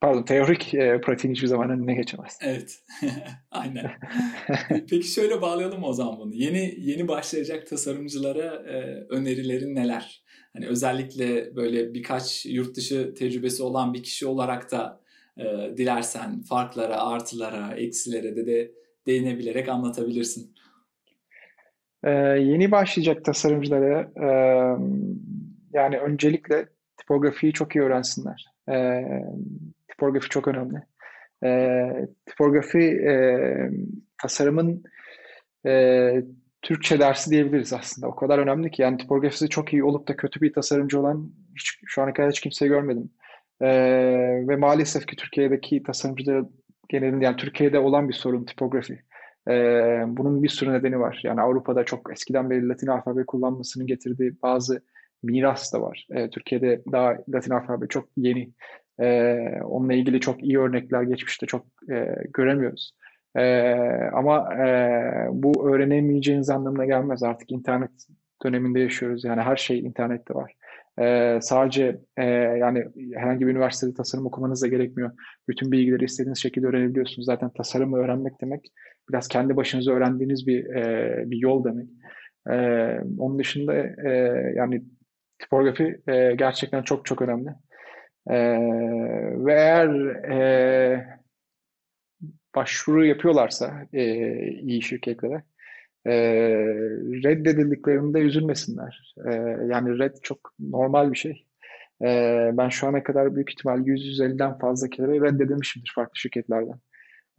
Pardon, 0.06 0.24
teorik 0.24 0.74
e, 0.74 1.02
pratiğin 1.02 1.34
hiçbir 1.34 1.48
zaman 1.48 1.70
önüne 1.70 1.94
geçemez. 1.94 2.40
Evet, 2.42 2.80
aynen. 3.52 3.92
Peki 4.70 5.04
şöyle 5.04 5.42
bağlayalım 5.42 5.84
o 5.84 5.94
zaman 5.94 6.20
bunu. 6.20 6.34
Yeni 6.34 6.76
yeni 6.78 7.08
başlayacak 7.08 7.68
tasarımcılara 7.68 8.56
e, 8.56 9.06
önerilerin 9.10 9.76
neler? 9.76 10.24
Hani 10.54 10.68
özellikle 10.68 11.56
böyle 11.56 11.94
birkaç 11.94 12.46
yurt 12.46 12.76
dışı 12.76 13.14
tecrübesi 13.14 13.64
olan 13.64 13.94
bir 13.94 14.04
kişi 14.04 14.28
olarak 14.28 14.72
da 14.72 15.02
e, 15.38 15.44
dilersen 15.78 16.42
farklara, 16.42 17.02
artılara, 17.02 17.76
eksilere 17.76 18.36
de 18.36 18.46
de 18.46 18.72
değinebilerek 19.08 19.70
anlatabilirsin. 19.70 20.56
Ee, 22.04 22.12
yeni 22.40 22.72
başlayacak 22.72 23.26
tasarımcılara 23.26 24.12
e, 24.16 24.28
yani 25.74 25.98
öncelikle 25.98 26.66
tipografiyi 26.98 27.54
çok 27.54 27.76
iyi 27.76 27.82
öğrensinler. 27.82 28.46
E, 28.70 29.02
tipografi 29.98 30.30
çok 30.30 30.48
önemli. 30.48 30.78
E, 31.44 31.90
tipografi 32.26 32.80
e, 32.80 33.14
tasarımın 34.22 34.84
e, 35.66 36.24
Türkçe 36.62 37.00
dersi 37.00 37.32
diyebiliriz 37.32 37.74
aslında. 37.74 38.08
O 38.08 38.16
kadar 38.16 38.40
önemli 38.40 38.72
ki 38.72 38.82
yani 38.82 38.98
tipografisi 38.98 39.50
çok 39.50 39.74
iyi 39.74 39.84
olup 39.84 40.08
da 40.08 40.16
kötü 40.16 40.42
bir 40.42 40.54
tasarımcı 40.54 41.00
olan 41.00 41.32
hiç, 41.56 41.80
şu 41.86 42.02
ana 42.02 42.14
kadar 42.14 42.32
hiç 42.32 42.42
kimseyi 42.42 42.70
görmedim. 42.70 43.10
Ee, 43.62 43.68
ve 44.48 44.56
maalesef 44.56 45.08
ki 45.08 45.16
Türkiye'deki 45.16 45.84
tasarımcılar 45.84 46.46
genelinde 46.90 47.26
yani 47.26 47.36
Türkiye'de 47.36 47.80
olan 47.80 48.10
bir 48.10 48.14
sorun 48.14 48.46
tipografi. 48.46 49.00
Ee, 49.50 50.04
bunun 50.08 50.44
bir 50.44 50.50
sürü 50.50 50.74
nedeni 50.74 51.00
var. 51.00 51.22
Yani 51.24 51.42
Avrupa'da 51.42 51.84
çok 51.84 52.12
eskiden 52.12 52.50
beri 52.50 52.68
Latin 52.68 52.88
alfabe 52.88 53.26
kullanmasının 53.26 53.88
getirdiği 53.88 54.42
bazı 54.44 54.82
miras 55.24 55.74
da 55.74 55.82
var. 55.82 56.08
Ee, 56.12 56.30
Türkiye'de 56.30 56.84
daha 56.92 57.18
Latin 57.30 57.52
alfabe 57.52 57.88
çok 57.88 58.10
yeni. 58.18 58.54
Ee, 59.02 59.60
onunla 59.64 59.94
ilgili 59.94 60.20
çok 60.20 60.44
iyi 60.44 60.60
örnekler 60.60 61.04
geçmişte 61.04 61.46
çok 61.46 61.66
e, 61.92 62.16
göremiyoruz. 62.34 62.92
Ee, 63.38 63.74
ama 64.14 64.54
e, 64.54 64.68
bu 65.32 65.70
öğrenemeyeceğiniz 65.70 66.50
anlamına 66.50 66.86
gelmez. 66.86 67.24
Artık 67.24 67.52
internet 67.52 67.92
döneminde 68.46 68.80
yaşıyoruz. 68.80 69.24
Yani 69.24 69.42
her 69.42 69.56
şey 69.56 69.80
internette 69.80 70.34
var. 70.34 70.54
Ee, 71.00 71.40
sadece 71.42 72.00
e, 72.18 72.26
yani 72.34 72.86
herhangi 73.16 73.48
bir 73.48 73.52
üniversitede 73.52 73.94
tasarım 73.94 74.26
okumanız 74.26 74.64
da 74.64 74.68
gerekmiyor. 74.68 75.12
Bütün 75.48 75.72
bilgileri 75.72 76.04
istediğiniz 76.04 76.40
şekilde 76.40 76.68
öğrenebiliyorsunuz. 76.68 77.26
Zaten 77.26 77.50
tasarımı 77.50 77.98
öğrenmek 77.98 78.42
demek 78.42 78.72
biraz 79.10 79.28
kendi 79.28 79.56
başınıza 79.56 79.92
öğrendiğiniz 79.92 80.48
bir 80.48 80.66
e, 80.76 81.24
bir 81.32 81.38
yol 81.38 81.64
demek. 81.64 81.90
E, 82.50 82.56
onun 83.20 83.40
dışında 83.40 83.76
e, 84.08 84.10
yani 84.56 84.84
tipografi 85.40 86.02
e, 86.08 86.36
gerçekten 86.36 86.82
çok 86.82 87.06
çok 87.06 87.22
önemli. 87.22 87.50
E, 88.30 88.36
ve 89.46 89.54
eğer 89.54 89.90
e, 90.32 91.20
başvuru 92.56 93.06
yapıyorlarsa 93.06 93.88
e, 93.94 94.04
iyi 94.52 94.82
şirketlere 94.82 95.44
e, 96.08 96.14
reddedildiklerinde 97.24 98.20
üzülmesinler. 98.20 99.16
E, 99.26 99.32
yani 99.70 100.00
red 100.00 100.16
çok 100.22 100.52
normal 100.60 101.12
bir 101.12 101.18
şey. 101.18 101.46
E, 102.02 102.08
ben 102.54 102.70
şu 102.70 102.88
ana 102.88 103.04
kadar 103.04 103.36
büyük 103.36 103.52
ihtimal 103.52 103.80
100-150'den 103.88 104.58
fazla 104.58 104.90
kere 104.90 105.22
reddedilmişimdir 105.22 105.92
farklı 105.96 106.18
şirketlerden. 106.18 106.80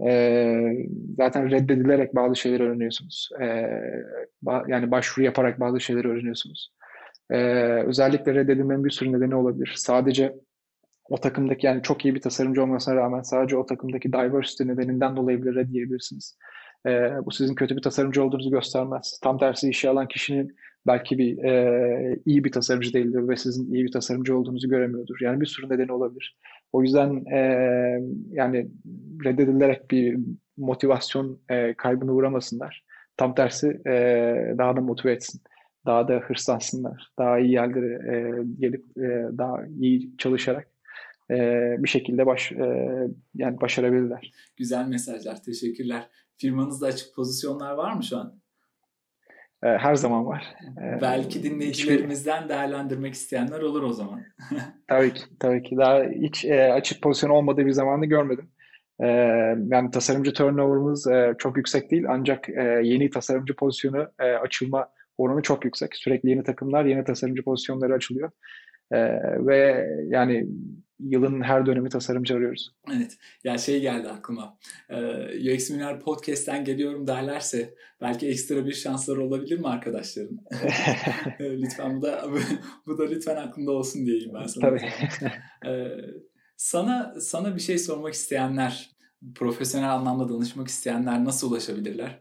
E, 0.06 0.86
zaten 1.18 1.50
reddedilerek 1.50 2.14
bazı 2.14 2.36
şeyler 2.36 2.60
öğreniyorsunuz. 2.60 3.30
E, 3.40 3.44
ba- 4.44 4.70
yani 4.70 4.90
başvuru 4.90 5.24
yaparak 5.24 5.60
bazı 5.60 5.80
şeyler 5.80 6.04
öğreniyorsunuz. 6.04 6.72
E, 7.30 7.38
özellikle 7.86 8.34
reddedilmenin 8.34 8.84
bir 8.84 8.90
sürü 8.90 9.12
nedeni 9.12 9.34
olabilir. 9.34 9.74
Sadece 9.76 10.34
o 11.10 11.16
takımdaki 11.16 11.66
yani 11.66 11.82
çok 11.82 12.04
iyi 12.04 12.14
bir 12.14 12.20
tasarımcı 12.20 12.62
olmasına 12.62 12.96
rağmen 12.96 13.22
sadece 13.22 13.56
o 13.56 13.66
takımdaki 13.66 14.12
diversity 14.12 14.64
nedeninden 14.64 15.16
dolayı 15.16 15.42
bile 15.42 15.54
reddiyebilirsiniz. 15.54 16.38
E, 16.86 16.90
bu 17.24 17.30
sizin 17.30 17.54
kötü 17.54 17.76
bir 17.76 17.82
tasarımcı 17.82 18.24
olduğunuzu 18.24 18.50
göstermez. 18.50 19.20
Tam 19.22 19.38
tersi 19.38 19.68
işe 19.68 19.88
alan 19.88 20.08
kişinin 20.08 20.56
belki 20.86 21.18
bir 21.18 21.44
e, 21.44 22.18
iyi 22.26 22.44
bir 22.44 22.52
tasarımcı 22.52 22.92
değildir 22.92 23.28
ve 23.28 23.36
sizin 23.36 23.74
iyi 23.74 23.84
bir 23.84 23.92
tasarımcı 23.92 24.36
olduğunuzu 24.38 24.68
göremiyordur. 24.68 25.16
Yani 25.20 25.40
bir 25.40 25.46
sürü 25.46 25.68
nedeni 25.68 25.92
olabilir. 25.92 26.36
O 26.72 26.82
yüzden 26.82 27.24
e, 27.24 27.38
yani 28.30 28.68
reddedilerek 29.24 29.90
bir 29.90 30.18
motivasyon 30.56 31.40
e, 31.48 31.74
kaybına 31.74 32.12
uğramasınlar. 32.12 32.84
Tam 33.16 33.34
tersi 33.34 33.80
e, 33.86 34.54
daha 34.58 34.76
da 34.76 34.80
motive 34.80 35.12
etsin. 35.12 35.40
Daha 35.86 36.08
da 36.08 36.14
hırslansınlar. 36.14 37.10
Daha 37.18 37.38
iyi 37.38 37.52
yerlere 37.52 38.16
e, 38.16 38.44
gelip 38.58 38.84
e, 38.98 39.38
daha 39.38 39.66
iyi 39.80 40.16
çalışarak 40.18 40.75
e, 41.30 41.36
bir 41.78 41.88
şekilde 41.88 42.26
baş 42.26 42.52
e, 42.52 42.86
yani 43.34 43.60
başarabilirler. 43.60 44.32
Güzel 44.56 44.86
mesajlar. 44.88 45.42
Teşekkürler. 45.42 46.08
Firmanızda 46.36 46.86
açık 46.86 47.14
pozisyonlar 47.14 47.72
var 47.72 47.92
mı 47.92 48.04
şu 48.04 48.16
an? 48.16 48.40
E, 49.62 49.66
her 49.66 49.94
zaman 49.94 50.26
var. 50.26 50.54
E, 50.82 51.00
Belki 51.00 51.42
dinleyicilerimizden 51.42 52.36
hiçbir... 52.36 52.48
değerlendirmek 52.48 53.14
isteyenler 53.14 53.60
olur 53.60 53.82
o 53.82 53.92
zaman. 53.92 54.20
tabii 54.88 55.14
ki. 55.14 55.22
Tabii 55.40 55.62
ki. 55.62 55.76
Daha 55.76 56.02
hiç 56.04 56.44
e, 56.44 56.72
açık 56.72 57.02
pozisyon 57.02 57.30
olmadığı 57.30 57.66
bir 57.66 57.72
zamanı 57.72 58.06
görmedim. 58.06 58.48
E, 59.00 59.06
yani 59.70 59.90
tasarımcı 59.90 60.32
turnover'ımız 60.32 61.06
e, 61.06 61.34
çok 61.38 61.56
yüksek 61.56 61.90
değil 61.90 62.04
ancak 62.08 62.48
e, 62.48 62.80
yeni 62.82 63.10
tasarımcı 63.10 63.56
pozisyonu 63.56 64.08
e, 64.20 64.32
açılma 64.32 64.88
oranı 65.18 65.42
çok 65.42 65.64
yüksek. 65.64 65.96
Sürekli 65.96 66.30
yeni 66.30 66.44
takımlar, 66.44 66.84
yeni 66.84 67.04
tasarımcı 67.04 67.42
pozisyonları 67.42 67.94
açılıyor. 67.94 68.30
E, 68.92 68.98
ve 69.46 69.88
yani 70.08 70.46
yılın 71.00 71.42
her 71.42 71.66
dönemi 71.66 71.88
tasarımcı 71.88 72.34
arıyoruz. 72.34 72.72
Evet. 72.96 73.16
Ya 73.44 73.58
şey 73.58 73.80
geldi 73.80 74.08
aklıma. 74.08 74.58
Ee, 74.90 75.54
UX 75.54 75.70
Miner 75.70 76.00
Podcast'ten 76.00 76.64
geliyorum 76.64 77.06
derlerse 77.06 77.74
belki 78.00 78.28
ekstra 78.28 78.66
bir 78.66 78.72
şansları 78.72 79.24
olabilir 79.24 79.58
mi 79.58 79.68
arkadaşların? 79.68 80.38
lütfen 81.40 81.96
bu 81.96 82.02
da 82.02 82.24
bu 82.86 82.98
da 82.98 83.04
lütfen 83.04 83.36
aklında 83.36 83.72
olsun 83.72 84.06
diyeyim 84.06 84.30
ben 84.34 84.46
sana. 84.46 84.68
Tabii. 84.68 84.88
Ee, 85.66 85.88
sana 86.56 87.14
sana 87.20 87.56
bir 87.56 87.60
şey 87.60 87.78
sormak 87.78 88.14
isteyenler, 88.14 88.90
profesyonel 89.34 89.92
anlamda 89.92 90.28
danışmak 90.28 90.68
isteyenler 90.68 91.24
nasıl 91.24 91.50
ulaşabilirler? 91.50 92.20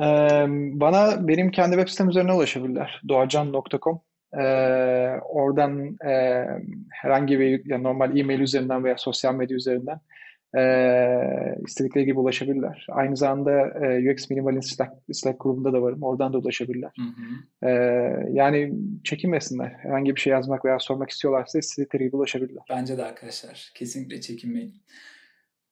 Ee, 0.00 0.46
bana 0.72 1.28
benim 1.28 1.50
kendi 1.50 1.76
web 1.76 1.88
sitem 1.88 2.08
üzerine 2.08 2.32
ulaşabilirler. 2.32 3.02
doğacan.com 3.08 4.05
ee, 4.34 5.20
oradan 5.28 5.96
e, 6.08 6.44
herhangi 6.90 7.40
bir 7.40 7.62
yani 7.64 7.82
normal 7.82 8.18
e-mail 8.18 8.40
üzerinden 8.40 8.84
veya 8.84 8.96
sosyal 8.98 9.34
medya 9.34 9.56
üzerinden 9.56 10.00
e, 10.56 10.62
istedikleri 11.66 12.04
gibi 12.04 12.18
ulaşabilirler. 12.18 12.86
Aynı 12.88 13.16
zamanda 13.16 13.68
e, 13.68 14.12
UX 14.12 14.30
Minimal'in 14.30 14.60
Slack, 14.60 14.92
Slack 15.12 15.40
grubunda 15.40 15.72
da 15.72 15.82
varım. 15.82 16.02
Oradan 16.02 16.32
da 16.32 16.38
ulaşabilirler. 16.38 16.90
Hı 16.96 17.02
hı. 17.02 17.68
E, 17.68 17.72
yani 18.32 18.72
çekinmesinler. 19.04 19.68
Herhangi 19.78 20.16
bir 20.16 20.20
şey 20.20 20.30
yazmak 20.30 20.64
veya 20.64 20.78
sormak 20.78 21.10
istiyorlarsa 21.10 21.58
istedikleri 21.58 22.04
gibi 22.04 22.16
ulaşabilirler. 22.16 22.64
Bence 22.70 22.98
de 22.98 23.04
arkadaşlar. 23.04 23.72
Kesinlikle 23.74 24.20
çekinmeyin. 24.20 24.74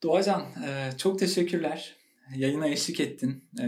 Doğacan 0.03 0.41
e, 0.41 0.97
çok 0.99 1.19
teşekkürler. 1.19 1.97
Yayına 2.37 2.69
eşlik 2.69 3.01
ettin. 3.01 3.45
E, 3.61 3.67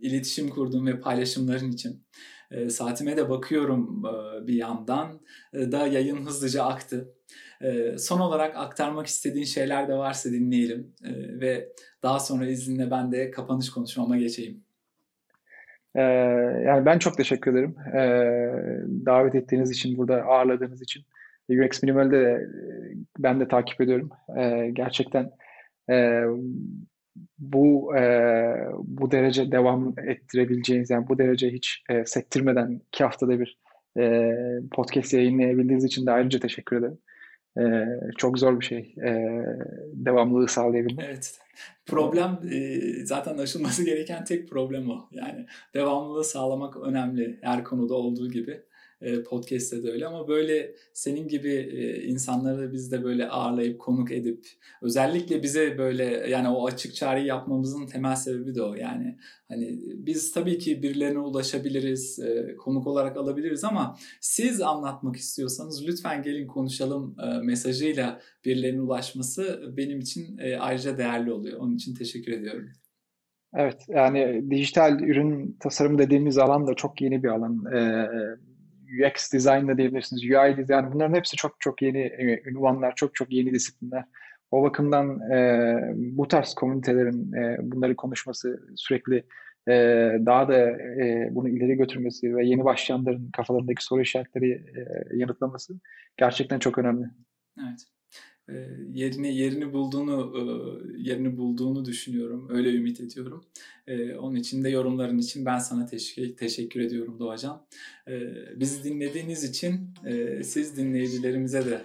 iletişim 0.00 0.48
kurduğun 0.48 0.86
ve 0.86 1.00
paylaşımların 1.00 1.72
için. 1.72 2.02
E, 2.50 2.70
saatime 2.70 3.16
de 3.16 3.28
bakıyorum 3.28 4.02
e, 4.06 4.46
bir 4.46 4.54
yandan. 4.54 5.20
E, 5.52 5.72
da 5.72 5.86
yayın 5.86 6.26
hızlıca 6.26 6.64
aktı. 6.64 7.14
E, 7.60 7.98
son 7.98 8.20
olarak 8.20 8.56
aktarmak 8.56 9.06
istediğin 9.06 9.44
şeyler 9.44 9.88
de 9.88 9.94
varsa 9.94 10.30
dinleyelim. 10.30 10.94
E, 11.04 11.40
ve 11.40 11.72
daha 12.02 12.20
sonra 12.20 12.46
izninle 12.46 12.90
ben 12.90 13.12
de 13.12 13.30
kapanış 13.30 13.70
konuşmama 13.70 14.16
geçeyim. 14.16 14.66
Ee, 15.96 16.02
yani 16.66 16.86
ben 16.86 16.98
çok 16.98 17.16
teşekkür 17.16 17.52
ederim. 17.52 17.76
Ee, 17.94 19.06
davet 19.06 19.34
ettiğiniz 19.34 19.70
için, 19.70 19.98
burada 19.98 20.22
ağırladığınız 20.22 20.82
için. 20.82 21.02
UX 21.50 21.82
Minimal'de 21.82 22.20
de 22.20 22.46
ben 23.18 23.40
de 23.40 23.48
takip 23.48 23.80
ediyorum. 23.80 24.10
Ee, 24.38 24.70
gerçekten 24.72 25.30
e, 25.90 26.22
bu 27.38 27.96
e, 27.96 28.02
bu 28.84 29.10
derece 29.10 29.52
devam 29.52 29.94
ettirebileceğiniz 29.98 30.90
yani 30.90 31.08
bu 31.08 31.18
derece 31.18 31.50
hiç 31.50 31.82
e, 31.90 32.06
sektirmeden 32.06 32.80
iki 32.88 33.04
haftada 33.04 33.40
bir 33.40 33.58
e, 33.98 34.32
podcast 34.70 35.12
yayınlayabildiğiniz 35.12 35.84
için 35.84 36.06
de 36.06 36.10
ayrıca 36.10 36.38
teşekkür 36.38 36.76
ederim. 36.76 36.98
E, 37.58 37.64
çok 38.18 38.38
zor 38.38 38.60
bir 38.60 38.64
şey 38.64 38.94
e, 39.04 39.42
devamlılığı 39.92 40.48
sağlayabilmek. 40.48 41.06
Evet. 41.08 41.38
Problem 41.86 42.38
e, 42.52 42.80
zaten 43.04 43.38
aşılması 43.38 43.84
gereken 43.84 44.24
tek 44.24 44.48
problem 44.48 44.90
o. 44.90 45.08
Yani 45.10 45.46
devamlılığı 45.74 46.24
sağlamak 46.24 46.76
önemli 46.76 47.38
her 47.42 47.64
konuda 47.64 47.94
olduğu 47.94 48.30
gibi. 48.30 48.62
E, 49.00 49.22
podcast'te 49.22 49.82
de 49.82 49.90
öyle 49.90 50.06
ama 50.06 50.28
böyle 50.28 50.74
senin 50.92 51.28
gibi 51.28 51.52
e, 51.52 52.02
insanları 52.02 52.72
biz 52.72 52.92
de 52.92 53.04
böyle 53.04 53.28
ağırlayıp 53.28 53.80
konuk 53.80 54.12
edip 54.12 54.46
özellikle 54.82 55.42
bize 55.42 55.78
böyle 55.78 56.04
yani 56.04 56.48
o 56.48 56.66
açık 56.66 56.94
çağrıyı 56.94 57.26
yapmamızın 57.26 57.86
temel 57.86 58.16
sebebi 58.16 58.54
de 58.54 58.62
o 58.62 58.74
yani 58.74 59.18
hani 59.48 59.80
biz 59.82 60.32
tabii 60.32 60.58
ki 60.58 60.82
birilerine 60.82 61.18
ulaşabiliriz 61.18 62.18
e, 62.18 62.56
konuk 62.56 62.86
olarak 62.86 63.16
alabiliriz 63.16 63.64
ama 63.64 63.96
siz 64.20 64.60
anlatmak 64.60 65.16
istiyorsanız 65.16 65.88
lütfen 65.88 66.22
gelin 66.22 66.46
konuşalım 66.46 67.16
mesajıyla 67.42 68.20
birilerine 68.44 68.80
ulaşması 68.80 69.72
benim 69.76 70.00
için 70.00 70.38
ayrıca 70.60 70.98
değerli 70.98 71.32
oluyor. 71.32 71.58
Onun 71.60 71.76
için 71.76 71.94
teşekkür 71.94 72.32
ediyorum. 72.32 72.68
Evet 73.54 73.84
yani 73.88 74.50
dijital 74.50 75.00
ürün 75.00 75.56
tasarımı 75.60 75.98
dediğimiz 75.98 76.38
alan 76.38 76.66
da 76.66 76.74
çok 76.74 77.00
yeni 77.02 77.22
bir 77.22 77.28
alan. 77.28 77.64
Ee, 77.74 78.08
UX 79.00 79.32
design 79.32 79.68
da 79.68 79.78
diyebilirsiniz, 79.78 80.22
UI 80.22 80.56
design 80.56 80.92
bunların 80.92 81.14
hepsi 81.14 81.36
çok 81.36 81.60
çok 81.60 81.82
yeni 81.82 81.98
e, 81.98 82.42
ünvanlar, 82.46 82.94
çok 82.94 83.14
çok 83.14 83.32
yeni 83.32 83.54
disiplinler. 83.54 84.04
O 84.50 84.62
bakımdan 84.62 85.30
e, 85.30 85.92
bu 85.96 86.28
tarz 86.28 86.54
komünitelerin 86.54 87.32
e, 87.32 87.56
bunları 87.60 87.96
konuşması 87.96 88.60
sürekli 88.76 89.24
e, 89.68 89.72
daha 90.26 90.48
da 90.48 90.70
e, 90.70 91.28
bunu 91.30 91.48
ileri 91.48 91.74
götürmesi 91.74 92.36
ve 92.36 92.46
yeni 92.46 92.64
başlayanların 92.64 93.30
kafalarındaki 93.30 93.84
soru 93.84 94.00
işaretleri 94.00 94.52
e, 94.52 94.82
yanıtlaması 95.16 95.74
gerçekten 96.16 96.58
çok 96.58 96.78
önemli. 96.78 97.06
Evet. 97.60 97.95
E, 98.48 98.54
yerini 98.92 99.36
yerini 99.36 99.72
bulduğunu 99.72 100.32
e, 100.36 100.42
yerini 100.98 101.36
bulduğunu 101.36 101.84
düşünüyorum. 101.84 102.48
Öyle 102.50 102.74
ümit 102.74 103.00
ediyorum. 103.00 103.44
E, 103.86 104.14
onun 104.14 104.36
için 104.36 104.64
de 104.64 104.68
yorumların 104.68 105.18
için 105.18 105.46
ben 105.46 105.58
sana 105.58 105.86
teşekkür, 105.86 106.36
teşekkür 106.36 106.80
ediyorum 106.80 107.18
Doğacan. 107.18 107.62
Bizi 108.56 108.84
dinlediğiniz 108.84 109.44
için 109.44 109.90
siz 110.42 110.76
dinleyicilerimize 110.76 111.64
de 111.66 111.80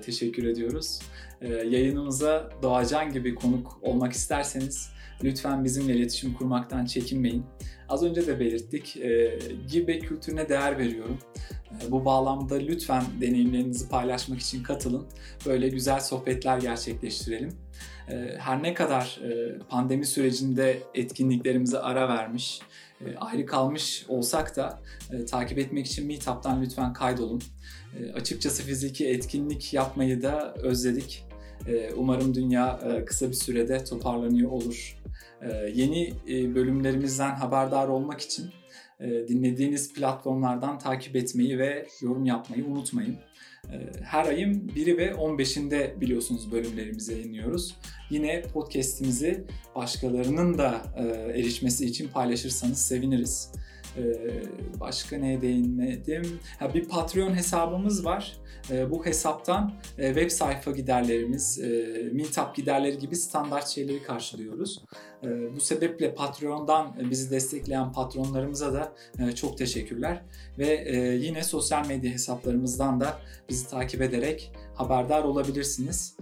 teşekkür 0.00 0.44
ediyoruz. 0.44 1.00
Yayınımıza 1.42 2.50
Doğacan 2.62 3.12
gibi 3.12 3.34
konuk 3.34 3.78
olmak 3.82 4.12
isterseniz 4.12 4.90
lütfen 5.24 5.64
bizimle 5.64 5.96
iletişim 5.96 6.34
kurmaktan 6.34 6.84
çekinmeyin. 6.84 7.44
Az 7.88 8.02
önce 8.02 8.26
de 8.26 8.40
belirttik. 8.40 8.96
E, 8.96 9.38
Give 9.70 9.98
kültürüne 9.98 10.48
değer 10.48 10.78
veriyorum. 10.78 11.18
E, 11.70 11.90
bu 11.90 12.04
bağlamda 12.04 12.54
lütfen 12.54 13.04
deneyimlerinizi 13.20 13.88
paylaşmak 13.88 14.40
için 14.40 14.62
katılın. 14.62 15.06
Böyle 15.46 15.68
güzel 15.68 16.00
sohbetler 16.00 16.58
gerçekleştirelim. 16.58 17.52
E, 18.08 18.14
her 18.38 18.62
ne 18.62 18.74
kadar 18.74 19.20
e, 19.22 19.58
pandemi 19.58 20.06
sürecinde 20.06 20.82
etkinliklerimize 20.94 21.78
ara 21.78 22.08
vermiş, 22.08 22.60
e, 23.00 23.16
ayrı 23.16 23.46
kalmış 23.46 24.04
olsak 24.08 24.56
da 24.56 24.82
e, 25.12 25.24
takip 25.24 25.58
etmek 25.58 25.86
için 25.86 26.06
Meetup'tan 26.06 26.62
lütfen 26.62 26.92
kaydolun. 26.92 27.42
E, 27.98 28.12
açıkçası 28.12 28.62
fiziki 28.62 29.08
etkinlik 29.08 29.74
yapmayı 29.74 30.22
da 30.22 30.54
özledik. 30.54 31.25
E, 31.68 31.92
umarım 31.96 32.34
dünya 32.34 32.80
e, 32.84 33.04
kısa 33.04 33.28
bir 33.28 33.34
sürede 33.34 33.84
toparlanıyor 33.84 34.50
olur. 34.50 34.96
Ee, 35.42 35.72
yeni 35.74 36.12
e, 36.28 36.54
bölümlerimizden 36.54 37.34
haberdar 37.34 37.88
olmak 37.88 38.20
için 38.20 38.50
e, 39.00 39.08
dinlediğiniz 39.28 39.92
platformlardan 39.92 40.78
takip 40.78 41.16
etmeyi 41.16 41.58
ve 41.58 41.86
yorum 42.00 42.24
yapmayı 42.24 42.64
unutmayın. 42.64 43.16
Ee, 43.72 43.90
her 44.02 44.26
ayın 44.26 44.68
1'i 44.68 44.96
ve 44.96 45.10
15'inde 45.10 46.00
biliyorsunuz 46.00 46.52
bölümlerimizi 46.52 47.12
yayınlıyoruz. 47.12 47.76
Yine 48.10 48.42
podcast'imizi 48.42 49.44
başkalarının 49.74 50.58
da 50.58 50.82
erişmesi 51.34 51.86
için 51.86 52.08
paylaşırsanız 52.08 52.78
seviniriz. 52.78 53.52
Ee, 53.98 54.42
başka 54.80 55.18
neye 55.18 55.42
değinmedim? 55.42 56.40
Ha, 56.58 56.74
bir 56.74 56.88
Patreon 56.88 57.34
hesabımız 57.34 58.04
var. 58.04 58.36
Ee, 58.70 58.90
bu 58.90 59.06
hesaptan 59.06 59.72
e, 59.98 60.06
web 60.06 60.30
sayfa 60.30 60.70
giderlerimiz, 60.70 61.58
e, 61.58 61.68
meetup 62.12 62.54
giderleri 62.54 62.98
gibi 62.98 63.16
standart 63.16 63.68
şeyleri 63.68 64.02
karşılıyoruz. 64.02 64.84
Ee, 65.22 65.56
bu 65.56 65.60
sebeple 65.60 66.14
Patreon'dan 66.14 67.10
bizi 67.10 67.30
destekleyen 67.30 67.92
patronlarımıza 67.92 68.72
da 68.72 68.92
e, 69.18 69.32
çok 69.32 69.58
teşekkürler. 69.58 70.22
Ve 70.58 70.90
yine 71.20 71.42
sosyal 71.42 71.86
medya 71.86 72.12
hesaplarımızdan 72.12 73.00
da 73.00 73.18
bizi 73.48 73.70
takip 73.70 74.02
ederek 74.02 74.52
haberdar 74.74 75.24
olabilirsiniz. 75.24 76.16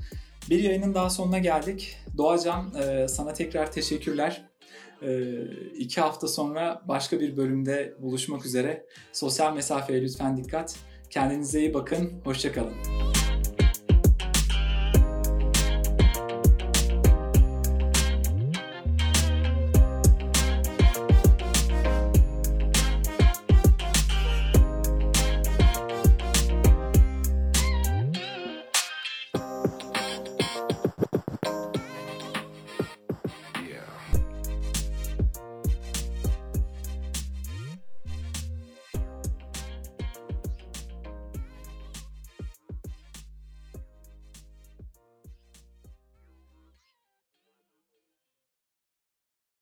Bir 0.51 0.63
yayının 0.63 0.95
daha 0.95 1.11
sonuna 1.11 1.39
geldik. 1.39 1.97
Doğacan 2.17 2.73
sana 3.07 3.33
tekrar 3.33 3.73
teşekkürler. 3.73 4.54
Ee, 5.05 5.45
iki 5.75 6.01
hafta 6.01 6.29
sonra 6.29 6.83
başka 6.89 7.21
bir 7.21 7.37
bölümde 7.37 7.95
buluşmak 7.99 8.47
üzere. 8.47 8.87
Sosyal 9.13 9.55
mesafeye 9.55 10.03
lütfen 10.03 10.37
dikkat. 10.37 10.77
Kendinize 11.11 11.61
iyi 11.61 11.75
bakın. 11.75 12.13
Hoşçakalın. 12.25 13.14